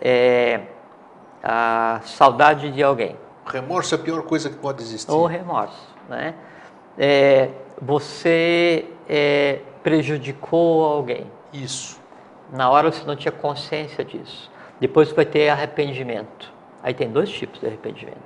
é, 0.01 0.61
a 1.43 2.01
saudade 2.03 2.71
de 2.71 2.83
alguém. 2.83 3.15
Remorso 3.45 3.95
é 3.95 3.97
a 3.97 4.01
pior 4.01 4.23
coisa 4.23 4.49
que 4.49 4.57
pode 4.57 4.81
existir. 4.81 5.11
Ou 5.11 5.25
remorso, 5.25 5.87
né? 6.09 6.33
É, 6.97 7.49
você 7.81 8.85
é, 9.07 9.59
prejudicou 9.81 10.83
alguém. 10.83 11.25
Isso 11.53 12.00
na 12.51 12.69
hora 12.69 12.91
você 12.91 13.05
não 13.05 13.15
tinha 13.15 13.31
consciência 13.31 14.03
disso. 14.03 14.51
Depois 14.79 15.11
vai 15.11 15.25
ter 15.25 15.49
arrependimento. 15.49 16.51
Aí 16.83 16.93
tem 16.93 17.09
dois 17.09 17.29
tipos 17.29 17.59
de 17.59 17.67
arrependimento, 17.67 18.17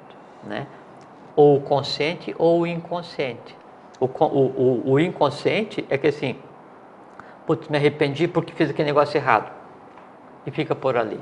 né? 0.44 0.66
Ou 1.36 1.58
o 1.58 1.62
consciente 1.62 2.34
ou 2.38 2.62
o 2.62 2.68
inconsciente. 2.68 3.56
O, 4.00 4.06
o, 4.06 4.86
o, 4.88 4.92
o 4.94 5.00
inconsciente 5.00 5.86
é 5.90 5.98
que 5.98 6.08
assim, 6.08 6.38
putz, 7.46 7.68
me 7.68 7.78
arrependi 7.78 8.28
porque 8.28 8.54
fiz 8.54 8.70
aquele 8.70 8.88
negócio 8.88 9.18
errado. 9.18 9.52
E 10.46 10.52
fica 10.52 10.74
por 10.74 10.96
ali. 10.96 11.20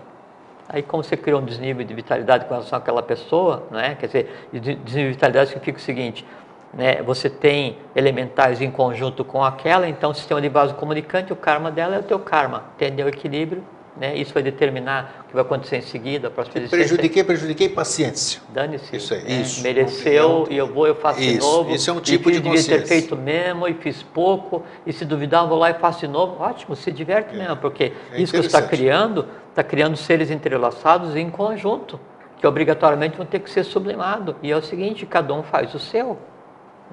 Aí 0.70 0.82
como 0.82 1.04
você 1.04 1.18
criou 1.18 1.42
um 1.42 1.46
desnível 1.46 1.86
de 1.86 1.94
vitalidade 1.94 2.46
com 2.46 2.54
relação 2.54 2.78
àquela 2.78 3.02
pessoa, 3.02 3.64
né? 3.72 3.96
quer 3.96 4.08
dizer, 4.08 4.50
desnível 4.52 4.84
de 4.86 5.14
vitalidade 5.14 5.50
significa 5.50 5.78
o 5.78 5.82
seguinte, 5.82 6.26
né, 6.74 7.02
você 7.04 7.30
tem 7.30 7.78
elementais 7.96 8.62
em 8.62 8.72
conjunto 8.72 9.24
com 9.24 9.44
aquela, 9.44 9.88
então 9.88 10.12
o 10.12 10.14
sistema 10.14 10.42
de 10.42 10.50
base 10.50 10.74
comunicante, 10.74 11.32
o 11.32 11.36
karma 11.36 11.70
dela 11.70 11.96
é 11.96 12.00
o 12.00 12.04
teu 12.04 12.20
karma, 12.20 12.66
entendeu 12.76 13.06
o 13.06 13.10
equilíbrio, 13.10 13.64
né, 13.96 14.16
isso 14.16 14.34
vai 14.34 14.42
determinar 14.42 15.24
o 15.24 15.28
que 15.28 15.34
vai 15.36 15.44
acontecer 15.44 15.78
em 15.78 15.82
seguida, 15.82 16.28
a 16.28 16.32
próxima 16.32 16.68
Prejudiquei, 16.68 17.24
prejudiquei 17.24 17.70
paciência. 17.70 18.42
Dane-se. 18.50 18.96
Isso 18.96 19.14
aí, 19.14 19.24
né, 19.24 19.42
isso. 19.42 19.62
Mereceu 19.62 20.48
e 20.50 20.58
eu 20.58 20.66
vou, 20.66 20.88
eu 20.88 20.96
faço 20.96 21.22
isso, 21.22 21.34
de 21.34 21.40
novo. 21.40 21.76
Isso 21.76 21.90
é 21.92 21.94
um 21.94 22.00
tipo 22.00 22.32
de 22.32 22.38
devia 22.38 22.54
consciência. 22.54 22.82
ter 22.82 22.88
feito 22.88 23.16
mesmo 23.16 23.68
e 23.68 23.76
fiz 23.76 24.02
pouco, 24.02 24.64
e 24.86 24.92
se 24.92 25.06
duvidar, 25.06 25.44
eu 25.44 25.50
vou 25.50 25.60
lá 25.60 25.70
e 25.70 25.76
faço 25.76 26.00
de 26.00 26.08
novo. 26.08 26.42
Ótimo, 26.42 26.76
se 26.76 26.92
diverte 26.92 27.36
é. 27.36 27.38
mesmo, 27.38 27.58
porque 27.58 27.94
é 28.12 28.20
isso 28.20 28.34
que 28.34 28.40
você 28.40 28.48
está 28.48 28.64
criando, 28.64 29.28
está 29.50 29.64
criando 29.64 29.96
seres 29.96 30.32
entrelaçados 30.32 31.16
em 31.16 31.30
conjunto, 31.30 32.00
que 32.38 32.48
obrigatoriamente 32.48 33.16
vão 33.16 33.28
ter 33.28 33.40
que 33.40 33.50
ser 33.50 33.64
sublimados. 33.64 34.36
E 34.42 34.52
é 34.52 34.58
o 34.58 34.62
seguinte, 34.64 35.06
cada 35.06 35.36
um 35.36 35.44
faz 35.44 35.76
o 35.76 35.80
seu. 35.80 36.18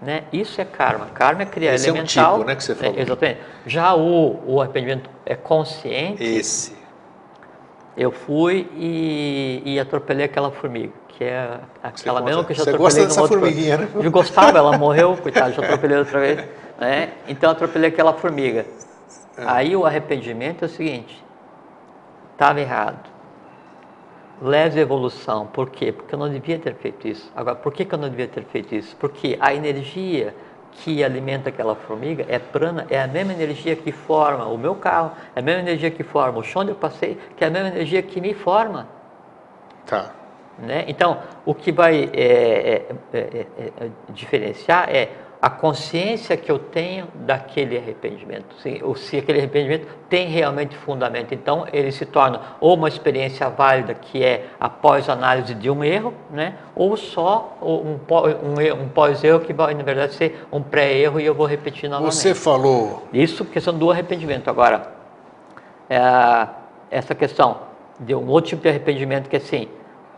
Né? 0.01 0.25
Isso 0.33 0.61
é 0.61 0.65
karma. 0.65 1.07
Karma 1.07 1.43
é 1.43 1.47
criar 1.47 1.75
Esse 1.75 1.89
elemental. 1.89 2.25
É 2.25 2.29
um 2.29 2.39
tipo, 2.39 2.49
né, 2.49 2.57
que 2.57 2.65
você 2.65 2.75
falou. 2.75 2.95
É, 2.97 3.03
exatamente. 3.03 3.41
Já 3.67 3.95
o, 3.95 4.43
o 4.47 4.61
arrependimento 4.61 5.11
é 5.27 5.35
consciente. 5.35 6.23
Esse. 6.25 6.75
Eu 7.97 8.11
fui 8.11 8.67
e, 8.77 9.63
e 9.65 9.79
atropelei 9.79 10.25
aquela 10.25 10.51
formiga, 10.51 10.93
que 11.09 11.25
é 11.25 11.61
aquela 11.83 12.23
mesma 12.23 12.45
que 12.45 12.53
eu 12.53 12.57
já 12.57 12.65
você 12.65 12.71
atropelei 12.71 12.87
gosta 12.87 13.01
no 13.01 13.07
dessa 13.09 13.21
outro. 13.21 13.41
formiguinha, 13.41 13.77
né? 13.77 13.89
Eu 13.95 14.11
gostava, 14.11 14.57
ela 14.57 14.79
morreu, 14.79 15.17
coitada, 15.19 15.53
já 15.53 15.63
atropelei 15.63 15.99
outra 15.99 16.19
vez. 16.19 16.49
Né? 16.79 17.11
Então 17.29 17.51
atropelei 17.51 17.91
aquela 17.91 18.15
formiga. 18.15 18.65
É. 19.37 19.43
Aí 19.45 19.77
o 19.77 19.85
arrependimento 19.85 20.63
é 20.63 20.67
o 20.67 20.69
seguinte: 20.69 21.23
estava 22.33 22.59
errado 22.59 23.10
leve 24.41 24.81
evolução. 24.81 25.47
Por 25.47 25.71
quê? 25.71 25.93
Porque 25.93 26.15
eu 26.15 26.19
não 26.19 26.29
devia 26.29 26.59
ter 26.59 26.75
feito 26.75 27.07
isso. 27.07 27.31
Agora, 27.35 27.57
por 27.57 27.73
que, 27.73 27.85
que 27.85 27.95
eu 27.95 27.99
não 27.99 28.09
devia 28.09 28.29
ter 28.29 28.45
feito 28.45 28.75
isso? 28.75 28.97
Porque 28.97 29.37
a 29.41 29.55
energia 29.55 30.35
que 30.73 31.03
alimenta 31.03 31.49
aquela 31.49 31.75
formiga 31.75 32.25
é 32.29 32.39
prana, 32.39 32.87
é 32.89 33.01
a 33.01 33.07
mesma 33.07 33.33
energia 33.33 33.75
que 33.75 33.91
forma 33.93 34.47
o 34.47 34.57
meu 34.57 34.75
carro, 34.75 35.13
é 35.35 35.41
a 35.41 35.43
mesma 35.43 35.63
energia 35.63 35.91
que 35.91 36.03
forma 36.03 36.39
o 36.39 36.43
chão 36.45 36.63
onde 36.63 36.71
eu 36.71 36.77
passei, 36.77 37.19
que 37.37 37.45
é 37.45 37.49
a 37.49 37.51
mesma 37.51 37.69
energia 37.69 38.03
que 38.03 38.21
me 38.21 38.35
forma. 38.35 38.87
Tá. 39.87 40.13
Né? 40.59 40.85
Então, 40.87 41.19
o 41.45 41.55
que 41.55 41.73
vai 41.73 42.11
é, 42.13 42.85
é, 43.13 43.19
é, 43.19 43.47
é 43.81 43.91
diferenciar 44.11 44.89
é 44.89 45.09
a 45.43 45.49
consciência 45.49 46.37
que 46.37 46.51
eu 46.51 46.59
tenho 46.59 47.07
daquele 47.15 47.79
arrependimento, 47.79 48.55
se, 48.61 48.81
ou 48.83 48.95
se 48.95 49.17
aquele 49.17 49.39
arrependimento 49.39 49.89
tem 50.09 50.29
realmente 50.29 50.77
fundamento. 50.77 51.33
Então, 51.33 51.67
ele 51.73 51.91
se 51.91 52.05
torna 52.05 52.41
ou 52.61 52.75
uma 52.75 52.89
experiência 52.89 53.49
válida, 53.49 53.95
que 53.95 54.23
é 54.23 54.49
após 54.61 55.09
análise 55.09 55.55
de 55.55 55.71
um 55.71 55.83
erro, 55.83 56.13
né? 56.31 56.57
ou 56.77 56.95
só 56.95 57.57
um, 57.63 57.97
um, 57.97 58.83
um 58.83 58.89
pós-erro 58.89 59.41
que 59.41 59.55
vai, 59.55 59.73
na 59.73 59.83
verdade, 59.83 60.13
ser 60.15 60.47
um 60.53 60.63
pré-erro 60.63 61.19
e 61.19 61.25
eu 61.25 61.35
vou 61.35 61.47
repetir 61.47 61.89
novamente. 61.89 62.17
Você 62.17 62.35
falou. 62.35 63.09
Isso 63.11 63.45
questão 63.47 63.77
do 63.77 63.91
arrependimento. 63.91 64.51
Agora, 64.51 64.93
é, 65.89 66.49
essa 66.91 67.15
questão 67.15 67.71
de 67.99 68.15
um 68.15 68.29
outro 68.29 68.51
tipo 68.51 68.63
de 68.63 68.69
arrependimento 68.69 69.29
que, 69.29 69.37
assim, 69.37 69.69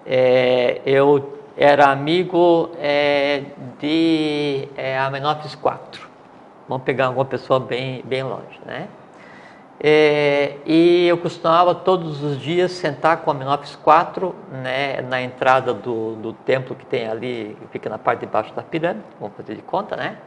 é, 0.05 0.81
eu 0.85 1.42
era 1.57 1.87
amigo 1.91 2.71
é, 2.79 3.45
de 3.79 4.69
é, 4.77 4.99
Amenófis 4.99 5.53
IV. 5.53 6.07
Vamos 6.69 6.85
pegar 6.85 7.07
alguma 7.07 7.25
pessoa 7.25 7.61
bem, 7.61 8.03
bem 8.05 8.23
longe, 8.23 8.61
né? 8.65 8.89
É, 9.85 10.59
e 10.65 11.09
eu 11.09 11.19
costumava 11.19 11.75
todos 11.75 12.23
os 12.23 12.39
dias 12.39 12.71
sentar 12.71 13.17
com 13.19 13.33
Amenófis 13.33 13.73
IV 13.73 14.33
né, 14.63 15.03
na 15.03 15.21
entrada 15.21 15.75
do, 15.75 16.15
do 16.15 16.33
templo 16.33 16.77
que 16.77 16.87
tem 16.87 17.09
ali, 17.09 17.57
que 17.61 17.67
fica 17.67 17.91
na 17.91 17.99
parte 17.99 18.21
de 18.21 18.27
baixo 18.27 18.55
da 18.55 18.63
pirâmide, 18.63 19.05
vamos 19.19 19.37
fazer 19.37 19.57
de 19.57 19.63
conta, 19.63 19.97
né? 19.97 20.19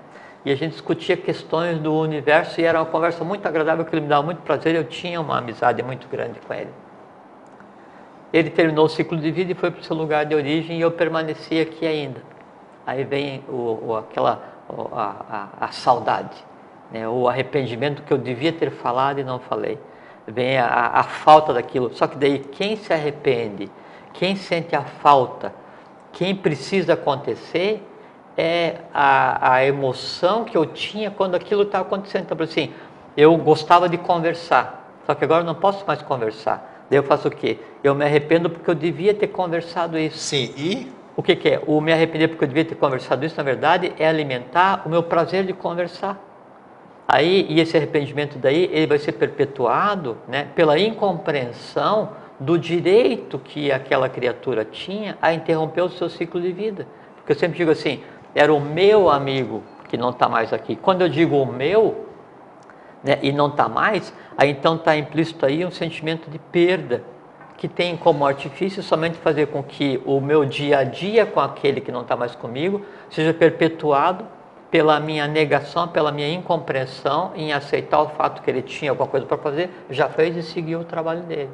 E 0.44 0.52
a 0.52 0.56
gente 0.56 0.74
discutia 0.74 1.16
questões 1.16 1.80
do 1.80 1.94
universo 1.96 2.60
e 2.60 2.66
era 2.66 2.80
uma 2.80 2.86
conversa 2.86 3.24
muito 3.24 3.48
agradável, 3.48 3.86
que 3.86 3.96
ele 3.96 4.02
me 4.02 4.10
dava 4.10 4.24
muito 4.24 4.42
prazer, 4.42 4.76
eu 4.76 4.84
tinha 4.84 5.22
uma 5.22 5.38
amizade 5.38 5.82
muito 5.82 6.08
grande 6.10 6.38
com 6.46 6.54
ele. 6.54 6.70
Ele 8.36 8.50
terminou 8.50 8.84
o 8.84 8.90
ciclo 8.90 9.18
de 9.18 9.32
vida 9.32 9.54
e 9.54 9.56
foi 9.56 9.72
para 9.72 9.80
o 9.80 9.84
seu 9.86 9.96
lugar 9.96 10.26
de 10.26 10.36
origem 10.36 10.78
e 10.78 10.82
eu 10.82 10.92
permaneci 10.92 11.58
aqui 11.58 11.88
ainda. 11.88 12.22
Aí 12.86 13.06
vem 13.06 13.42
o, 13.48 13.80
o 13.82 13.96
aquela, 13.96 14.44
o, 14.68 14.94
a, 14.94 15.48
a, 15.58 15.66
a, 15.68 15.72
saudade, 15.72 16.36
né? 16.92 17.08
o 17.08 17.30
arrependimento 17.30 18.04
que 18.04 18.12
eu 18.12 18.18
devia 18.18 18.52
ter 18.52 18.72
falado 18.72 19.20
e 19.20 19.24
não 19.24 19.40
falei. 19.40 19.80
Vem 20.28 20.58
a, 20.58 20.68
a 20.68 21.04
falta 21.04 21.54
daquilo. 21.54 21.96
Só 21.96 22.08
que 22.08 22.18
daí 22.18 22.40
quem 22.40 22.76
se 22.76 22.92
arrepende, 22.92 23.72
quem 24.12 24.36
sente 24.36 24.76
a 24.76 24.82
falta, 24.82 25.54
quem 26.12 26.36
precisa 26.36 26.96
acontecer 26.96 27.82
é 28.36 28.80
a, 28.94 29.54
a 29.54 29.66
emoção 29.66 30.44
que 30.44 30.58
eu 30.58 30.66
tinha 30.66 31.10
quando 31.10 31.36
aquilo 31.36 31.62
estava 31.62 31.86
acontecendo. 31.86 32.24
Então, 32.24 32.44
assim, 32.44 32.74
eu 33.16 33.38
gostava 33.38 33.88
de 33.88 33.98
conversar, 33.98 34.92
só 35.06 35.16
que 35.16 35.24
agora 35.24 35.40
eu 35.40 35.46
não 35.46 35.56
posso 35.56 35.88
mais 35.88 36.02
conversar. 36.02 36.76
Daí 36.90 37.00
eu 37.00 37.04
faço 37.04 37.30
o 37.30 37.32
quê? 37.32 37.60
Eu 37.86 37.94
me 37.94 38.04
arrependo 38.04 38.50
porque 38.50 38.68
eu 38.68 38.74
devia 38.74 39.14
ter 39.14 39.28
conversado 39.28 39.96
isso. 39.96 40.18
Sim, 40.18 40.52
e? 40.58 40.92
O 41.16 41.22
que, 41.22 41.36
que 41.36 41.50
é? 41.50 41.62
O 41.68 41.80
me 41.80 41.94
arrepender 41.94 42.30
porque 42.30 42.44
eu 42.44 42.48
devia 42.48 42.66
ter 42.66 42.74
conversado 42.74 43.24
isso, 43.24 43.38
na 43.38 43.44
verdade, 43.44 43.94
é 44.00 44.08
alimentar 44.08 44.82
o 44.88 44.90
meu 44.90 45.04
prazer 45.04 45.46
de 45.46 45.54
conversar. 45.54 46.20
Aí, 47.08 47.46
e 47.48 47.60
esse 47.60 47.78
arrependimento 47.78 48.40
daí, 48.40 48.72
ele 48.74 48.88
vai 48.88 48.98
ser 48.98 49.12
perpetuado 49.12 50.18
né, 50.28 50.48
pela 50.56 50.80
incompreensão 50.80 52.10
do 52.40 52.58
direito 52.58 53.38
que 53.38 53.72
aquela 53.72 54.10
criatura 54.10 54.66
tinha 54.66 55.16
a 55.22 55.32
interromper 55.32 55.84
o 55.84 55.90
seu 55.90 56.10
ciclo 56.10 56.42
de 56.42 56.52
vida. 56.52 56.88
Porque 57.18 57.34
eu 57.34 57.38
sempre 57.38 57.56
digo 57.56 57.70
assim, 57.70 58.02
era 58.34 58.52
o 58.52 58.60
meu 58.60 59.12
amigo, 59.12 59.62
que 59.90 59.96
não 59.96 60.10
está 60.10 60.28
mais 60.28 60.52
aqui. 60.52 60.76
Quando 60.76 61.04
eu 61.04 61.08
digo 61.08 61.40
o 61.40 61.46
meu, 61.46 62.08
né, 63.04 63.20
e 63.22 63.32
não 63.32 63.46
está 63.46 63.70
mais, 63.70 64.12
aí 64.36 64.50
então 64.50 64.74
está 64.74 64.98
implícito 64.98 65.46
aí 65.46 65.64
um 65.64 65.70
sentimento 65.70 66.32
de 66.32 66.40
perda, 66.40 67.14
que 67.58 67.68
tem 67.68 67.96
como 67.96 68.26
artifício 68.26 68.84
somente 68.84 69.18
fazer 69.18 69.48
com 69.48 69.64
que 69.64 70.02
o 70.06 70.20
meu 70.20 70.46
dia 70.46 70.80
a 70.80 70.84
dia 70.84 71.26
com 71.26 71.40
aquele 71.40 71.82
que 71.82 71.92
não 71.92 72.02
está 72.02 72.16
mais 72.16 72.36
comigo 72.36 72.82
seja 73.10 73.34
perpetuado 73.34 74.26
pela 74.70 75.00
minha 75.00 75.28
negação, 75.28 75.88
pela 75.88 76.12
minha 76.12 76.30
incompreensão 76.34 77.32
em 77.36 77.54
aceitar 77.54 78.02
o 78.02 78.10
fato 78.10 78.42
que 78.42 78.50
ele 78.50 78.62
tinha 78.62 78.92
alguma 78.92 79.08
coisa 79.08 79.26
para 79.26 79.38
fazer, 79.38 79.70
já 79.90 80.10
fez 80.10 80.36
e 80.36 80.44
seguiu 80.44 80.82
o 80.82 80.84
trabalho 80.84 81.22
dele. 81.24 81.50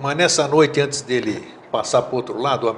Mas 0.00 0.16
nessa 0.16 0.48
noite, 0.48 0.80
antes 0.80 1.00
dele 1.00 1.46
passar 1.70 2.02
para 2.02 2.16
outro 2.16 2.40
lado, 2.40 2.68
a 2.68 2.74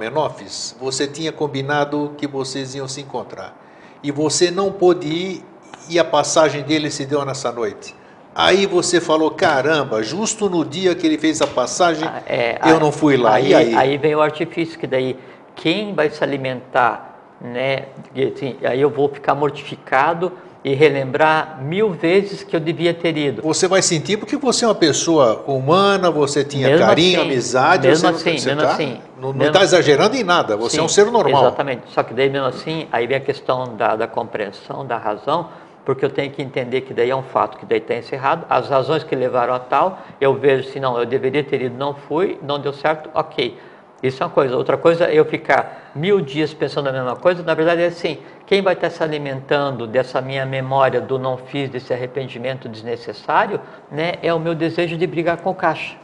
você 0.79 1.07
tinha 1.07 1.31
combinado 1.31 2.13
que 2.17 2.27
vocês 2.27 2.75
iam 2.75 2.87
se 2.87 3.01
encontrar. 3.01 3.55
E 4.03 4.11
você 4.11 4.51
não 4.51 4.71
pôde 4.71 5.07
ir 5.07 5.45
e 5.89 5.97
a 5.97 6.03
passagem 6.03 6.61
dele 6.61 6.91
se 6.91 7.05
deu 7.05 7.25
nessa 7.25 7.51
noite. 7.51 7.95
Aí 8.39 8.67
você 8.67 9.01
falou, 9.01 9.31
caramba, 9.31 10.03
justo 10.03 10.47
no 10.47 10.63
dia 10.63 10.93
que 10.93 11.07
ele 11.07 11.17
fez 11.17 11.41
a 11.41 11.47
passagem, 11.47 12.07
ah, 12.07 12.21
é, 12.27 12.59
eu 12.63 12.75
aí, 12.75 12.79
não 12.79 12.91
fui 12.91 13.17
lá. 13.17 13.33
Aí, 13.33 13.47
e 13.47 13.55
aí? 13.55 13.75
Aí 13.75 13.97
vem 13.97 14.13
o 14.13 14.21
artifício, 14.21 14.77
que 14.77 14.85
daí 14.85 15.17
quem 15.55 15.95
vai 15.95 16.07
se 16.11 16.23
alimentar, 16.23 17.17
né? 17.41 17.85
Assim, 18.15 18.55
aí 18.63 18.79
eu 18.79 18.91
vou 18.91 19.09
ficar 19.09 19.33
mortificado 19.33 20.31
e 20.63 20.75
relembrar 20.75 21.63
mil 21.63 21.89
vezes 21.89 22.43
que 22.43 22.55
eu 22.55 22.59
devia 22.59 22.93
ter 22.93 23.17
ido. 23.17 23.41
Você 23.41 23.67
vai 23.67 23.81
sentir 23.81 24.17
porque 24.17 24.37
você 24.37 24.65
é 24.65 24.67
uma 24.67 24.75
pessoa 24.75 25.43
humana, 25.47 26.11
você 26.11 26.43
tinha 26.43 26.67
mesmo 26.67 26.85
carinho, 26.85 27.21
assim, 27.21 27.31
amizade. 27.31 27.87
Mesmo 27.87 28.11
você 28.11 28.29
assim, 28.29 28.45
mesmo 28.45 28.61
tá, 28.61 28.71
assim. 28.71 29.01
Não 29.19 29.47
está 29.47 29.63
exagerando 29.63 30.15
em 30.15 30.23
nada, 30.23 30.55
você 30.55 30.75
sim, 30.75 30.81
é 30.81 30.83
um 30.83 30.87
ser 30.87 31.07
normal. 31.07 31.41
Exatamente. 31.41 31.81
Só 31.87 32.03
que 32.03 32.13
daí 32.13 32.29
mesmo 32.29 32.45
assim, 32.45 32.87
aí 32.91 33.07
vem 33.07 33.17
a 33.17 33.21
questão 33.21 33.75
da, 33.75 33.95
da 33.95 34.05
compreensão, 34.05 34.85
da 34.85 34.95
razão, 34.95 35.49
porque 35.87 36.03
eu 36.03 36.09
tenho 36.09 36.29
que 36.29 36.41
entender 36.41 36.81
que 36.81 36.93
daí 36.93 37.09
é 37.09 37.15
um 37.15 37.23
fato 37.23 37.57
que 37.57 37.65
daí 37.65 37.77
está 37.77 37.95
encerrado, 37.95 38.45
as 38.49 38.67
razões 38.67 39.05
que 39.05 39.15
levaram 39.15 39.53
a 39.53 39.59
tal, 39.59 39.99
eu 40.19 40.33
vejo 40.33 40.67
se 40.67 40.81
não, 40.81 40.99
eu 40.99 41.05
deveria 41.05 41.41
ter 41.45 41.61
ido, 41.61 41.77
não 41.77 41.93
fui, 41.93 42.37
não 42.41 42.59
deu 42.59 42.73
certo, 42.73 43.09
ok. 43.13 43.57
Isso 44.03 44.21
é 44.21 44.25
uma 44.25 44.31
coisa. 44.33 44.57
Outra 44.57 44.75
coisa 44.75 45.05
é 45.05 45.15
eu 45.15 45.23
ficar 45.23 45.93
mil 45.95 46.19
dias 46.19 46.53
pensando 46.53 46.89
a 46.89 46.91
mesma 46.91 47.15
coisa. 47.15 47.41
Na 47.41 47.53
verdade 47.53 47.83
é 47.83 47.85
assim, 47.85 48.17
quem 48.45 48.61
vai 48.61 48.73
estar 48.73 48.89
se 48.89 49.01
alimentando 49.01 49.87
dessa 49.87 50.19
minha 50.19 50.45
memória 50.45 50.99
do 50.99 51.17
não 51.17 51.37
fiz, 51.37 51.69
desse 51.69 51.93
arrependimento 51.93 52.67
desnecessário, 52.67 53.61
né, 53.89 54.15
é 54.21 54.33
o 54.33 54.39
meu 54.41 54.53
desejo 54.53 54.97
de 54.97 55.07
brigar 55.07 55.37
com 55.37 55.51
o 55.51 55.55
caixa. 55.55 55.95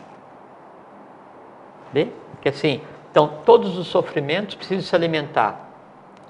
Bem? 1.91 2.09
Que 2.41 2.47
assim, 2.47 2.79
então 3.11 3.29
todos 3.45 3.77
os 3.77 3.87
sofrimentos 3.87 4.55
precisam 4.55 4.81
se 4.81 4.95
alimentar 4.95 5.62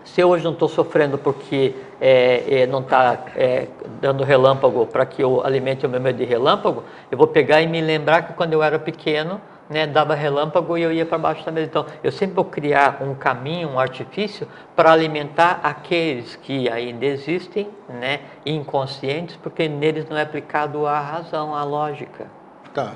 se 0.03 0.21
eu 0.21 0.29
hoje 0.29 0.43
não 0.43 0.51
estou 0.51 0.67
sofrendo 0.67 1.17
porque 1.17 1.73
é, 1.99 2.61
é, 2.61 2.67
não 2.67 2.81
está 2.81 3.25
é, 3.35 3.67
dando 4.01 4.23
relâmpago 4.23 4.85
para 4.85 5.05
que 5.05 5.23
eu 5.23 5.45
alimente 5.45 5.85
o 5.85 5.89
meu 5.89 5.99
medo 6.01 6.17
de 6.17 6.25
relâmpago, 6.25 6.83
eu 7.11 7.17
vou 7.17 7.27
pegar 7.27 7.61
e 7.61 7.67
me 7.67 7.81
lembrar 7.81 8.23
que 8.23 8.33
quando 8.33 8.53
eu 8.53 8.61
era 8.61 8.77
pequeno, 8.77 9.39
né, 9.69 9.87
dava 9.87 10.13
relâmpago 10.13 10.77
e 10.77 10.81
eu 10.81 10.91
ia 10.91 11.05
para 11.05 11.17
baixo 11.17 11.45
da 11.45 11.51
mesa. 11.51 11.67
Então, 11.67 11.85
eu 12.03 12.11
sempre 12.11 12.35
vou 12.35 12.45
criar 12.45 12.99
um 13.01 13.15
caminho, 13.15 13.69
um 13.69 13.79
artifício 13.79 14.47
para 14.75 14.91
alimentar 14.91 15.61
aqueles 15.63 16.35
que 16.35 16.69
ainda 16.69 17.05
existem, 17.05 17.69
né, 17.87 18.21
inconscientes, 18.45 19.37
porque 19.37 19.67
neles 19.67 20.07
não 20.09 20.17
é 20.17 20.21
aplicado 20.21 20.85
a 20.85 20.99
razão, 20.99 21.55
a 21.55 21.63
lógica. 21.63 22.27
Tá. 22.73 22.93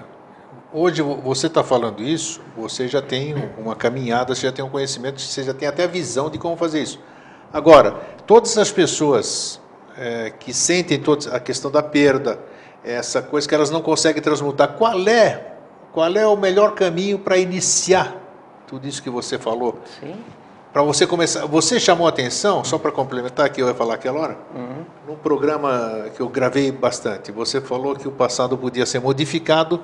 Hoje 0.74 1.02
você 1.02 1.48
está 1.48 1.64
falando 1.64 2.04
isso, 2.04 2.42
você 2.56 2.90
já 2.90 3.02
tem 3.02 3.34
uma 3.58 3.74
caminhada, 3.74 4.36
você 4.36 4.48
já 4.48 4.52
tem 4.52 4.66
um 4.66 4.70
conhecimento, 4.70 5.22
você 5.22 5.42
já 5.42 5.54
tem 5.54 5.66
até 5.66 5.86
a 5.86 5.88
visão 5.88 6.30
de 6.30 6.38
como 6.38 6.58
fazer 6.58 6.82
isso. 6.82 7.00
Agora, 7.54 7.92
todas 8.26 8.58
as 8.58 8.70
pessoas 8.70 9.62
é, 9.98 10.30
que 10.30 10.54
sentem 10.54 11.00
toda 11.00 11.34
a 11.34 11.40
questão 11.40 11.72
da 11.72 11.82
perda, 11.82 12.38
essa 12.84 13.22
coisa 13.22 13.48
que 13.48 13.56
elas 13.56 13.70
não 13.70 13.82
conseguem 13.82 14.22
transmutar, 14.22 14.74
qual 14.74 15.08
é, 15.08 15.54
qual 15.94 16.14
é 16.14 16.28
o 16.28 16.36
melhor 16.36 16.76
caminho 16.76 17.18
para 17.18 17.38
iniciar 17.38 18.16
tudo 18.68 18.86
isso 18.86 19.02
que 19.02 19.10
você 19.10 19.40
falou? 19.40 19.80
Sim. 20.02 20.18
Para 20.74 20.84
você 20.84 21.08
começar, 21.08 21.46
você 21.46 21.80
chamou 21.80 22.10
atenção, 22.10 22.62
só 22.66 22.78
para 22.78 22.92
complementar 22.92 23.50
que 23.50 23.62
eu 23.62 23.68
ia 23.70 23.74
falar 23.74 23.94
aquela 23.94 24.20
hora, 24.20 24.38
uhum. 24.54 24.86
num 25.08 25.16
programa 25.16 26.08
que 26.14 26.20
eu 26.20 26.28
gravei 26.28 26.74
bastante, 26.74 27.32
você 27.32 27.62
falou 27.62 27.96
que 27.96 28.08
o 28.08 28.12
passado 28.12 28.58
podia 28.58 28.86
ser 28.86 29.00
modificado 29.00 29.82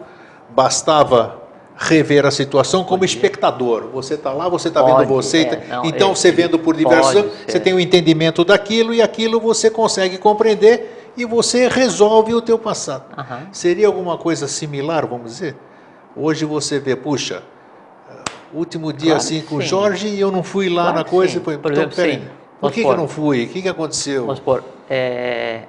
bastava 0.50 1.44
rever 1.76 2.26
a 2.26 2.32
situação 2.32 2.84
como 2.84 3.04
espectador. 3.04 3.89
Você 3.94 4.14
está 4.14 4.32
lá, 4.32 4.48
você 4.48 4.68
está 4.68 4.82
vendo 4.84 5.06
você. 5.06 5.41
É, 5.41 5.68
não, 5.68 5.86
então, 5.86 6.12
é, 6.12 6.16
você 6.16 6.32
vendo 6.32 6.60
por 6.60 6.76
diversas, 6.76 7.26
você 7.48 7.60
tem 7.60 7.74
o 7.74 7.78
um 7.78 7.80
entendimento 7.80 8.44
daquilo 8.44 8.94
e 8.94 9.02
aquilo 9.02 9.39
você 9.39 9.70
consegue 9.70 10.18
compreender 10.18 11.12
e 11.18 11.26
você 11.26 11.68
resolve 11.68 12.34
o 12.34 12.41
teu 12.41 12.58
passado. 12.58 13.06
Uhum. 13.18 13.48
Seria 13.52 13.88
alguma 13.88 14.18
coisa 14.18 14.48
similar, 14.48 15.06
vamos 15.08 15.32
dizer? 15.32 15.56
Hoje 16.16 16.46
você 16.46 16.80
vê, 16.80 16.96
puxa, 16.96 17.44
último 18.54 18.94
dia 18.94 19.12
claro 19.12 19.18
assim 19.18 19.41
com 19.41 19.56
o 19.56 19.62
Jorge 19.62 20.08
e 20.08 20.20
eu 20.20 20.32
não 20.32 20.44
fui 20.44 20.70
lá 20.70 20.84
claro 20.84 20.98
na 20.98 21.04
coisa. 21.04 21.39
Por 21.39 21.54
então, 21.54 21.72
exemplo, 21.72 21.96
peraí, 21.96 22.28
por 22.60 22.72
que, 22.72 22.82
que, 22.82 22.88
eu 22.88 22.98
não 22.98 23.08
fui? 23.08 23.46
O 23.46 23.50
que, 23.50 23.62
que 23.62 23.70
aconteceu? 23.70 24.22
Vamos 24.22 24.38
supor, 24.38 24.64
é... 24.89 25.64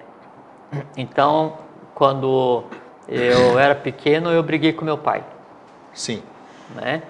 então, 0.96 1.54
quando 1.94 2.64
eu 3.08 3.58
era 3.58 3.74
pequeno, 3.74 4.30
eu 4.30 4.42
briguei 4.42 4.72
com 4.72 4.84
meu 4.84 4.98
pai. 4.98 5.24
Sim. 5.92 6.22
Né? 6.74 7.02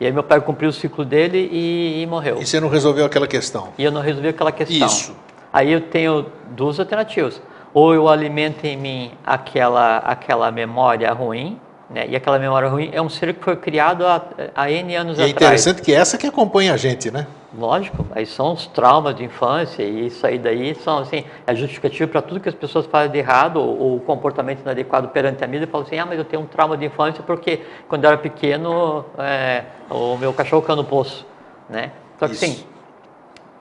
E 0.00 0.06
aí 0.06 0.12
meu 0.12 0.22
pai 0.22 0.40
cumpriu 0.40 0.70
o 0.70 0.72
ciclo 0.72 1.04
dele 1.04 1.48
e, 1.52 2.02
e, 2.02 2.06
morreu. 2.06 2.40
E 2.40 2.46
você 2.46 2.58
não 2.58 2.68
resolveu 2.68 3.04
aquela 3.04 3.26
questão? 3.26 3.68
E 3.78 3.84
eu 3.84 3.92
não 3.92 4.00
resolvi 4.00 4.28
aquela 4.28 4.50
questão. 4.50 4.86
Isso. 4.86 5.14
Aí 5.52 5.70
eu 5.70 5.80
tenho 5.80 6.26
duas 6.50 6.80
alternativas. 6.80 7.40
Ou 7.74 7.94
eu 7.94 8.08
alimento 8.08 8.64
em 8.64 8.76
mim 8.76 9.12
aquela, 9.24 9.98
aquela 9.98 10.50
memória 10.50 11.12
ruim, 11.12 11.58
né? 11.88 12.06
E 12.08 12.16
aquela 12.16 12.38
memória 12.38 12.68
ruim 12.68 12.90
é 12.92 13.00
um 13.00 13.08
ser 13.08 13.34
que 13.34 13.44
foi 13.44 13.56
criado 13.56 14.06
há, 14.06 14.22
há 14.54 14.70
N 14.70 14.94
anos 14.96 15.18
e 15.18 15.22
atrás. 15.22 15.30
É 15.30 15.34
interessante 15.34 15.82
que 15.82 15.92
essa 15.92 16.18
que 16.18 16.26
acompanha 16.26 16.74
a 16.74 16.76
gente, 16.76 17.10
né? 17.10 17.26
Lógico, 17.54 18.06
aí 18.12 18.24
são 18.24 18.54
os 18.54 18.66
traumas 18.66 19.14
de 19.14 19.24
infância 19.24 19.82
e 19.82 20.06
isso 20.06 20.26
aí 20.26 20.38
daí 20.38 20.74
são 20.74 20.98
assim, 20.98 21.24
é 21.46 21.54
justificativo 21.54 22.10
para 22.10 22.22
tudo 22.22 22.40
que 22.40 22.48
as 22.48 22.54
pessoas 22.54 22.86
fazem 22.86 23.12
de 23.12 23.18
errado 23.18 23.60
ou, 23.60 24.00
comportamento 24.00 24.60
inadequado 24.60 25.08
perante 25.08 25.44
a 25.44 25.46
vida 25.46 25.64
e 25.64 25.66
falam 25.66 25.86
assim, 25.86 25.98
ah, 25.98 26.06
mas 26.06 26.18
eu 26.18 26.24
tenho 26.24 26.42
um 26.42 26.46
trauma 26.46 26.78
de 26.78 26.86
infância 26.86 27.22
porque 27.22 27.60
quando 27.88 28.04
eu 28.04 28.10
era 28.10 28.18
pequeno 28.18 29.04
é, 29.18 29.64
o 29.90 30.16
meu 30.16 30.32
cachorro 30.32 30.62
caiu 30.62 30.76
no 30.76 30.84
poço, 30.84 31.26
né? 31.68 31.92
Só 32.18 32.26
que 32.26 32.36
sim, 32.36 32.64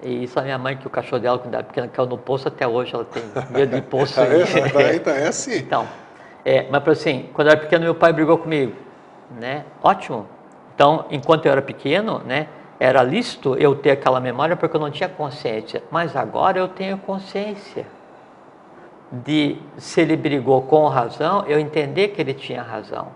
e 0.03 0.23
isso 0.23 0.39
a 0.39 0.41
minha 0.43 0.57
mãe, 0.57 0.77
que 0.77 0.87
o 0.87 0.89
cachorro 0.89 1.21
dela, 1.21 1.37
quando 1.37 1.53
era 1.53 1.63
pequena, 1.63 1.87
caiu 1.87 2.07
no 2.07 2.17
poço, 2.17 2.47
até 2.47 2.67
hoje 2.67 2.93
ela 2.93 3.05
tem 3.05 3.23
medo 3.49 3.75
de 3.75 3.81
poço. 3.83 4.19
é, 4.19 4.25
é, 4.25 5.23
é 5.23 5.27
assim. 5.27 5.57
Então, 5.57 5.87
é, 6.43 6.65
mas 6.71 6.87
assim, 6.87 7.29
quando 7.33 7.47
eu 7.47 7.51
era 7.51 7.61
pequeno, 7.61 7.83
meu 7.83 7.95
pai 7.95 8.11
brigou 8.11 8.37
comigo, 8.37 8.73
né? 9.39 9.63
Ótimo. 9.83 10.27
Então, 10.73 11.05
enquanto 11.11 11.45
eu 11.45 11.51
era 11.51 11.61
pequeno, 11.61 12.19
né? 12.25 12.47
Era 12.83 13.03
lícito 13.03 13.55
eu 13.59 13.75
ter 13.75 13.91
aquela 13.91 14.19
memória 14.19 14.55
porque 14.55 14.75
eu 14.75 14.81
não 14.81 14.89
tinha 14.89 15.07
consciência. 15.07 15.83
Mas 15.91 16.15
agora 16.15 16.57
eu 16.57 16.67
tenho 16.67 16.97
consciência 16.97 17.85
de 19.11 19.57
se 19.77 20.01
ele 20.01 20.17
brigou 20.17 20.63
com 20.63 20.87
razão, 20.87 21.45
eu 21.45 21.59
entender 21.59 22.07
que 22.07 22.19
ele 22.19 22.33
tinha 22.33 22.63
razão. 22.63 23.09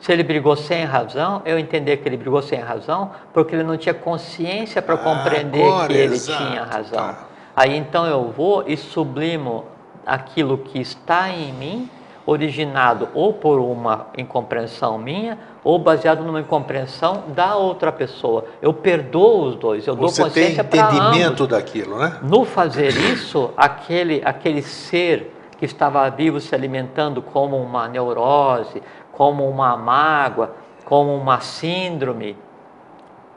Se 0.00 0.10
ele 0.10 0.24
brigou 0.24 0.56
sem 0.56 0.82
razão, 0.82 1.40
eu 1.44 1.56
entender 1.56 1.98
que 1.98 2.08
ele 2.08 2.16
brigou 2.16 2.42
sem 2.42 2.58
razão, 2.58 3.12
porque 3.32 3.54
ele 3.54 3.62
não 3.62 3.76
tinha 3.76 3.94
consciência 3.94 4.82
para 4.82 4.96
compreender 4.96 5.62
agora, 5.62 5.86
que 5.86 5.94
ele 6.00 6.14
exato, 6.14 6.44
tinha 6.44 6.64
razão. 6.64 6.98
Tá. 6.98 7.18
Aí 7.54 7.76
então 7.76 8.04
eu 8.04 8.28
vou 8.32 8.64
e 8.66 8.76
sublimo 8.76 9.66
aquilo 10.04 10.58
que 10.58 10.80
está 10.80 11.30
em 11.30 11.52
mim 11.52 11.88
originado 12.24 13.08
ou 13.14 13.32
por 13.32 13.58
uma 13.58 14.06
incompreensão 14.16 14.98
minha 14.98 15.38
ou 15.64 15.78
baseado 15.78 16.22
numa 16.24 16.40
incompreensão 16.40 17.24
da 17.28 17.56
outra 17.56 17.90
pessoa. 17.92 18.44
Eu 18.60 18.72
perdoo 18.72 19.46
os 19.46 19.56
dois, 19.56 19.86
eu 19.86 19.96
Você 19.96 20.22
dou 20.22 20.26
consciência 20.28 20.64
para 20.64 20.84
ambos. 20.84 20.96
entendimento 20.98 21.46
daquilo, 21.46 21.98
né? 21.98 22.18
No 22.22 22.44
fazer 22.44 22.88
isso, 22.88 23.50
aquele 23.56 24.22
aquele 24.24 24.62
ser 24.62 25.34
que 25.58 25.64
estava 25.64 26.08
vivo 26.10 26.40
se 26.40 26.54
alimentando 26.54 27.22
como 27.22 27.56
uma 27.56 27.88
neurose, 27.88 28.82
como 29.12 29.48
uma 29.48 29.76
mágoa, 29.76 30.54
como 30.84 31.14
uma 31.14 31.40
síndrome, 31.40 32.36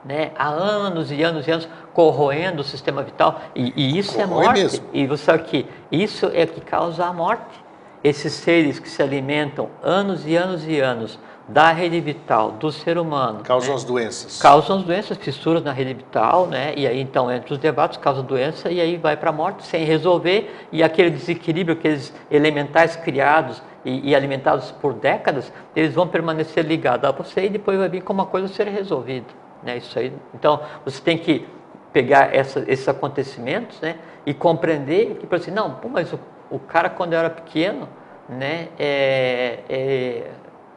né? 0.04 0.32
há 0.38 0.48
anos 0.48 1.12
e 1.12 1.22
anos 1.22 1.48
e 1.48 1.52
anos 1.52 1.70
corroendo 1.94 2.62
o 2.62 2.64
sistema 2.64 3.04
vital, 3.04 3.42
e, 3.56 3.74
e 3.76 3.98
isso 3.98 4.20
é 4.20 4.26
Corrói 4.26 4.44
é 4.44 4.48
morte. 4.48 4.62
Mesmo. 4.62 4.90
E 4.94 5.08
você 5.08 5.24
sabe 5.24 5.44
que 5.44 5.66
isso 5.92 6.30
é 6.34 6.46
que 6.46 6.62
causa 6.62 7.06
a 7.06 7.14
morte 7.14 7.65
esses 8.06 8.34
seres 8.34 8.78
que 8.78 8.88
se 8.88 9.02
alimentam 9.02 9.68
anos 9.82 10.28
e 10.28 10.36
anos 10.36 10.68
e 10.68 10.80
anos 10.80 11.18
da 11.48 11.72
rede 11.72 12.00
vital 12.00 12.52
do 12.52 12.72
ser 12.72 13.00
humano 13.00 13.42
causam 13.44 13.70
né? 13.70 13.76
as 13.76 13.84
doenças 13.84 14.40
causam 14.40 14.78
as 14.78 14.84
doenças 14.84 15.18
fissuras 15.18 15.64
na 15.64 15.72
rede 15.72 15.96
vital 15.96 16.46
né 16.46 16.74
e 16.78 16.86
aí 16.86 17.02
então 17.02 17.32
entre 17.32 17.52
os 17.52 17.58
debates 17.58 17.98
causa 17.98 18.22
doença 18.22 18.72
e 18.72 18.80
aí 18.80 18.96
vai 18.98 19.18
para 19.18 19.32
a 19.32 19.34
morte 19.34 19.66
sem 19.66 19.84
resolver 19.86 20.68
e 20.72 20.84
aquele 20.84 21.10
desequilíbrio 21.10 21.76
aqueles 21.76 22.14
elementais 22.30 22.96
criados 22.96 23.60
e, 23.84 24.12
e, 24.12 24.16
alimentados 24.16 24.70
por 24.72 24.94
décadas 24.94 25.52
eles 25.76 25.96
vão 25.96 26.08
permanecer 26.08 26.64
ligados 26.64 27.10
a 27.10 27.12
você 27.12 27.46
e 27.46 27.50
depois 27.50 27.78
vai 27.78 27.90
vir 27.90 28.02
como 28.02 28.22
uma 28.22 28.28
coisa 28.28 28.48
ser 28.48 28.68
resolvida 28.68 29.28
né 29.64 29.78
isso 29.78 29.98
aí 29.98 30.14
então 30.34 30.62
você 30.86 31.02
tem 31.02 31.18
que 31.18 31.48
pegar 31.96 32.36
essa, 32.36 32.62
esses 32.68 32.86
acontecimentos, 32.90 33.80
né? 33.80 33.96
E 34.26 34.34
compreender 34.34 35.16
que, 35.16 35.34
assim, 35.34 35.50
não, 35.50 35.76
pô, 35.76 35.88
mas 35.88 36.12
o, 36.12 36.20
o 36.50 36.60
cara 36.60 36.90
quando 36.90 37.14
eu 37.14 37.20
era 37.20 37.30
pequeno, 37.30 37.88
né? 38.28 38.70
É, 38.78 39.60
é, 39.70 40.32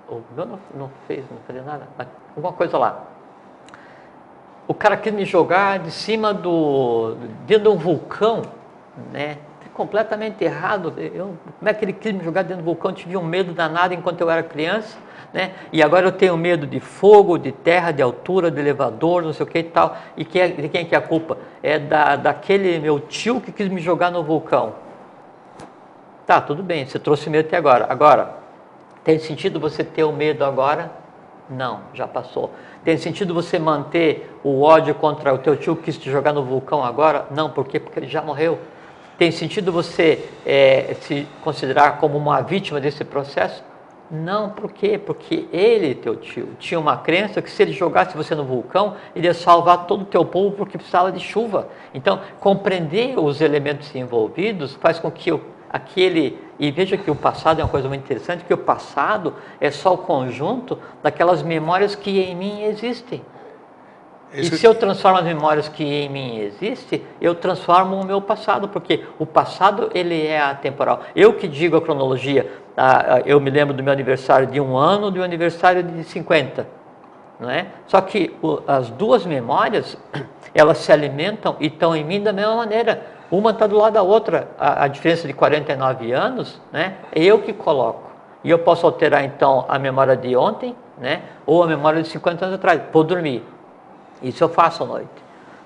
o 0.08 0.22
meu 0.34 0.46
não, 0.46 0.58
não 0.74 0.90
fez, 1.06 1.24
não 1.30 1.38
fazia 1.46 1.62
nada, 1.62 1.88
alguma 2.34 2.52
coisa 2.52 2.78
lá. 2.78 3.04
O 4.66 4.74
cara 4.74 4.96
quis 4.96 5.12
me 5.12 5.24
jogar 5.24 5.78
de 5.78 5.90
cima 5.90 6.34
do, 6.34 7.16
dentro 7.46 7.64
de 7.64 7.68
um 7.68 7.76
vulcão, 7.76 8.42
né? 9.12 9.38
completamente 9.78 10.42
errado. 10.42 10.92
Eu, 10.98 11.36
como 11.56 11.68
é 11.68 11.72
que 11.72 11.84
ele 11.84 11.92
quis 11.92 12.12
me 12.12 12.24
jogar 12.24 12.42
dentro 12.42 12.64
do 12.64 12.64
vulcão? 12.64 12.90
Eu 12.90 12.96
tive 12.96 13.16
um 13.16 13.22
medo 13.22 13.52
danado 13.52 13.94
enquanto 13.94 14.20
eu 14.20 14.28
era 14.28 14.42
criança, 14.42 14.98
né? 15.32 15.52
E 15.72 15.80
agora 15.80 16.08
eu 16.08 16.10
tenho 16.10 16.36
medo 16.36 16.66
de 16.66 16.80
fogo, 16.80 17.38
de 17.38 17.52
terra, 17.52 17.92
de 17.92 18.02
altura, 18.02 18.50
de 18.50 18.58
elevador, 18.58 19.22
não 19.22 19.32
sei 19.32 19.46
o 19.46 19.48
que 19.48 19.60
e 19.60 19.62
tal. 19.62 19.96
E 20.16 20.24
quem 20.24 20.42
é, 20.42 20.48
de 20.48 20.68
quem 20.68 20.80
é 20.80 20.84
que 20.84 20.96
é 20.96 20.98
a 20.98 21.00
culpa? 21.00 21.38
É 21.62 21.78
da, 21.78 22.16
daquele 22.16 22.80
meu 22.80 22.98
tio 22.98 23.40
que 23.40 23.52
quis 23.52 23.68
me 23.68 23.80
jogar 23.80 24.10
no 24.10 24.24
vulcão. 24.24 24.74
Tá, 26.28 26.42
tudo 26.42 26.62
bem, 26.62 26.84
você 26.84 26.98
trouxe 26.98 27.30
medo 27.30 27.46
até 27.46 27.56
agora. 27.56 27.86
Agora, 27.88 28.34
tem 29.02 29.18
sentido 29.18 29.58
você 29.58 29.82
ter 29.82 30.04
o 30.04 30.12
medo 30.12 30.44
agora? 30.44 30.92
Não, 31.48 31.80
já 31.94 32.06
passou. 32.06 32.50
Tem 32.84 32.98
sentido 32.98 33.32
você 33.32 33.58
manter 33.58 34.30
o 34.44 34.60
ódio 34.60 34.94
contra 34.94 35.32
o 35.32 35.38
teu 35.38 35.56
tio 35.56 35.74
que 35.74 35.84
quis 35.84 35.96
te 35.96 36.10
jogar 36.10 36.34
no 36.34 36.44
vulcão 36.44 36.84
agora? 36.84 37.24
Não, 37.30 37.48
por 37.48 37.66
quê? 37.66 37.80
Porque 37.80 37.98
ele 37.98 38.08
já 38.08 38.20
morreu. 38.20 38.58
Tem 39.16 39.30
sentido 39.30 39.72
você 39.72 40.28
é, 40.44 40.94
se 41.00 41.26
considerar 41.42 41.96
como 41.96 42.18
uma 42.18 42.42
vítima 42.42 42.78
desse 42.78 43.06
processo? 43.06 43.64
Não, 44.10 44.50
por 44.50 44.70
quê? 44.70 44.98
Porque 44.98 45.48
ele, 45.50 45.94
teu 45.94 46.14
tio, 46.14 46.50
tinha 46.58 46.78
uma 46.78 46.98
crença 46.98 47.40
que 47.40 47.50
se 47.50 47.62
ele 47.62 47.72
jogasse 47.72 48.14
você 48.14 48.34
no 48.34 48.44
vulcão, 48.44 48.96
ele 49.16 49.26
ia 49.26 49.32
salvar 49.32 49.86
todo 49.86 50.02
o 50.02 50.04
teu 50.04 50.26
povo 50.26 50.54
porque 50.54 50.76
precisava 50.76 51.10
de 51.10 51.20
chuva. 51.20 51.68
Então, 51.94 52.20
compreender 52.38 53.18
os 53.18 53.40
elementos 53.40 53.94
envolvidos 53.94 54.74
faz 54.74 54.98
com 54.98 55.10
que 55.10 55.30
aquele. 55.70 56.38
E 56.58 56.70
veja 56.70 56.96
que 56.96 57.10
o 57.10 57.14
passado 57.14 57.60
é 57.60 57.64
uma 57.64 57.70
coisa 57.70 57.88
muito 57.88 58.02
interessante, 58.02 58.44
que 58.44 58.54
o 58.54 58.58
passado 58.58 59.34
é 59.60 59.70
só 59.70 59.94
o 59.94 59.98
conjunto 59.98 60.78
daquelas 61.02 61.42
memórias 61.42 61.94
que 61.94 62.20
em 62.20 62.34
mim 62.34 62.62
existem. 62.64 63.22
E 64.32 64.44
se 64.44 64.66
eu 64.66 64.74
transformo 64.74 65.18
as 65.18 65.24
memórias 65.24 65.68
que 65.68 65.82
em 65.82 66.08
mim 66.08 66.38
existem, 66.40 67.02
eu 67.20 67.34
transformo 67.34 67.98
o 67.98 68.04
meu 68.04 68.20
passado, 68.20 68.68
porque 68.68 69.04
o 69.18 69.24
passado 69.24 69.90
ele 69.94 70.26
é 70.26 70.40
atemporal. 70.40 71.02
Eu 71.16 71.32
que 71.32 71.48
digo 71.48 71.76
a 71.76 71.80
cronologia, 71.80 72.50
eu 73.24 73.40
me 73.40 73.50
lembro 73.50 73.72
do 73.72 73.82
meu 73.82 73.92
aniversário 73.92 74.46
de 74.46 74.60
um 74.60 74.76
ano, 74.76 75.10
do 75.10 75.14
meu 75.14 75.24
aniversário 75.24 75.82
de 75.82 76.04
50, 76.04 76.66
não 77.40 77.48
é? 77.48 77.68
Só 77.86 78.00
que 78.02 78.36
as 78.66 78.90
duas 78.90 79.24
memórias, 79.24 79.96
elas 80.54 80.78
se 80.78 80.92
alimentam 80.92 81.56
e 81.58 81.66
estão 81.66 81.96
em 81.96 82.04
mim 82.04 82.22
da 82.22 82.32
mesma 82.32 82.56
maneira. 82.56 83.17
Uma 83.30 83.50
está 83.50 83.66
do 83.66 83.76
lado 83.76 83.94
da 83.94 84.02
outra. 84.02 84.48
A, 84.58 84.84
a 84.84 84.88
diferença 84.88 85.26
de 85.26 85.32
49 85.34 86.12
anos, 86.12 86.60
né? 86.72 86.96
É 87.12 87.22
eu 87.22 87.40
que 87.40 87.52
coloco. 87.52 88.08
E 88.42 88.50
eu 88.50 88.58
posso 88.58 88.86
alterar 88.86 89.24
então 89.24 89.64
a 89.68 89.78
memória 89.78 90.16
de 90.16 90.34
ontem, 90.36 90.74
né? 90.96 91.22
Ou 91.44 91.62
a 91.62 91.66
memória 91.66 92.02
de 92.02 92.08
50 92.08 92.44
anos 92.44 92.54
atrás. 92.56 92.80
Vou 92.92 93.04
dormir 93.04 93.44
isso 94.22 94.42
eu 94.42 94.48
faço 94.48 94.82
à 94.82 94.86
noite. 94.86 95.08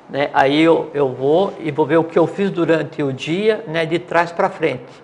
Né? 0.08 0.30
Aí 0.32 0.60
eu, 0.60 0.90
eu 0.92 1.08
vou 1.08 1.54
e 1.58 1.70
vou 1.70 1.86
ver 1.86 1.96
o 1.96 2.04
que 2.04 2.18
eu 2.18 2.26
fiz 2.26 2.50
durante 2.50 3.02
o 3.02 3.12
dia, 3.12 3.64
né, 3.66 3.86
de 3.86 3.98
trás 3.98 4.30
para 4.30 4.50
frente. 4.50 5.02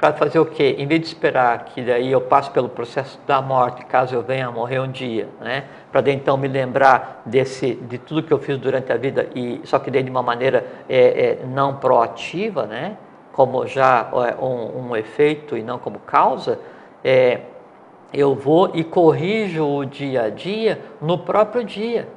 Para 0.00 0.14
fazer 0.14 0.38
o 0.38 0.46
quê? 0.46 0.76
Em 0.78 0.86
vez 0.86 1.02
de 1.02 1.08
esperar 1.08 1.66
que 1.66 1.82
daí 1.82 2.10
eu 2.10 2.22
passe 2.22 2.50
pelo 2.50 2.70
processo 2.70 3.20
da 3.26 3.42
morte, 3.42 3.84
caso 3.84 4.14
eu 4.14 4.22
venha 4.22 4.46
a 4.46 4.50
morrer 4.50 4.80
um 4.80 4.90
dia, 4.90 5.28
né? 5.38 5.64
Para 5.92 6.10
então 6.10 6.38
me 6.38 6.48
lembrar 6.48 7.20
desse, 7.26 7.74
de 7.74 7.98
tudo 7.98 8.22
que 8.22 8.32
eu 8.32 8.38
fiz 8.38 8.56
durante 8.56 8.90
a 8.90 8.96
vida, 8.96 9.28
e 9.34 9.60
só 9.64 9.78
que 9.78 9.90
daí 9.90 10.02
de 10.02 10.10
uma 10.10 10.22
maneira 10.22 10.64
é, 10.88 11.42
é, 11.42 11.46
não 11.46 11.76
proativa, 11.76 12.64
né? 12.64 12.96
Como 13.30 13.66
já 13.66 14.08
é, 14.26 14.42
um, 14.42 14.88
um, 14.88 14.96
efeito 14.96 15.54
e 15.54 15.62
não 15.62 15.78
como 15.78 15.98
causa, 15.98 16.58
é, 17.04 17.40
eu 18.10 18.34
vou 18.34 18.70
e 18.72 18.82
corrijo 18.82 19.66
o 19.66 19.84
dia 19.84 20.22
a 20.22 20.30
dia 20.30 20.80
no 20.98 21.18
próprio 21.18 21.62
dia. 21.62 22.08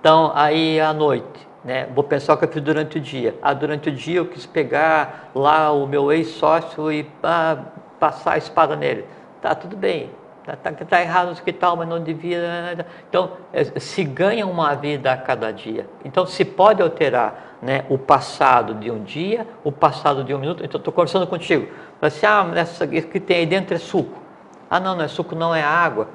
Então, 0.00 0.32
aí 0.34 0.80
à 0.80 0.92
noite, 0.92 1.47
né, 1.64 1.86
vou 1.94 2.04
pensar 2.04 2.34
o 2.34 2.36
que 2.36 2.44
eu 2.44 2.48
fiz 2.48 2.62
durante 2.62 2.98
o 2.98 3.00
dia. 3.00 3.34
Ah, 3.42 3.52
durante 3.52 3.88
o 3.88 3.92
dia 3.92 4.18
eu 4.18 4.26
quis 4.26 4.46
pegar 4.46 5.30
lá 5.34 5.72
o 5.72 5.86
meu 5.86 6.12
ex-sócio 6.12 6.90
e 6.92 7.06
ah, 7.22 7.58
passar 7.98 8.34
a 8.34 8.38
espada 8.38 8.76
nele. 8.76 9.04
Tá, 9.40 9.54
tudo 9.54 9.76
bem. 9.76 10.10
Tá, 10.44 10.56
tá, 10.56 10.72
tá 10.72 11.00
errado 11.02 11.28
no 11.28 11.52
tal, 11.52 11.76
mas 11.76 11.86
não 11.86 12.02
devia. 12.02 12.40
Né, 12.40 12.74
né. 12.78 12.84
Então, 13.08 13.32
é, 13.52 13.64
se 13.78 14.02
ganha 14.02 14.46
uma 14.46 14.74
vida 14.74 15.12
a 15.12 15.16
cada 15.16 15.50
dia. 15.50 15.86
Então, 16.04 16.24
se 16.24 16.44
pode 16.44 16.80
alterar 16.80 17.58
né, 17.60 17.84
o 17.88 17.98
passado 17.98 18.74
de 18.74 18.90
um 18.90 19.02
dia, 19.02 19.46
o 19.62 19.70
passado 19.70 20.24
de 20.24 20.32
um 20.32 20.38
minuto. 20.38 20.64
Então, 20.64 20.78
estou 20.78 20.92
conversando 20.92 21.26
contigo. 21.26 21.68
Assim, 22.00 22.24
ah, 22.24 22.50
essa 22.54 22.86
que 22.86 23.20
tem 23.20 23.38
aí 23.38 23.46
dentro 23.46 23.74
é 23.74 23.78
suco. 23.78 24.22
Ah, 24.70 24.80
não, 24.80 24.94
não 24.96 25.04
é 25.04 25.08
suco, 25.08 25.34
não 25.34 25.54
é 25.54 25.62
água. 25.62 26.08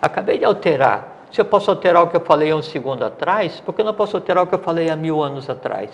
Acabei 0.00 0.38
de 0.38 0.44
alterar. 0.44 1.09
Se 1.30 1.40
eu 1.40 1.44
posso 1.44 1.70
alterar 1.70 2.02
o 2.02 2.08
que 2.08 2.16
eu 2.16 2.20
falei 2.20 2.50
há 2.50 2.56
um 2.56 2.62
segundo 2.62 3.04
atrás, 3.04 3.60
por 3.60 3.72
que 3.74 3.80
eu 3.80 3.84
não 3.84 3.94
posso 3.94 4.16
alterar 4.16 4.44
o 4.44 4.46
que 4.46 4.54
eu 4.54 4.58
falei 4.58 4.90
há 4.90 4.96
mil 4.96 5.22
anos 5.22 5.48
atrás? 5.48 5.90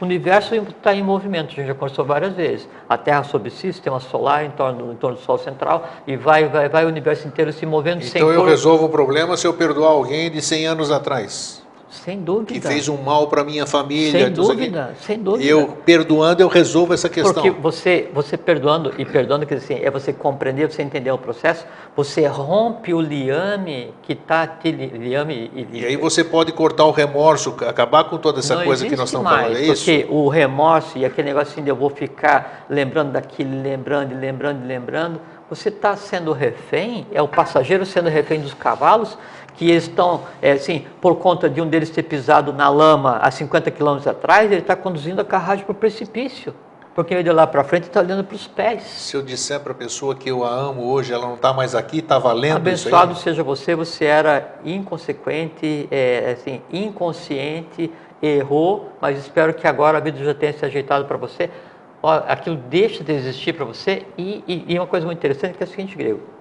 O 0.00 0.04
universo 0.04 0.54
está 0.54 0.94
em 0.94 1.02
movimento, 1.02 1.52
a 1.52 1.54
gente 1.54 1.66
já 1.68 1.74
conversou 1.74 2.04
várias 2.04 2.34
vezes. 2.34 2.68
A 2.88 2.98
Terra 2.98 3.22
sob 3.22 3.48
si, 3.50 3.72
sistema 3.72 3.98
solar 3.98 4.44
em 4.44 4.50
torno, 4.50 4.92
em 4.92 4.96
torno 4.96 5.16
do 5.16 5.22
Sol 5.22 5.38
central, 5.38 5.88
e 6.06 6.16
vai, 6.16 6.48
vai, 6.48 6.68
vai 6.68 6.84
o 6.84 6.88
universo 6.88 7.26
inteiro 7.26 7.52
se 7.52 7.64
movendo 7.64 7.98
então 7.98 8.10
sem 8.10 8.20
Então 8.20 8.32
eu 8.32 8.44
resolvo 8.44 8.86
o 8.86 8.88
problema 8.88 9.36
se 9.36 9.46
eu 9.46 9.54
perdoar 9.54 9.90
alguém 9.90 10.30
de 10.30 10.42
100 10.42 10.66
anos 10.66 10.90
atrás. 10.90 11.65
Sem 12.04 12.20
dúvida. 12.20 12.52
Que 12.52 12.60
fez 12.60 12.88
um 12.88 12.96
mal 12.96 13.28
para 13.28 13.42
minha 13.44 13.66
família. 13.66 14.24
Sem 14.26 14.32
dúvida, 14.32 14.94
sem 15.00 15.18
dúvida. 15.18 15.44
Eu 15.44 15.68
perdoando, 15.84 16.42
eu 16.42 16.48
resolvo 16.48 16.94
essa 16.94 17.08
questão. 17.08 17.32
Porque 17.32 17.50
você, 17.50 18.10
você 18.12 18.36
perdoando, 18.36 18.92
e 18.98 19.04
perdoando, 19.04 19.46
quer 19.46 19.56
dizer, 19.56 19.74
assim, 19.74 19.84
é 19.84 19.90
você 19.90 20.12
compreender, 20.12 20.70
você 20.70 20.82
entender 20.82 21.10
o 21.10 21.18
processo, 21.18 21.64
você 21.94 22.26
rompe 22.26 22.92
o 22.92 23.00
liame 23.00 23.92
que 24.02 24.12
está 24.12 24.46
te 24.46 24.70
liame 24.70 25.50
e, 25.54 25.78
e 25.80 25.86
aí 25.86 25.96
você 25.96 26.22
pode 26.22 26.52
cortar 26.52 26.84
o 26.84 26.90
remorso, 26.90 27.54
acabar 27.66 28.04
com 28.04 28.18
toda 28.18 28.40
essa 28.40 28.62
coisa 28.62 28.86
que 28.86 28.96
nós 28.96 29.08
estamos 29.08 29.24
mais, 29.24 29.42
falando, 29.42 29.56
é 29.58 29.62
isso? 29.62 29.84
Porque 29.84 30.06
o 30.10 30.28
remorso 30.28 30.98
e 30.98 31.04
aquele 31.04 31.28
negócio 31.28 31.52
assim 31.52 31.62
de 31.62 31.70
eu 31.70 31.76
vou 31.76 31.90
ficar 31.90 32.66
lembrando 32.68 33.12
daquilo, 33.12 33.62
lembrando, 33.62 34.14
lembrando, 34.14 34.66
lembrando, 34.66 35.20
você 35.48 35.68
está 35.68 35.96
sendo 35.96 36.32
refém, 36.32 37.06
é 37.12 37.22
o 37.22 37.28
passageiro 37.28 37.86
sendo 37.86 38.08
refém 38.08 38.40
dos 38.40 38.54
cavalos, 38.54 39.16
que 39.56 39.70
estão, 39.70 40.22
é, 40.42 40.52
assim, 40.52 40.84
por 41.00 41.16
conta 41.16 41.48
de 41.48 41.60
um 41.60 41.68
deles 41.68 41.90
ter 41.90 42.02
pisado 42.02 42.52
na 42.52 42.68
lama 42.68 43.18
há 43.22 43.30
50 43.30 43.70
quilômetros 43.70 44.06
atrás, 44.06 44.50
ele 44.50 44.60
está 44.60 44.76
conduzindo 44.76 45.20
a 45.20 45.24
carruagem 45.24 45.64
para 45.64 45.72
o 45.72 45.74
precipício. 45.74 46.54
Porque 46.94 47.12
ele 47.12 47.30
lá 47.30 47.46
para 47.46 47.62
frente 47.62 47.84
está 47.84 48.00
olhando 48.00 48.24
para 48.24 48.34
os 48.34 48.46
pés. 48.46 48.82
Se 48.82 49.14
eu 49.14 49.22
disser 49.22 49.60
para 49.60 49.72
a 49.72 49.74
pessoa 49.74 50.14
que 50.14 50.30
eu 50.30 50.44
a 50.44 50.50
amo 50.50 50.90
hoje, 50.90 51.12
ela 51.12 51.26
não 51.26 51.34
está 51.34 51.52
mais 51.52 51.74
aqui, 51.74 51.98
está 51.98 52.18
valendo 52.18 52.56
Abençoado 52.56 53.14
seja 53.14 53.42
você, 53.42 53.74
você 53.74 54.06
era 54.06 54.56
inconsequente, 54.64 55.86
é, 55.90 56.36
assim, 56.38 56.62
inconsciente, 56.72 57.92
errou, 58.22 58.92
mas 58.98 59.18
espero 59.18 59.52
que 59.52 59.66
agora 59.66 59.98
a 59.98 60.00
vida 60.00 60.24
já 60.24 60.32
tenha 60.32 60.54
se 60.54 60.64
ajeitado 60.64 61.04
para 61.04 61.18
você. 61.18 61.50
Aquilo 62.08 62.56
deixa 62.56 63.02
de 63.02 63.12
existir 63.12 63.52
para 63.52 63.64
você. 63.64 64.06
E, 64.16 64.42
e, 64.46 64.64
e 64.68 64.78
uma 64.78 64.86
coisa 64.86 65.06
muito 65.06 65.18
interessante 65.18 65.56
que 65.56 65.62
é 65.62 65.66
o 65.66 65.68
seguinte, 65.68 65.96
grego 65.96 66.36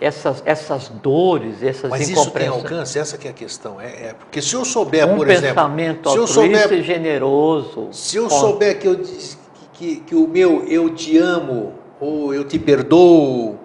essas, 0.00 0.42
essas 0.46 0.88
dores, 0.88 1.62
essas 1.62 1.90
Mas 1.90 2.08
isso 2.08 2.30
tem 2.30 2.48
alcance? 2.48 2.98
Essa 2.98 3.18
que 3.18 3.28
é 3.28 3.30
a 3.30 3.34
questão. 3.34 3.80
É, 3.80 4.08
é 4.08 4.14
porque 4.18 4.40
se 4.40 4.54
eu 4.54 4.64
souber, 4.64 5.06
um 5.06 5.16
por 5.16 5.28
exemplo... 5.28 5.50
Um 5.50 5.54
pensamento 5.54 6.08
altruísta 6.08 6.74
e 6.74 6.82
generoso... 6.82 7.88
Se 7.92 8.16
eu 8.16 8.30
souber 8.30 8.78
que, 8.78 8.88
eu, 8.88 8.98
que, 9.74 9.96
que 9.96 10.14
o 10.14 10.26
meu 10.26 10.64
eu 10.66 10.94
te 10.94 11.18
amo, 11.18 11.74
ou 12.00 12.32
eu 12.32 12.44
te 12.44 12.58
perdoo, 12.58 13.58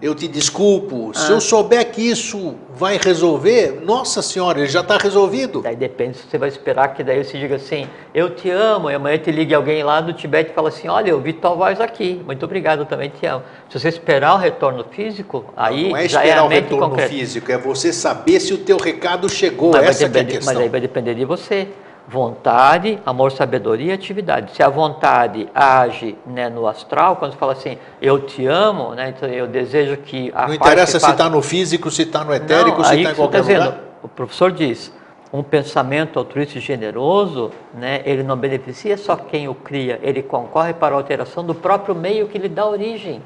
eu 0.00 0.14
te 0.14 0.26
desculpo. 0.26 1.12
Ah. 1.14 1.18
Se 1.18 1.30
eu 1.30 1.40
souber 1.40 1.90
que 1.90 2.00
isso 2.00 2.54
vai 2.74 2.98
resolver, 3.02 3.80
nossa 3.84 4.22
senhora, 4.22 4.60
ele 4.60 4.68
já 4.68 4.80
está 4.80 4.96
resolvido. 4.96 5.60
Daí 5.60 5.76
depende 5.76 6.16
se 6.16 6.24
você 6.28 6.38
vai 6.38 6.48
esperar 6.48 6.94
que 6.94 7.04
daí 7.04 7.22
você 7.22 7.38
diga 7.38 7.56
assim, 7.56 7.86
eu 8.14 8.30
te 8.30 8.50
amo, 8.50 8.90
e 8.90 8.94
amanhã 8.94 9.18
te 9.18 9.30
ligue 9.30 9.54
alguém 9.54 9.82
lá 9.82 10.00
do 10.00 10.12
Tibete 10.12 10.50
e 10.50 10.54
fala 10.54 10.68
assim, 10.68 10.88
olha, 10.88 11.10
eu 11.10 11.20
vi 11.20 11.32
tua 11.32 11.54
voz 11.54 11.80
aqui, 11.80 12.20
muito 12.24 12.44
obrigado, 12.44 12.80
eu 12.80 12.86
também 12.86 13.10
te 13.10 13.26
amo. 13.26 13.42
Se 13.68 13.78
você 13.78 13.88
esperar 13.88 14.34
o 14.34 14.38
retorno 14.38 14.84
físico, 14.90 15.44
aí 15.56 15.84
não, 15.84 15.90
não 15.90 15.96
é 15.96 16.08
já 16.08 16.24
é 16.24 16.32
a 16.32 16.44
o 16.44 16.48
retorno 16.48 16.88
concreta. 16.90 17.08
físico, 17.10 17.52
é 17.52 17.58
você 17.58 17.92
saber 17.92 18.40
se 18.40 18.54
o 18.54 18.58
teu 18.58 18.78
recado 18.78 19.28
chegou, 19.28 19.72
mas 19.72 19.84
essa 19.84 20.08
depender, 20.08 20.18
é 20.18 20.22
a 20.22 20.36
questão. 20.38 20.54
Mas 20.54 20.62
aí 20.62 20.68
vai 20.68 20.80
depender 20.80 21.14
de 21.14 21.24
você 21.24 21.68
vontade, 22.10 22.98
amor, 23.06 23.30
sabedoria 23.30 23.92
e 23.92 23.92
atividade. 23.92 24.52
Se 24.56 24.62
a 24.64 24.68
vontade 24.68 25.48
age 25.54 26.18
né, 26.26 26.48
no 26.48 26.66
astral, 26.66 27.14
quando 27.14 27.32
você 27.32 27.38
fala 27.38 27.52
assim, 27.52 27.78
eu 28.02 28.26
te 28.26 28.46
amo, 28.46 28.94
né, 28.94 29.10
então 29.16 29.28
eu 29.28 29.46
desejo 29.46 29.96
que 29.96 30.32
a 30.34 30.48
Não 30.48 30.54
interessa 30.54 30.98
se 30.98 31.08
está 31.08 31.30
no 31.30 31.40
físico, 31.40 31.88
se 31.88 32.02
está 32.02 32.24
no 32.24 32.34
etérico, 32.34 32.78
Não, 32.78 32.84
se 32.84 32.96
está 32.96 33.12
em 33.12 33.14
qualquer 33.14 33.42
tá 33.42 33.48
lugar. 33.48 33.58
Dizendo, 33.60 33.80
o 34.02 34.08
professor 34.08 34.50
diz, 34.50 34.92
um 35.32 35.40
pensamento 35.40 36.18
altruísta 36.18 36.58
e 36.58 36.60
generoso, 36.60 37.52
né, 37.72 38.02
ele 38.04 38.24
não 38.24 38.36
beneficia 38.36 38.98
só 38.98 39.14
quem 39.14 39.48
o 39.48 39.54
cria, 39.54 40.00
ele 40.02 40.20
concorre 40.20 40.74
para 40.74 40.96
a 40.96 40.98
alteração 40.98 41.44
do 41.44 41.54
próprio 41.54 41.94
meio 41.94 42.26
que 42.26 42.38
lhe 42.38 42.48
dá 42.48 42.66
origem. 42.66 43.22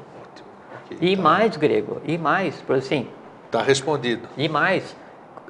Okay, 0.85 1.09
e 1.09 1.17
tá. 1.17 1.23
mais, 1.23 1.57
grego, 1.57 1.99
e 2.05 2.19
mais, 2.19 2.61
por 2.61 2.75
assim. 2.75 3.07
Está 3.47 3.63
respondido. 3.63 4.27
E 4.37 4.47
mais, 4.47 4.95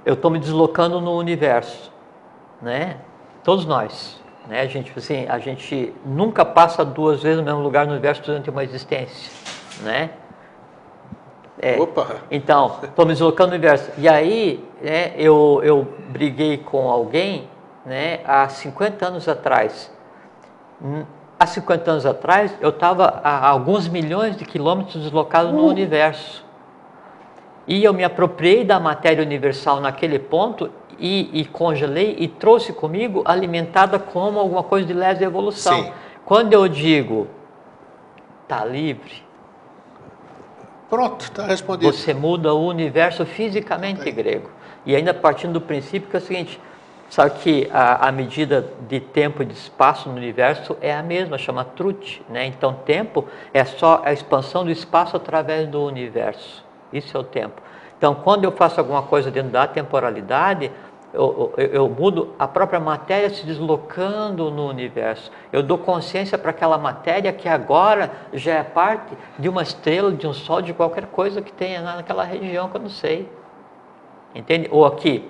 eu 0.05 0.13
estou 0.13 0.31
me 0.31 0.39
deslocando 0.39 1.01
no 1.01 1.17
universo 1.17 1.93
né? 2.61 2.97
Todos 3.45 3.63
nós, 3.67 4.19
né? 4.47 4.61
A 4.61 4.65
gente, 4.65 4.91
assim, 4.97 5.27
a 5.29 5.37
gente 5.37 5.93
nunca 6.03 6.43
passa 6.43 6.83
duas 6.83 7.21
vezes 7.21 7.37
no 7.37 7.43
mesmo 7.43 7.61
lugar 7.61 7.85
no 7.85 7.91
universo 7.91 8.23
durante 8.23 8.49
uma 8.49 8.63
existência, 8.63 9.31
né? 9.83 10.09
É, 11.61 11.79
Opa! 11.79 12.07
Então, 12.31 12.79
estou 12.81 13.05
me 13.05 13.13
deslocando 13.13 13.51
no 13.51 13.55
universo. 13.55 13.91
E 13.99 14.09
aí, 14.09 14.67
né, 14.81 15.13
eu, 15.15 15.61
eu 15.63 15.87
briguei 16.09 16.57
com 16.57 16.89
alguém 16.89 17.47
né, 17.85 18.21
há 18.25 18.49
50 18.49 19.05
anos 19.05 19.27
atrás. 19.27 19.91
Hum, 20.81 21.03
há 21.39 21.45
50 21.45 21.91
anos 21.91 22.05
atrás, 22.07 22.51
eu 22.59 22.69
estava 22.69 23.21
a 23.23 23.47
alguns 23.47 23.87
milhões 23.87 24.35
de 24.35 24.43
quilômetros 24.43 25.03
deslocado 25.03 25.49
uh. 25.49 25.53
no 25.53 25.67
universo. 25.67 26.43
E 27.67 27.83
eu 27.83 27.93
me 27.93 28.03
apropriei 28.03 28.63
da 28.63 28.79
matéria 28.79 29.23
universal 29.23 29.79
naquele 29.79 30.17
ponto 30.17 30.71
e, 30.99 31.41
e, 31.41 31.45
congelei 31.45 32.15
e 32.19 32.27
trouxe 32.27 32.73
comigo 32.73 33.21
alimentada 33.25 33.99
como 33.99 34.39
alguma 34.39 34.63
coisa 34.63 34.85
de 34.85 34.93
lesa 34.93 35.23
evolução. 35.23 35.83
Sim. 35.83 35.91
Quando 36.25 36.53
eu 36.53 36.67
digo 36.67 37.27
está 38.43 38.63
livre, 38.63 39.25
Pronto, 40.89 41.23
está 41.23 41.45
respondido. 41.45 41.91
Você 41.91 42.13
muda 42.13 42.53
o 42.53 42.67
universo 42.67 43.25
fisicamente 43.25 44.07
é. 44.07 44.11
grego. 44.11 44.49
E 44.85 44.95
ainda 44.95 45.13
partindo 45.13 45.53
do 45.53 45.61
princípio 45.61 46.09
que 46.09 46.15
é 46.15 46.19
o 46.19 46.21
seguinte, 46.21 46.59
sabe 47.09 47.39
que 47.39 47.69
a, 47.73 48.07
a, 48.07 48.11
medida 48.11 48.69
de 48.87 48.99
tempo 48.99 49.41
e 49.41 49.45
de 49.45 49.53
espaço 49.53 50.09
no 50.09 50.15
universo 50.15 50.77
é 50.81 50.93
a 50.93 51.01
mesma, 51.01 51.37
chama 51.37 51.65
Trut, 51.65 52.23
né? 52.29 52.45
Então 52.45 52.73
tempo 52.85 53.25
é 53.53 53.65
só 53.65 54.01
a 54.05 54.13
expansão 54.13 54.63
do 54.63 54.71
espaço 54.71 55.17
através 55.17 55.67
do 55.67 55.83
universo. 55.83 56.63
Isso 56.93 57.17
é 57.17 57.19
o 57.19 57.23
tempo. 57.23 57.61
Então 57.97 58.13
quando 58.13 58.43
eu 58.43 58.51
faço 58.51 58.79
alguma 58.79 59.01
coisa 59.01 59.31
dentro 59.31 59.51
da 59.51 59.65
temporalidade, 59.65 60.71
eu, 61.15 61.53
eu, 61.57 61.65
eu, 61.67 61.89
mudo 61.89 62.33
a 62.37 62.47
própria 62.47 62.79
matéria 62.79 63.29
se 63.29 63.45
deslocando 63.45 64.51
no 64.51 64.67
universo. 64.67 65.31
Eu 65.51 65.63
dou 65.63 65.77
consciência 65.77 66.37
para 66.37 66.51
aquela 66.51 66.77
matéria 66.77 67.31
que 67.31 67.47
agora 67.47 68.11
já 68.33 68.55
é 68.55 68.63
parte 68.63 69.17
de 69.39 69.47
uma 69.47 69.63
estrela, 69.63 70.11
de 70.11 70.27
um 70.27 70.33
sol, 70.33 70.61
de 70.61 70.73
qualquer 70.73 71.05
coisa 71.07 71.41
que 71.41 71.51
tenha 71.51 71.81
naquela 71.81 72.23
região 72.23 72.69
que 72.69 72.75
eu 72.75 72.81
não 72.81 72.89
sei. 72.89 73.29
Entende? 74.35 74.67
Ou 74.69 74.85
aqui, 74.85 75.27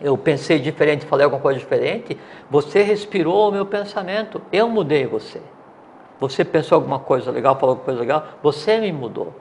eu 0.00 0.18
pensei 0.18 0.58
diferente, 0.58 1.06
falei 1.06 1.24
alguma 1.24 1.40
coisa 1.40 1.58
diferente, 1.58 2.18
você 2.50 2.82
respirou 2.82 3.48
o 3.48 3.52
meu 3.52 3.64
pensamento, 3.66 4.42
eu 4.52 4.68
mudei 4.68 5.06
você. 5.06 5.40
Você 6.18 6.44
pensou 6.44 6.76
alguma 6.76 6.98
coisa 6.98 7.30
legal, 7.30 7.54
falou 7.54 7.70
alguma 7.70 7.84
coisa 7.84 8.00
legal, 8.00 8.24
você 8.42 8.78
me 8.78 8.92
mudou. 8.92 9.32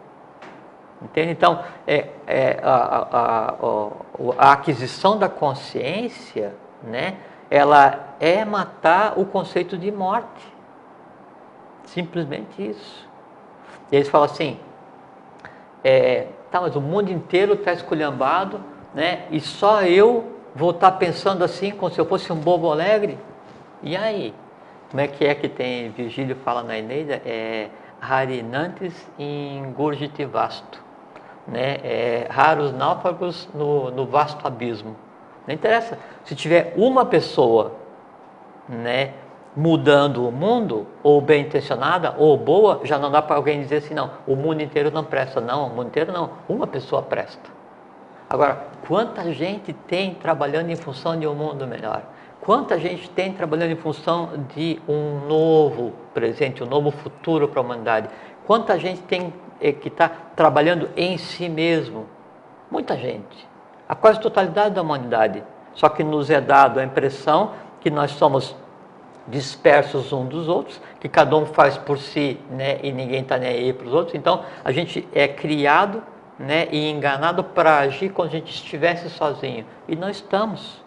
Entende? 1.02 1.32
Então, 1.32 1.64
é, 1.88 2.10
é 2.28 2.60
a, 2.62 2.76
a, 2.76 3.50
a, 3.52 4.48
a, 4.50 4.52
aquisição 4.52 5.18
da 5.18 5.30
consciência, 5.30 6.54
né, 6.84 7.18
ela 7.50 8.16
é 8.20 8.44
matar 8.44 9.18
o 9.18 9.26
conceito 9.26 9.78
de 9.78 9.92
morte. 9.92 10.46
Simplesmente 11.86 12.70
isso. 12.70 13.08
E 13.92 13.96
eles 13.96 14.10
falam 14.10 14.26
assim, 14.26 14.60
é, 15.84 16.28
tá, 16.52 16.60
mas 16.60 16.76
o 16.76 16.82
mundo 16.82 17.10
inteiro 17.12 17.54
está 17.54 17.72
esculhambado, 17.72 18.60
né, 18.94 19.26
e 19.32 19.40
só 19.40 19.84
eu 19.84 20.36
vou 20.54 20.72
estar 20.72 20.92
tá 20.92 20.98
pensando 20.98 21.44
assim, 21.44 21.72
como 21.72 21.92
se 21.92 22.00
eu 22.00 22.06
fosse 22.06 22.32
um 22.32 22.36
bobo 22.36 22.70
alegre? 22.70 23.18
E 23.82 23.96
aí? 23.96 24.34
Como 24.92 25.00
é 25.00 25.08
que 25.08 25.24
é 25.24 25.34
que 25.34 25.48
tem, 25.48 25.92
Virgílio 25.92 26.36
fala 26.44 26.62
na 26.62 26.78
Eneida, 26.78 27.22
é 27.26 27.70
Harinantes 28.02 29.08
ingurgitivasto 29.18 30.89
né? 31.52 31.78
É, 31.84 32.28
raros 32.30 32.72
náufragos 32.74 33.50
no, 33.54 33.92
no 33.92 34.06
vasto 34.06 34.46
abismo. 34.46 34.96
Não 35.48 35.54
interessa. 35.54 35.98
Se 36.24 36.36
tiver 36.36 36.74
uma 36.78 37.06
pessoa, 37.06 37.74
né, 38.68 39.14
mudando 39.56 40.28
o 40.28 40.32
mundo, 40.32 40.88
ou 41.02 41.20
bem 41.20 41.42
intencionada, 41.42 42.16
ou 42.18 42.38
boa, 42.38 42.82
já 42.84 42.98
não 42.98 43.10
dá 43.10 43.22
para 43.22 43.36
alguém 43.36 43.60
dizer 43.60 43.78
assim, 43.78 43.94
não, 43.94 44.12
o 44.28 44.36
mundo 44.36 44.62
inteiro 44.62 44.92
não 44.92 45.04
presta. 45.04 45.42
Não, 45.42 45.68
o 45.68 45.70
mundo 45.70 45.88
inteiro 45.88 46.12
não. 46.12 46.32
Uma 46.48 46.68
pessoa 46.68 47.02
presta. 47.02 47.50
Agora, 48.30 48.66
quanta 48.88 49.34
gente 49.34 49.74
tem 49.74 50.14
trabalhando 50.14 50.70
em 50.70 50.76
função 50.76 51.20
de 51.20 51.26
um 51.26 51.34
mundo 51.34 51.66
melhor? 51.66 52.04
Quanta 52.42 52.80
gente 52.80 53.10
tem 53.10 53.34
trabalhando 53.34 53.72
em 53.72 53.76
função 53.76 54.30
de 54.56 54.80
um 54.88 55.28
novo 55.28 55.94
presente, 56.14 56.64
um 56.64 56.68
novo 56.68 56.92
futuro 56.92 57.48
para 57.48 57.60
a 57.60 57.64
humanidade? 57.64 58.10
Quanta 58.46 58.78
gente 58.80 59.02
tem 59.02 59.34
que 59.60 59.88
está 59.88 60.10
trabalhando 60.36 60.90
em 60.96 61.18
si 61.18 61.50
mesmo. 61.50 62.08
Muita 62.72 62.96
gente. 62.96 63.48
A 63.88 63.96
quase 63.96 64.20
totalidade 64.20 64.76
da 64.76 64.82
humanidade. 64.82 65.44
Só 65.74 65.90
que 65.90 66.04
nos 66.04 66.30
é 66.30 66.40
dado 66.40 66.80
a 66.80 66.84
impressão 66.84 67.52
que 67.82 67.90
nós 67.90 68.12
somos 68.12 68.56
dispersos 69.28 70.12
uns 70.12 70.28
dos 70.28 70.48
outros, 70.48 70.82
que 71.00 71.08
cada 71.08 71.36
um 71.38 71.46
faz 71.46 71.78
por 71.78 71.98
si 72.00 72.40
né, 72.50 72.80
e 72.82 72.92
ninguém 72.92 73.22
está 73.22 73.38
nem 73.38 73.50
aí 73.50 73.74
para 73.74 73.88
os 73.88 73.94
outros. 73.94 74.16
Então 74.16 74.44
a 74.64 74.72
gente 74.72 75.08
é 75.14 75.28
criado 75.28 76.02
né, 76.38 76.68
e 76.72 76.90
enganado 76.90 77.44
para 77.44 77.80
agir 77.80 78.10
como 78.10 78.30
se 78.30 78.36
a 78.36 78.40
gente 78.40 78.54
estivesse 78.54 79.10
sozinho. 79.10 79.66
E 79.88 79.96
não 79.96 80.10
estamos. 80.10 80.84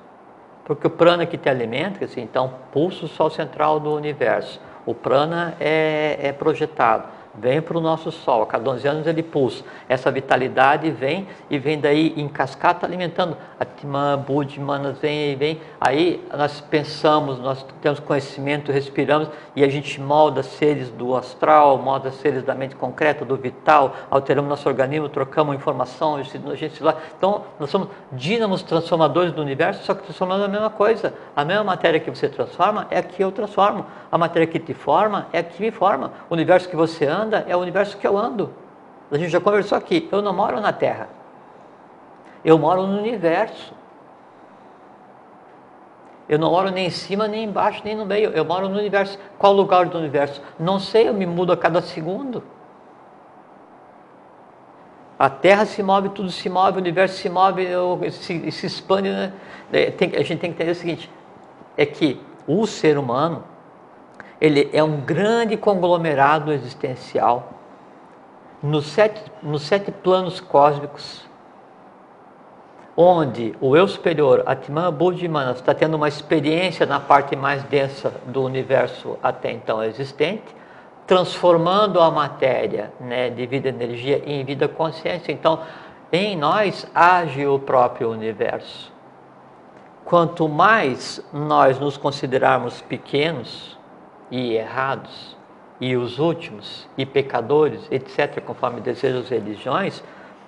Porque 0.65 0.87
o 0.87 0.91
prana 0.91 1.27
que 1.27 1.37
te 1.37 1.49
alimenta, 1.49 2.05
assim, 2.05 2.23
então, 2.23 2.55
pulso 2.71 3.09
sol 3.09 3.29
central 3.31 3.81
do 3.81 3.95
universo. 3.95 4.61
O 4.87 4.95
prana 4.95 5.55
é, 5.61 6.19
é 6.21 6.33
projetado 6.33 7.05
vem 7.35 7.61
para 7.63 7.79
o 7.79 7.81
nosso 7.81 8.13
Sol, 8.13 8.43
a 8.43 8.47
cada 8.47 8.71
11 8.71 8.89
anos 8.89 9.07
ele 9.07 9.23
pulsa. 9.23 9.65
Essa 9.89 10.11
vitalidade 10.11 10.91
vem 10.91 11.27
e 11.49 11.59
vem 11.59 11.81
daí 11.81 12.13
em 12.17 12.29
cascata 12.29 12.87
alimentando. 12.87 13.37
Atman, 13.59 14.19
Budi, 14.19 14.61
Manas 14.61 14.99
vem 14.99 15.33
e 15.33 15.35
vem. 15.35 15.61
Aí 15.81 16.23
nós 16.37 16.61
pensamos, 16.61 17.39
nós 17.39 17.65
temos 17.81 18.01
conhecimento, 18.01 18.71
respiramos 18.71 19.29
e 19.57 19.65
a 19.65 19.69
gente 19.69 20.01
molda 20.01 20.43
seres 20.43 20.91
do 20.91 21.17
astral, 21.17 21.79
molda 21.79 22.11
seres 22.11 22.43
da 22.43 22.55
mente 22.55 22.77
concreta, 22.77 23.25
do 23.25 23.37
vital, 23.37 23.95
alteramos 24.11 24.49
nosso 24.49 24.69
organismo, 24.69 25.09
trocamos 25.09 25.55
informação, 25.55 26.17
a 26.17 26.23
gente 26.55 26.83
lá. 26.83 26.97
Então 27.17 27.45
nós 27.59 27.71
somos 27.71 27.89
dínamos 28.13 28.63
transformadores 28.63 29.33
do 29.33 29.41
universo, 29.41 29.85
só 29.85 29.95
que 29.95 30.03
transformando 30.03 30.45
a 30.45 30.49
mesma 30.49 30.71
coisa. 30.71 31.15
A 31.35 31.45
mesma 31.45 31.65
matéria 31.65 31.99
que 31.99 32.11
você 32.11 32.29
transforma 32.29 32.87
é 32.91 32.99
a 32.99 33.03
que 33.03 33.23
eu 33.23 33.33
transformo. 33.33 33.87
A 34.11 34.19
matéria 34.19 34.47
que 34.47 34.59
te 34.59 34.75
forma 34.75 35.27
é 35.33 35.39
a 35.39 35.43
que 35.43 35.61
me 35.63 35.71
forma. 35.71 36.13
O 36.29 36.35
universo 36.35 36.69
que 36.69 36.77
você 36.77 37.07
ama 37.07 37.22
anda 37.23 37.45
é 37.49 37.57
o 37.57 37.61
universo 37.61 37.97
que 37.97 38.07
eu 38.07 38.17
ando. 38.17 38.53
A 39.11 39.19
gente 39.19 39.31
já 39.31 39.41
conversou 39.41 39.77
aqui. 39.77 40.09
Eu 40.11 40.23
não 40.23 40.33
moro 40.33 40.61
na 40.61 40.73
Terra. 40.73 41.09
Eu 42.45 42.59
moro 42.59 42.87
no 42.87 42.99
universo. 42.99 43.75
Eu 46.29 46.39
não 46.39 46.51
moro 46.51 46.71
nem 46.71 46.87
em 46.87 46.91
cima, 46.91 47.29
nem 47.29 47.45
embaixo, 47.45 47.83
nem 47.85 47.95
no 47.95 48.07
meio. 48.07 48.31
Eu 48.31 48.45
moro 48.45 48.69
no 48.69 48.79
universo. 48.79 49.19
Qual 49.39 49.53
lugar 49.53 49.87
do 49.87 49.99
universo? 49.99 50.41
Não 50.59 50.79
sei, 50.79 51.09
eu 51.09 51.15
me 51.15 51.27
mudo 51.27 51.53
a 51.53 51.57
cada 51.57 51.81
segundo. 51.83 52.43
A 55.19 55.29
Terra 55.29 55.67
se 55.67 55.83
move, 55.83 56.09
tudo 56.09 56.31
se 56.31 56.49
move, 56.49 56.79
o 56.79 56.81
universo 56.81 57.17
se 57.17 57.29
move, 57.29 58.11
se, 58.11 58.51
se 58.51 58.67
expande. 58.67 59.11
Né? 59.11 59.33
É, 59.73 59.91
tem, 59.91 60.17
a 60.17 60.23
gente 60.23 60.41
tem 60.41 60.51
que 60.51 60.57
entender 60.57 60.73
o 60.73 60.75
seguinte: 60.75 61.11
é 61.77 61.85
que 61.87 62.21
o 62.47 62.67
ser 62.67 62.99
humano 62.99 63.45
ele 64.43 64.69
é 64.73 64.83
um 64.83 65.01
grande 65.01 65.57
conglomerado 65.57 66.53
existencial 66.53 67.53
nos 68.61 68.87
sete, 68.87 69.23
nos 69.41 69.63
sete 69.63 69.93
planos 69.93 70.41
cósmicos, 70.41 71.25
onde 72.97 73.55
o 73.61 73.77
eu 73.77 73.87
superior, 73.87 74.43
Atman 74.45 74.93
Buddhimana, 74.93 75.53
está 75.53 75.73
tendo 75.73 75.95
uma 75.95 76.09
experiência 76.09 76.85
na 76.85 76.99
parte 76.99 77.37
mais 77.37 77.63
densa 77.63 78.13
do 78.27 78.43
universo 78.43 79.17
até 79.23 79.53
então 79.53 79.81
existente, 79.81 80.57
transformando 81.07 82.01
a 82.01 82.11
matéria 82.11 82.93
né, 82.99 83.31
de 83.31 83.47
vida 83.47 83.69
energia 83.69 84.25
em 84.27 84.45
vida 84.45 84.67
consciência. 84.67 85.31
Então, 85.31 85.61
em 86.11 86.37
nós 86.37 86.85
age 86.93 87.47
o 87.47 87.61
próprio 87.61 88.11
universo. 88.11 88.93
Quanto 90.05 90.49
mais 90.49 91.25
nós 91.33 91.79
nos 91.79 91.97
considerarmos 91.97 92.83
pequenos, 92.83 93.81
e 94.33 94.57
errados, 94.57 95.37
e 95.79 95.95
os 95.95 96.19
últimos, 96.19 96.89
e 96.97 97.05
pecadores, 97.05 97.87
etc., 97.91 98.41
conforme 98.41 98.81
desejam 98.81 99.21
as 99.21 99.29
religiões, 99.29 100.03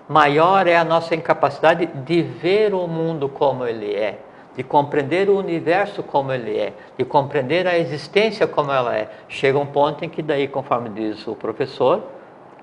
maior 0.08 0.66
é 0.66 0.76
a 0.76 0.84
nossa 0.84 1.14
incapacidade 1.14 1.86
de 1.86 2.22
ver 2.22 2.72
o 2.72 2.86
mundo 2.86 3.28
como 3.28 3.66
ele 3.66 3.94
é, 3.94 4.18
de 4.56 4.62
compreender 4.62 5.28
o 5.28 5.36
universo 5.36 6.02
como 6.02 6.32
ele 6.32 6.56
é, 6.56 6.72
de 6.96 7.04
compreender 7.04 7.66
a 7.66 7.76
existência 7.78 8.46
como 8.46 8.72
ela 8.72 8.96
é. 8.96 9.10
Chega 9.28 9.58
um 9.58 9.66
ponto 9.66 10.02
em 10.04 10.08
que 10.08 10.22
daí, 10.22 10.48
conforme 10.48 10.88
diz 10.88 11.26
o 11.26 11.34
professor, 11.34 12.02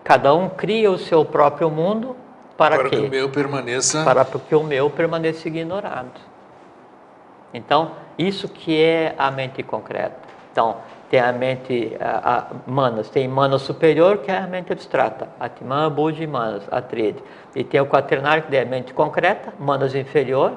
cada 0.03 0.33
um 0.33 0.49
cria 0.49 0.89
o 0.89 0.97
seu 0.97 1.23
próprio 1.23 1.69
mundo 1.69 2.15
para, 2.57 2.77
para 2.77 2.89
que 2.89 2.95
o 2.95 3.09
meu 3.09 3.29
permaneça 3.29 4.03
para 4.03 4.25
que 4.25 4.55
o 4.55 4.63
meu 4.63 4.89
permaneça 4.89 5.47
ignorado. 5.47 6.19
Então, 7.53 7.91
isso 8.17 8.47
que 8.47 8.81
é 8.81 9.13
a 9.17 9.29
mente 9.29 9.61
concreta. 9.61 10.15
Então, 10.51 10.77
tem 11.11 11.19
a 11.19 11.33
mente, 11.33 11.97
a, 11.99 12.37
a, 12.37 12.47
manas, 12.65 13.09
tem 13.09 13.27
manas 13.27 13.63
superior, 13.63 14.19
que 14.19 14.31
é 14.31 14.37
a 14.37 14.47
mente 14.47 14.71
abstrata, 14.71 15.27
Atman, 15.37 15.91
Buddha 15.91 16.23
e 16.23 16.25
manas, 16.25 16.63
a 16.71 16.81
tríade. 16.81 17.21
E 17.53 17.65
tem 17.65 17.81
o 17.81 17.85
quaternário, 17.85 18.43
que 18.43 18.55
é 18.55 18.61
a 18.61 18.65
mente 18.65 18.93
concreta, 18.93 19.53
manas 19.59 19.93
inferior, 19.93 20.53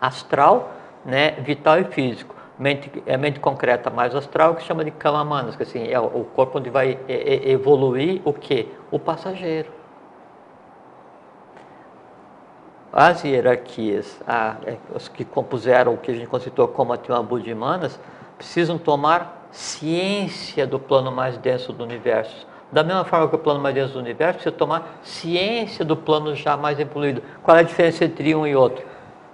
astral, 0.00 0.70
né, 1.04 1.32
vital 1.40 1.80
e 1.80 1.84
físico. 1.84 2.36
Mente, 2.56 3.02
é 3.04 3.16
mente 3.16 3.40
concreta 3.40 3.90
mais 3.90 4.14
astral, 4.14 4.54
que 4.54 4.62
chama 4.62 4.84
de 4.84 4.92
kama 4.92 5.52
que 5.56 5.64
assim, 5.64 5.88
é 5.88 5.98
o 5.98 6.24
corpo 6.36 6.58
onde 6.58 6.70
vai 6.70 6.96
evoluir 7.08 8.22
o 8.24 8.32
que? 8.32 8.72
O 8.92 8.98
passageiro. 8.98 9.72
As 12.92 13.24
hierarquias, 13.24 14.20
a, 14.24 14.54
é, 14.64 14.76
os 14.94 15.08
que 15.08 15.24
compuseram 15.24 15.94
o 15.94 15.96
que 15.96 16.12
a 16.12 16.14
gente 16.14 16.28
conceitou 16.28 16.68
como 16.68 16.92
Atma 16.92 17.20
Buddhimanas, 17.24 17.98
precisam 18.38 18.78
tomar 18.78 19.39
ciência 19.50 20.66
do 20.66 20.78
plano 20.78 21.10
mais 21.10 21.36
denso 21.36 21.72
do 21.72 21.84
universo. 21.84 22.46
Da 22.72 22.84
mesma 22.84 23.04
forma 23.04 23.28
que 23.28 23.34
o 23.34 23.38
plano 23.38 23.60
mais 23.60 23.74
denso 23.74 23.94
do 23.94 23.98
universo 23.98 24.34
precisa 24.34 24.54
tomar 24.54 25.00
ciência 25.02 25.84
do 25.84 25.96
plano 25.96 26.34
já 26.36 26.56
mais 26.56 26.78
evoluído. 26.78 27.22
Qual 27.42 27.56
é 27.56 27.60
a 27.60 27.64
diferença 27.64 28.04
entre 28.04 28.34
um 28.34 28.46
e 28.46 28.54
outro? 28.54 28.84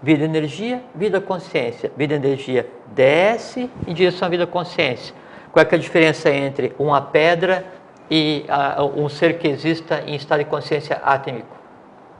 Vida 0.02 0.24
energia, 0.24 0.82
vida 0.94 1.20
consciência. 1.20 1.92
Vida 1.96 2.14
energia 2.14 2.68
desce 2.88 3.70
em 3.86 3.92
direção 3.92 4.26
à 4.26 4.30
vida 4.30 4.46
consciência. 4.46 5.14
Qual 5.52 5.64
é, 5.64 5.68
é 5.70 5.74
a 5.74 5.78
diferença 5.78 6.30
entre 6.30 6.74
uma 6.78 7.00
pedra 7.00 7.66
e 8.10 8.46
uh, 8.78 9.00
um 9.02 9.08
ser 9.08 9.38
que 9.38 9.48
exista 9.48 10.02
em 10.06 10.14
estado 10.14 10.38
de 10.38 10.46
consciência 10.46 11.00
átmico? 11.02 11.56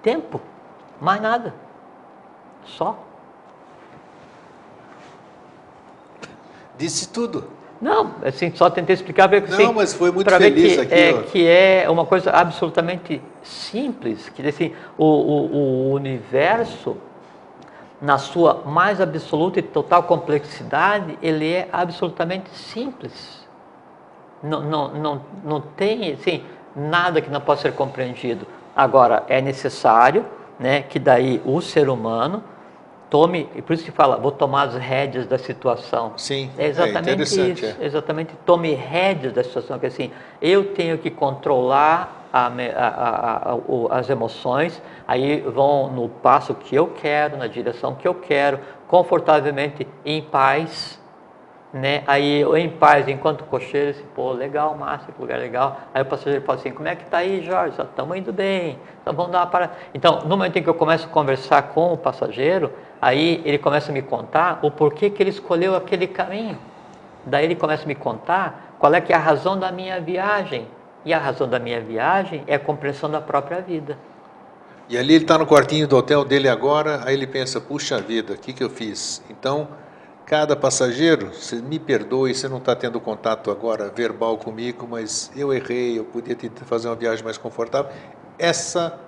Tempo, 0.02 0.40
mais 1.00 1.20
nada. 1.20 1.54
Só. 2.64 2.98
Disse 6.76 7.08
tudo. 7.08 7.55
Não, 7.80 8.14
assim, 8.24 8.50
só 8.54 8.70
tentei 8.70 8.94
explicar 8.94 9.28
para 9.28 9.40
Não, 9.40 9.72
mas 9.72 9.92
foi 9.92 10.10
muito 10.10 10.30
feliz 10.30 10.74
que, 10.74 10.80
aqui. 10.80 10.94
É, 10.94 11.22
que 11.24 11.46
é 11.46 11.90
uma 11.90 12.06
coisa 12.06 12.30
absolutamente 12.30 13.20
simples, 13.42 14.30
que 14.30 14.46
assim, 14.46 14.72
o, 14.96 15.04
o, 15.04 15.56
o 15.56 15.92
universo 15.92 16.96
na 18.00 18.18
sua 18.18 18.62
mais 18.64 19.00
absoluta 19.00 19.58
e 19.58 19.62
total 19.62 20.02
complexidade, 20.04 21.18
ele 21.22 21.50
é 21.50 21.68
absolutamente 21.72 22.50
simples. 22.50 23.46
Não, 24.42 24.62
não, 24.62 24.88
não, 24.94 25.22
não 25.44 25.60
tem 25.60 26.12
assim, 26.12 26.42
nada 26.74 27.20
que 27.20 27.30
não 27.30 27.40
possa 27.40 27.62
ser 27.62 27.72
compreendido. 27.72 28.46
Agora, 28.74 29.24
é 29.28 29.40
necessário 29.40 30.24
né, 30.58 30.82
que 30.82 30.98
daí 30.98 31.40
o 31.44 31.60
ser 31.60 31.88
humano 31.88 32.42
tome, 33.08 33.48
e 33.54 33.62
por 33.62 33.72
isso 33.72 33.84
que 33.84 33.90
fala, 33.90 34.16
vou 34.16 34.32
tomar 34.32 34.68
as 34.68 34.74
rédeas 34.74 35.26
da 35.26 35.38
situação. 35.38 36.12
Sim, 36.16 36.50
é 36.58 36.66
exatamente 36.66 37.20
é 37.20 37.22
isso, 37.22 37.66
é. 37.66 37.76
exatamente, 37.80 38.34
tome 38.44 38.74
rédeas 38.74 39.32
da 39.32 39.44
situação, 39.44 39.78
que 39.78 39.86
assim, 39.86 40.10
eu 40.40 40.74
tenho 40.74 40.98
que 40.98 41.10
controlar 41.10 42.28
a, 42.32 42.46
a, 42.48 43.52
a, 43.52 43.98
as 43.98 44.10
emoções, 44.10 44.82
aí 45.06 45.40
vão 45.40 45.90
no 45.90 46.08
passo 46.08 46.54
que 46.54 46.74
eu 46.74 46.88
quero, 46.88 47.36
na 47.36 47.46
direção 47.46 47.94
que 47.94 48.06
eu 48.06 48.14
quero, 48.14 48.58
confortavelmente, 48.88 49.86
em 50.04 50.22
paz, 50.22 51.00
né? 51.76 52.02
Aí 52.06 52.40
eu 52.40 52.56
em 52.56 52.70
paz, 52.70 53.06
enquanto 53.06 53.44
cocheiro, 53.44 53.90
assim, 53.90 54.04
pô, 54.14 54.32
legal, 54.32 54.76
massa, 54.76 55.12
que 55.12 55.20
lugar 55.20 55.38
legal. 55.38 55.80
Aí 55.92 56.02
o 56.02 56.06
passageiro 56.06 56.44
fala 56.44 56.58
assim, 56.58 56.70
como 56.70 56.88
é 56.88 56.96
que 56.96 57.04
tá 57.04 57.18
aí, 57.18 57.44
Jorge? 57.44 57.80
Estamos 57.80 58.16
indo 58.16 58.32
bem, 58.32 58.78
então 59.00 59.14
vamos 59.14 59.32
dar 59.32 59.40
uma 59.40 59.46
parada. 59.46 59.72
Então, 59.94 60.20
no 60.22 60.30
momento 60.30 60.56
em 60.56 60.62
que 60.62 60.68
eu 60.68 60.74
começo 60.74 61.06
a 61.06 61.10
conversar 61.10 61.62
com 61.74 61.92
o 61.92 61.96
passageiro, 61.96 62.72
aí 63.00 63.42
ele 63.44 63.58
começa 63.58 63.90
a 63.90 63.94
me 63.94 64.02
contar 64.02 64.58
o 64.62 64.70
porquê 64.70 65.10
que 65.10 65.22
ele 65.22 65.30
escolheu 65.30 65.76
aquele 65.76 66.06
caminho. 66.06 66.58
Daí 67.24 67.44
ele 67.44 67.56
começa 67.56 67.84
a 67.84 67.86
me 67.86 67.94
contar 67.94 68.76
qual 68.78 68.94
é 68.94 69.00
que 69.00 69.12
é 69.12 69.16
a 69.16 69.18
razão 69.20 69.58
da 69.58 69.70
minha 69.70 70.00
viagem. 70.00 70.66
E 71.04 71.12
a 71.12 71.18
razão 71.18 71.48
da 71.48 71.58
minha 71.58 71.80
viagem 71.80 72.42
é 72.46 72.56
a 72.56 72.58
compreensão 72.58 73.10
da 73.10 73.20
própria 73.20 73.60
vida. 73.60 73.96
E 74.88 74.96
ali 74.96 75.14
ele 75.14 75.24
está 75.24 75.36
no 75.36 75.46
quartinho 75.46 75.86
do 75.86 75.96
hotel 75.96 76.24
dele 76.24 76.48
agora, 76.48 77.02
aí 77.04 77.14
ele 77.14 77.26
pensa, 77.26 77.60
puxa 77.60 78.00
vida, 78.00 78.32
o 78.32 78.38
que, 78.38 78.52
que 78.52 78.62
eu 78.62 78.70
fiz? 78.70 79.22
Então, 79.28 79.68
cada 80.26 80.56
passageiro, 80.56 81.32
você 81.32 81.56
me 81.56 81.78
perdoe, 81.78 82.34
você 82.34 82.48
não 82.48 82.58
está 82.58 82.74
tendo 82.74 83.00
contato 83.00 83.48
agora 83.48 83.88
verbal 83.94 84.36
comigo, 84.36 84.86
mas 84.90 85.30
eu 85.36 85.52
errei, 85.54 85.98
eu 85.98 86.04
podia 86.04 86.34
te 86.34 86.50
fazer 86.64 86.88
uma 86.88 86.96
viagem 86.96 87.24
mais 87.24 87.38
confortável. 87.38 87.92
Essa 88.36 88.98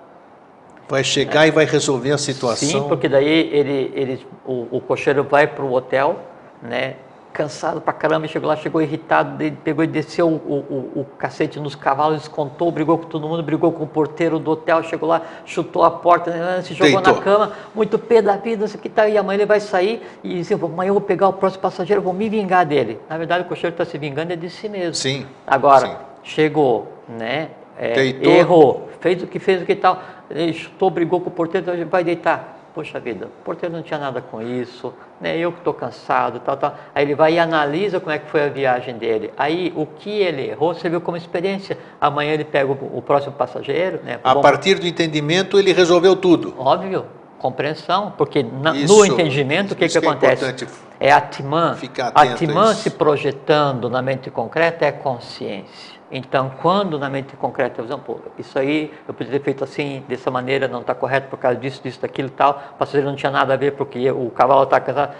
vai 0.87 1.03
chegar 1.03 1.45
é. 1.45 1.49
e 1.49 1.51
vai 1.51 1.65
resolver 1.65 2.11
a 2.11 2.17
situação. 2.17 2.83
Sim, 2.83 2.87
porque 2.87 3.09
daí 3.09 3.27
ele, 3.27 3.91
ele, 3.93 4.27
o, 4.45 4.77
o 4.77 4.81
cocheiro 4.81 5.23
vai 5.25 5.45
para 5.45 5.63
o 5.63 5.73
hotel, 5.73 6.23
né? 6.63 6.95
Cansado 7.39 7.79
pra 7.79 7.93
caramba, 7.93 8.27
chegou 8.27 8.49
lá, 8.49 8.57
chegou 8.57 8.81
irritado, 8.81 9.41
ele 9.41 9.57
pegou 9.63 9.81
e 9.81 9.87
desceu 9.87 10.27
o, 10.27 10.31
o, 10.33 10.99
o, 10.99 11.05
cacete 11.17 11.57
nos 11.57 11.73
cavalos, 11.73 12.17
descontou, 12.17 12.69
brigou 12.69 12.97
com 12.97 13.05
todo 13.05 13.25
mundo, 13.29 13.41
brigou 13.41 13.71
com 13.71 13.85
o 13.85 13.87
porteiro 13.87 14.37
do 14.37 14.51
hotel, 14.51 14.83
chegou 14.83 15.07
lá, 15.07 15.21
chutou 15.45 15.85
a 15.85 15.89
porta, 15.89 16.31
né, 16.31 16.61
se 16.61 16.73
jogou 16.73 17.01
Deitou. 17.01 17.15
na 17.15 17.21
cama, 17.21 17.53
muito 17.73 17.97
pé 17.97 18.21
da 18.21 18.35
vida, 18.35 18.65
isso 18.65 18.77
que 18.77 18.89
tá 18.89 19.03
aí, 19.03 19.17
amanhã 19.17 19.37
ele 19.37 19.45
vai 19.45 19.61
sair 19.61 20.05
e 20.21 20.33
disse, 20.33 20.53
amanhã 20.53 20.89
eu 20.89 20.95
vou 20.95 21.01
pegar 21.01 21.29
o 21.29 21.33
próximo 21.33 21.61
passageiro, 21.61 22.01
vou 22.01 22.11
me 22.11 22.27
vingar 22.27 22.65
dele. 22.65 22.99
Na 23.07 23.17
verdade, 23.17 23.45
o 23.45 23.47
cocheiro 23.47 23.73
está 23.73 23.85
se 23.85 23.97
vingando 23.97 24.33
é 24.33 24.35
de 24.35 24.49
si 24.49 24.67
mesmo. 24.67 24.95
Sim. 24.95 25.25
Agora, 25.47 25.87
sim. 25.87 25.95
chegou, 26.23 26.91
né, 27.07 27.51
é, 27.77 28.05
errou, 28.21 28.89
fez 28.99 29.23
o 29.23 29.27
que 29.27 29.39
fez, 29.39 29.61
o 29.61 29.65
que 29.65 29.77
tal, 29.77 30.03
ele 30.29 30.51
chutou, 30.51 30.89
brigou 30.89 31.21
com 31.21 31.29
o 31.29 31.31
porteiro, 31.31 31.71
então 31.71 31.87
vai 31.89 32.03
deitar 32.03 32.59
poxa 32.73 32.99
vida, 32.99 33.25
o 33.25 33.43
porteiro 33.43 33.75
não 33.75 33.81
tinha 33.81 33.99
nada 33.99 34.21
com 34.21 34.41
isso, 34.41 34.93
né? 35.19 35.37
eu 35.37 35.51
que 35.51 35.59
estou 35.59 35.73
cansado, 35.73 36.39
tal, 36.39 36.57
tal. 36.57 36.75
Aí 36.93 37.03
ele 37.03 37.15
vai 37.15 37.33
e 37.33 37.39
analisa 37.39 37.99
como 37.99 38.11
é 38.11 38.19
que 38.19 38.29
foi 38.29 38.43
a 38.43 38.49
viagem 38.49 38.97
dele. 38.97 39.31
Aí 39.37 39.73
o 39.75 39.85
que 39.85 40.09
ele 40.09 40.49
errou 40.49 40.73
serviu 40.73 41.01
como 41.01 41.17
experiência. 41.17 41.77
Amanhã 41.99 42.33
ele 42.33 42.45
pega 42.45 42.71
o, 42.71 42.97
o 42.97 43.01
próximo 43.01 43.33
passageiro. 43.33 43.99
Né? 44.03 44.19
A 44.23 44.33
Bom, 44.33 44.41
partir 44.41 44.75
do 44.75 44.87
entendimento 44.87 45.59
ele 45.59 45.73
resolveu 45.73 46.15
tudo. 46.15 46.53
Óbvio, 46.57 47.05
compreensão, 47.37 48.13
porque 48.17 48.43
na, 48.43 48.75
isso, 48.75 48.95
no 48.95 49.05
entendimento 49.05 49.71
o 49.71 49.75
que, 49.75 49.87
que, 49.87 49.99
que, 49.99 50.05
é 50.05 50.09
acontece? 50.09 50.67
É 50.99 51.11
a 51.11 51.17
Atman. 51.17 51.77
A 52.13 52.21
Atman 52.23 52.73
se 52.73 52.89
projetando 52.91 53.89
na 53.89 54.01
mente 54.01 54.29
concreta 54.29 54.85
é 54.85 54.91
consciência. 54.91 55.98
Então, 56.11 56.51
quando 56.61 56.97
na 56.97 57.09
mente 57.09 57.35
concreta, 57.35 57.83
eu 57.87 57.99
pô, 57.99 58.17
isso 58.37 58.57
aí 58.57 58.91
eu 59.07 59.13
podia 59.13 59.31
ter 59.33 59.43
feito 59.43 59.63
assim, 59.63 60.03
dessa 60.07 60.31
maneira, 60.31 60.67
não 60.67 60.81
está 60.81 60.95
correto 60.95 61.27
por 61.27 61.37
causa 61.37 61.59
disso, 61.59 61.81
disso, 61.83 62.01
daquilo 62.01 62.29
e 62.29 62.31
tal, 62.31 62.61
o 62.73 62.77
passageiro 62.77 63.07
não 63.07 63.15
tinha 63.15 63.31
nada 63.31 63.53
a 63.53 63.57
ver 63.57 63.73
porque 63.73 64.09
o 64.09 64.29
cavalo 64.31 64.63
está 64.63 64.79
cansado. 64.79 65.13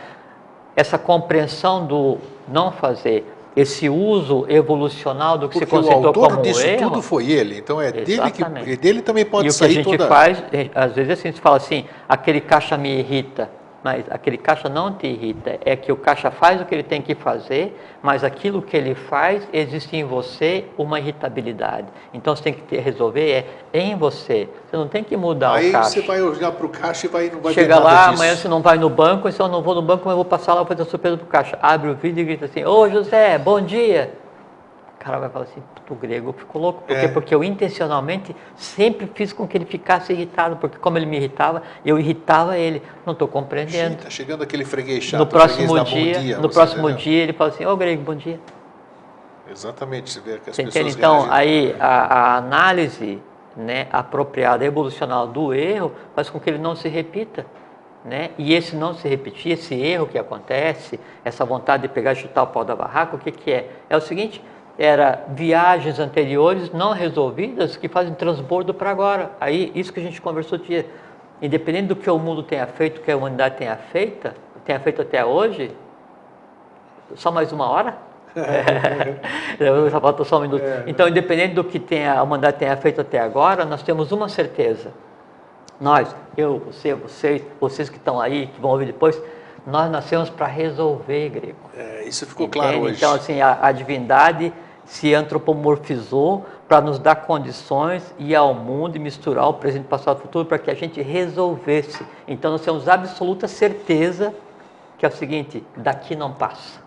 Essa 0.76 0.98
compreensão 0.98 1.86
do 1.86 2.18
não 2.48 2.72
fazer, 2.72 3.32
esse 3.56 3.88
uso 3.88 4.46
evolucional 4.50 5.38
do 5.38 5.48
que 5.48 5.60
porque 5.60 5.66
se 5.66 5.72
conceitou 5.72 6.12
como 6.12 6.26
o 6.26 6.30
autor 6.30 6.42
disso 6.42 6.66
erro, 6.66 6.90
tudo 6.90 7.02
foi 7.04 7.30
ele, 7.30 7.60
então 7.60 7.80
é 7.80 7.92
dele 7.92 8.32
que 8.32 8.78
dele 8.78 9.02
também 9.02 9.26
pode 9.26 9.50
e 9.50 9.52
sair 9.52 9.78
E 9.78 9.82
o 9.82 9.84
que 9.84 9.90
a 9.90 9.92
gente 9.92 9.98
toda... 9.98 10.08
faz, 10.08 10.44
às 10.74 10.94
vezes 10.94 11.20
assim, 11.20 11.32
se 11.32 11.40
fala 11.40 11.58
assim, 11.58 11.86
aquele 12.08 12.42
caixa 12.42 12.78
me 12.78 12.98
irrita, 12.98 13.50
mas 13.84 14.06
aquele 14.10 14.38
caixa 14.38 14.68
não 14.68 14.94
te 14.94 15.08
irrita, 15.08 15.60
é 15.64 15.76
que 15.76 15.92
o 15.92 15.98
caixa 15.98 16.30
faz 16.30 16.62
o 16.62 16.66
que 16.66 16.76
ele 16.76 16.84
tem 16.84 17.02
que 17.02 17.16
fazer, 17.16 17.80
mas 18.02 18.24
aquilo 18.24 18.62
que 18.62 18.76
ele 18.76 18.96
faz 18.96 19.48
existe 19.54 19.96
em 19.96 20.04
você 20.04 20.66
uma 20.78 21.00
irritabilidade. 21.00 21.88
Então 22.14 22.36
você 22.36 22.44
tem 22.44 22.54
que 22.54 22.78
resolver 22.78 23.46
é 23.74 23.80
em 23.80 23.96
você. 23.96 24.50
Você 24.70 24.78
não 24.78 24.88
tem 24.88 25.04
que 25.04 25.16
mudar 25.16 25.54
Aí 25.54 25.70
o 25.70 25.72
caixa. 25.72 25.88
Aí 25.88 25.94
você 25.94 26.02
vai 26.02 26.22
olhar 26.22 26.52
para 26.52 26.66
o 26.66 26.70
caixa 26.70 27.06
e 27.06 27.10
vai, 27.10 27.30
não 27.30 27.40
vai 27.40 27.54
Chega 27.54 27.80
lá, 27.80 28.08
amanhã 28.08 28.36
você 28.36 28.48
não 28.48 28.62
vai 28.62 28.78
no 28.78 28.90
banco, 28.90 29.30
então 29.30 29.46
eu 29.46 29.52
não 29.52 29.62
vou 29.62 29.76
no 29.76 29.82
banco, 29.82 30.04
mas 30.06 30.12
eu 30.12 30.18
vou 30.18 30.26
passar 30.26 30.54
lá 30.54 30.66
para 30.66 30.76
fazer 30.76 30.88
a 30.88 30.92
surpresa 30.92 31.18
para 31.18 31.26
o 31.26 31.28
caixa. 31.28 31.58
Abre 31.62 31.90
o 31.90 31.96
vídeo 31.96 32.22
e 32.22 32.26
grita 32.26 32.46
assim, 32.46 32.66
ô 32.66 32.90
José, 32.90 33.38
bom 33.38 33.62
dia 33.62 34.19
o 35.00 35.02
cara 35.02 35.18
vai 35.18 35.30
falar 35.30 35.46
assim, 35.46 35.64
o 35.90 35.96
grego 35.96 36.34
ficou 36.34 36.62
louco. 36.62 36.82
Por 36.82 36.88
quê? 36.88 37.06
É. 37.06 37.08
Porque 37.08 37.34
eu 37.34 37.42
intencionalmente 37.42 38.36
sempre 38.58 39.10
fiz 39.16 39.32
com 39.32 39.48
que 39.48 39.58
ele 39.58 39.64
ficasse 39.64 40.12
irritado, 40.12 40.58
porque 40.58 40.78
como 40.78 40.98
ele 40.98 41.06
me 41.06 41.16
irritava, 41.16 41.64
eu 41.86 41.98
irritava 41.98 42.58
ele. 42.58 42.84
Não 43.06 43.14
estou 43.14 43.26
compreendendo. 43.26 43.96
Está 43.96 44.10
chegando 44.10 44.44
aquele 44.44 44.66
freguês 44.66 45.06
chato, 45.06 45.20
no 45.20 45.26
próximo 45.26 45.82
dia, 45.86 46.20
dia, 46.20 46.38
No 46.38 46.50
próximo 46.50 46.92
dia 46.92 47.24
ele 47.24 47.32
fala 47.32 47.50
assim, 47.50 47.66
ô 47.66 47.78
grego, 47.78 48.04
bom 48.04 48.14
dia. 48.14 48.42
Exatamente, 49.50 50.10
você 50.10 50.20
vê 50.20 50.38
que 50.38 50.50
as 50.50 50.56
você 50.58 50.64
pessoas 50.64 50.96
Então, 50.96 51.22
reagem. 51.22 51.34
aí 51.34 51.76
a, 51.80 51.88
a 51.88 52.36
análise 52.36 53.22
né, 53.56 53.88
apropriada, 53.94 54.66
evolucional 54.66 55.26
do 55.28 55.54
erro, 55.54 55.94
faz 56.14 56.30
com 56.30 56.42
que 56.42 56.50
ele 56.50 56.60
não 56.60 56.76
se 56.76 56.90
repita. 56.90 57.46
Né? 58.04 58.32
E 58.38 58.54
esse 58.54 58.76
não 58.76 58.94
se 58.94 59.08
repetir, 59.08 59.54
esse 59.54 59.76
erro 59.76 60.08
que 60.08 60.18
acontece, 60.18 61.00
essa 61.24 61.46
vontade 61.46 61.84
de 61.84 61.90
pegar 61.90 62.14
e 62.14 62.16
chutar 62.16 62.44
o 62.44 62.48
pau 62.48 62.66
da 62.66 62.76
barraca, 62.76 63.16
o 63.16 63.20
que, 63.20 63.32
que 63.32 63.52
é? 63.52 63.70
É 63.90 63.96
o 63.96 64.02
seguinte, 64.02 64.42
era 64.80 65.26
viagens 65.28 66.00
anteriores 66.00 66.72
não 66.72 66.94
resolvidas 66.94 67.76
que 67.76 67.90
fazem 67.90 68.14
transbordo 68.14 68.74
para 68.74 68.90
agora. 68.90 69.32
Aí, 69.38 69.74
isso 69.76 69.92
que 69.92 70.00
a 70.00 70.04
gente 70.04 70.22
conversou 70.22 70.58
dia, 70.58 70.86
independente 71.42 71.88
do 71.88 71.98
que 71.98 72.10
o 72.10 72.18
mundo 72.18 72.42
tenha 72.44 72.66
feito, 72.66 73.02
que 73.02 73.12
a 73.12 73.18
humanidade 73.18 73.58
tenha 73.58 73.76
feito, 73.76 74.32
tenha 74.64 74.80
feito 74.80 75.02
até 75.02 75.26
hoje, 75.26 75.70
só 77.14 77.30
mais 77.30 77.52
uma 77.52 77.70
hora? 77.70 77.98
É. 78.36 79.16
Só 79.90 80.00
falta 80.00 80.24
só 80.24 80.38
um 80.38 80.42
minuto. 80.42 80.64
É. 80.64 80.84
Então, 80.86 81.10
independente 81.10 81.56
do 81.56 81.64
que 81.64 81.80
tenha, 81.80 82.14
a 82.14 82.24
humanidade 82.24 82.58
tenha 82.58 82.78
feito 82.78 83.02
até 83.02 83.20
agora, 83.20 83.66
nós 83.66 83.82
temos 83.82 84.12
uma 84.12 84.30
certeza. 84.30 84.94
Nós, 85.82 86.16
eu, 86.38 86.60
você, 86.60 86.94
vocês, 86.94 87.42
vocês 87.60 87.90
que 87.90 87.98
estão 87.98 88.22
aí, 88.22 88.48
que 88.48 88.62
vão 88.62 88.72
ouvir 88.72 88.86
depois, 88.86 89.20
nós 89.66 89.92
nascemos 89.92 90.30
para 90.30 90.46
resolver, 90.46 91.30
grego. 91.30 91.58
É, 91.76 92.04
isso 92.08 92.26
ficou 92.26 92.46
Entende? 92.46 92.64
claro 92.64 92.82
hoje. 92.84 92.98
Então, 92.98 93.16
assim, 93.16 93.42
a, 93.42 93.58
a 93.60 93.72
divindade 93.72 94.54
se 94.90 95.14
antropomorfizou 95.14 96.48
para 96.68 96.82
nos 96.82 96.98
dar 96.98 97.16
condições 97.16 98.14
e 98.18 98.36
ao 98.36 98.56
mundo 98.56 98.96
e 98.96 99.00
misturar 99.00 99.48
o 99.48 99.54
presente, 99.54 99.86
passado 99.86 100.18
e 100.18 100.22
futuro 100.24 100.46
para 100.46 100.58
que 100.58 100.72
a 100.72 100.74
gente 100.74 101.00
resolvesse. 101.00 102.04
Então 102.28 102.52
nós 102.52 102.62
temos 102.62 102.90
absoluta 102.90 103.48
certeza 103.48 104.34
que 104.98 105.06
é 105.06 105.10
o 105.10 105.12
seguinte: 105.12 105.64
daqui 105.78 106.16
não 106.16 106.34
passa. 106.34 106.82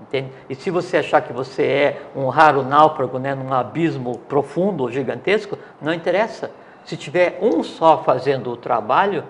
Entende? 0.00 0.32
E 0.48 0.54
se 0.54 0.70
você 0.70 0.96
achar 0.96 1.20
que 1.20 1.32
você 1.32 1.62
é 1.62 2.02
um 2.16 2.28
raro 2.28 2.62
náufrago 2.62 3.18
né, 3.18 3.34
num 3.34 3.52
abismo 3.52 4.18
profundo, 4.20 4.90
gigantesco, 4.90 5.58
não 5.80 5.92
interessa. 5.92 6.50
Se 6.86 6.96
tiver 6.96 7.38
um 7.42 7.62
só 7.62 8.02
fazendo 8.02 8.50
o 8.50 8.56
trabalho, 8.56 9.24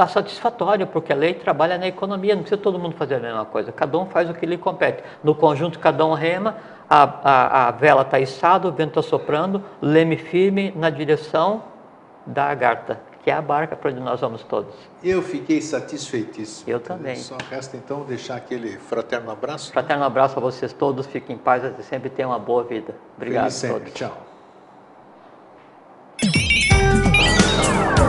está 0.00 0.06
satisfatório, 0.06 0.86
porque 0.86 1.12
a 1.12 1.16
lei 1.16 1.34
trabalha 1.34 1.76
na 1.76 1.86
economia, 1.86 2.34
não 2.34 2.42
precisa 2.42 2.60
todo 2.60 2.78
mundo 2.78 2.96
fazer 2.96 3.16
a 3.16 3.20
mesma 3.20 3.44
coisa, 3.44 3.70
cada 3.70 3.98
um 3.98 4.06
faz 4.06 4.30
o 4.30 4.34
que 4.34 4.46
lhe 4.46 4.56
compete. 4.56 5.02
No 5.22 5.34
conjunto, 5.34 5.78
cada 5.78 6.06
um 6.06 6.14
rema, 6.14 6.56
a, 6.88 7.02
a, 7.02 7.68
a 7.68 7.70
vela 7.72 8.02
está 8.02 8.18
içada, 8.18 8.66
o 8.66 8.72
vento 8.72 8.98
está 8.98 9.02
soprando, 9.02 9.62
leme 9.82 10.16
firme 10.16 10.72
na 10.74 10.88
direção 10.88 11.62
da 12.24 12.44
agarta, 12.44 12.98
que 13.22 13.30
é 13.30 13.34
a 13.34 13.42
barca 13.42 13.76
para 13.76 13.90
onde 13.90 14.00
nós 14.00 14.20
vamos 14.20 14.42
todos. 14.42 14.74
Eu 15.04 15.20
fiquei 15.20 15.60
satisfeitíssimo. 15.60 16.70
Eu 16.70 16.80
também. 16.80 17.16
Só 17.16 17.36
resta 17.50 17.76
então 17.76 18.04
deixar 18.04 18.36
aquele 18.36 18.78
fraterno 18.78 19.30
abraço. 19.30 19.70
Fraterno 19.72 20.04
abraço 20.04 20.38
a 20.38 20.40
vocês 20.40 20.72
todos, 20.72 21.06
fiquem 21.06 21.36
em 21.36 21.38
paz 21.38 21.62
e 21.78 21.82
sempre 21.82 22.08
tenham 22.08 22.30
uma 22.30 22.38
boa 22.38 22.64
vida. 22.64 22.94
Obrigado 23.16 23.50
Feliz 23.50 23.64
a 23.64 23.68
todos. 23.68 23.92
Sempre. 23.92 24.08
Tchau. 27.90 27.99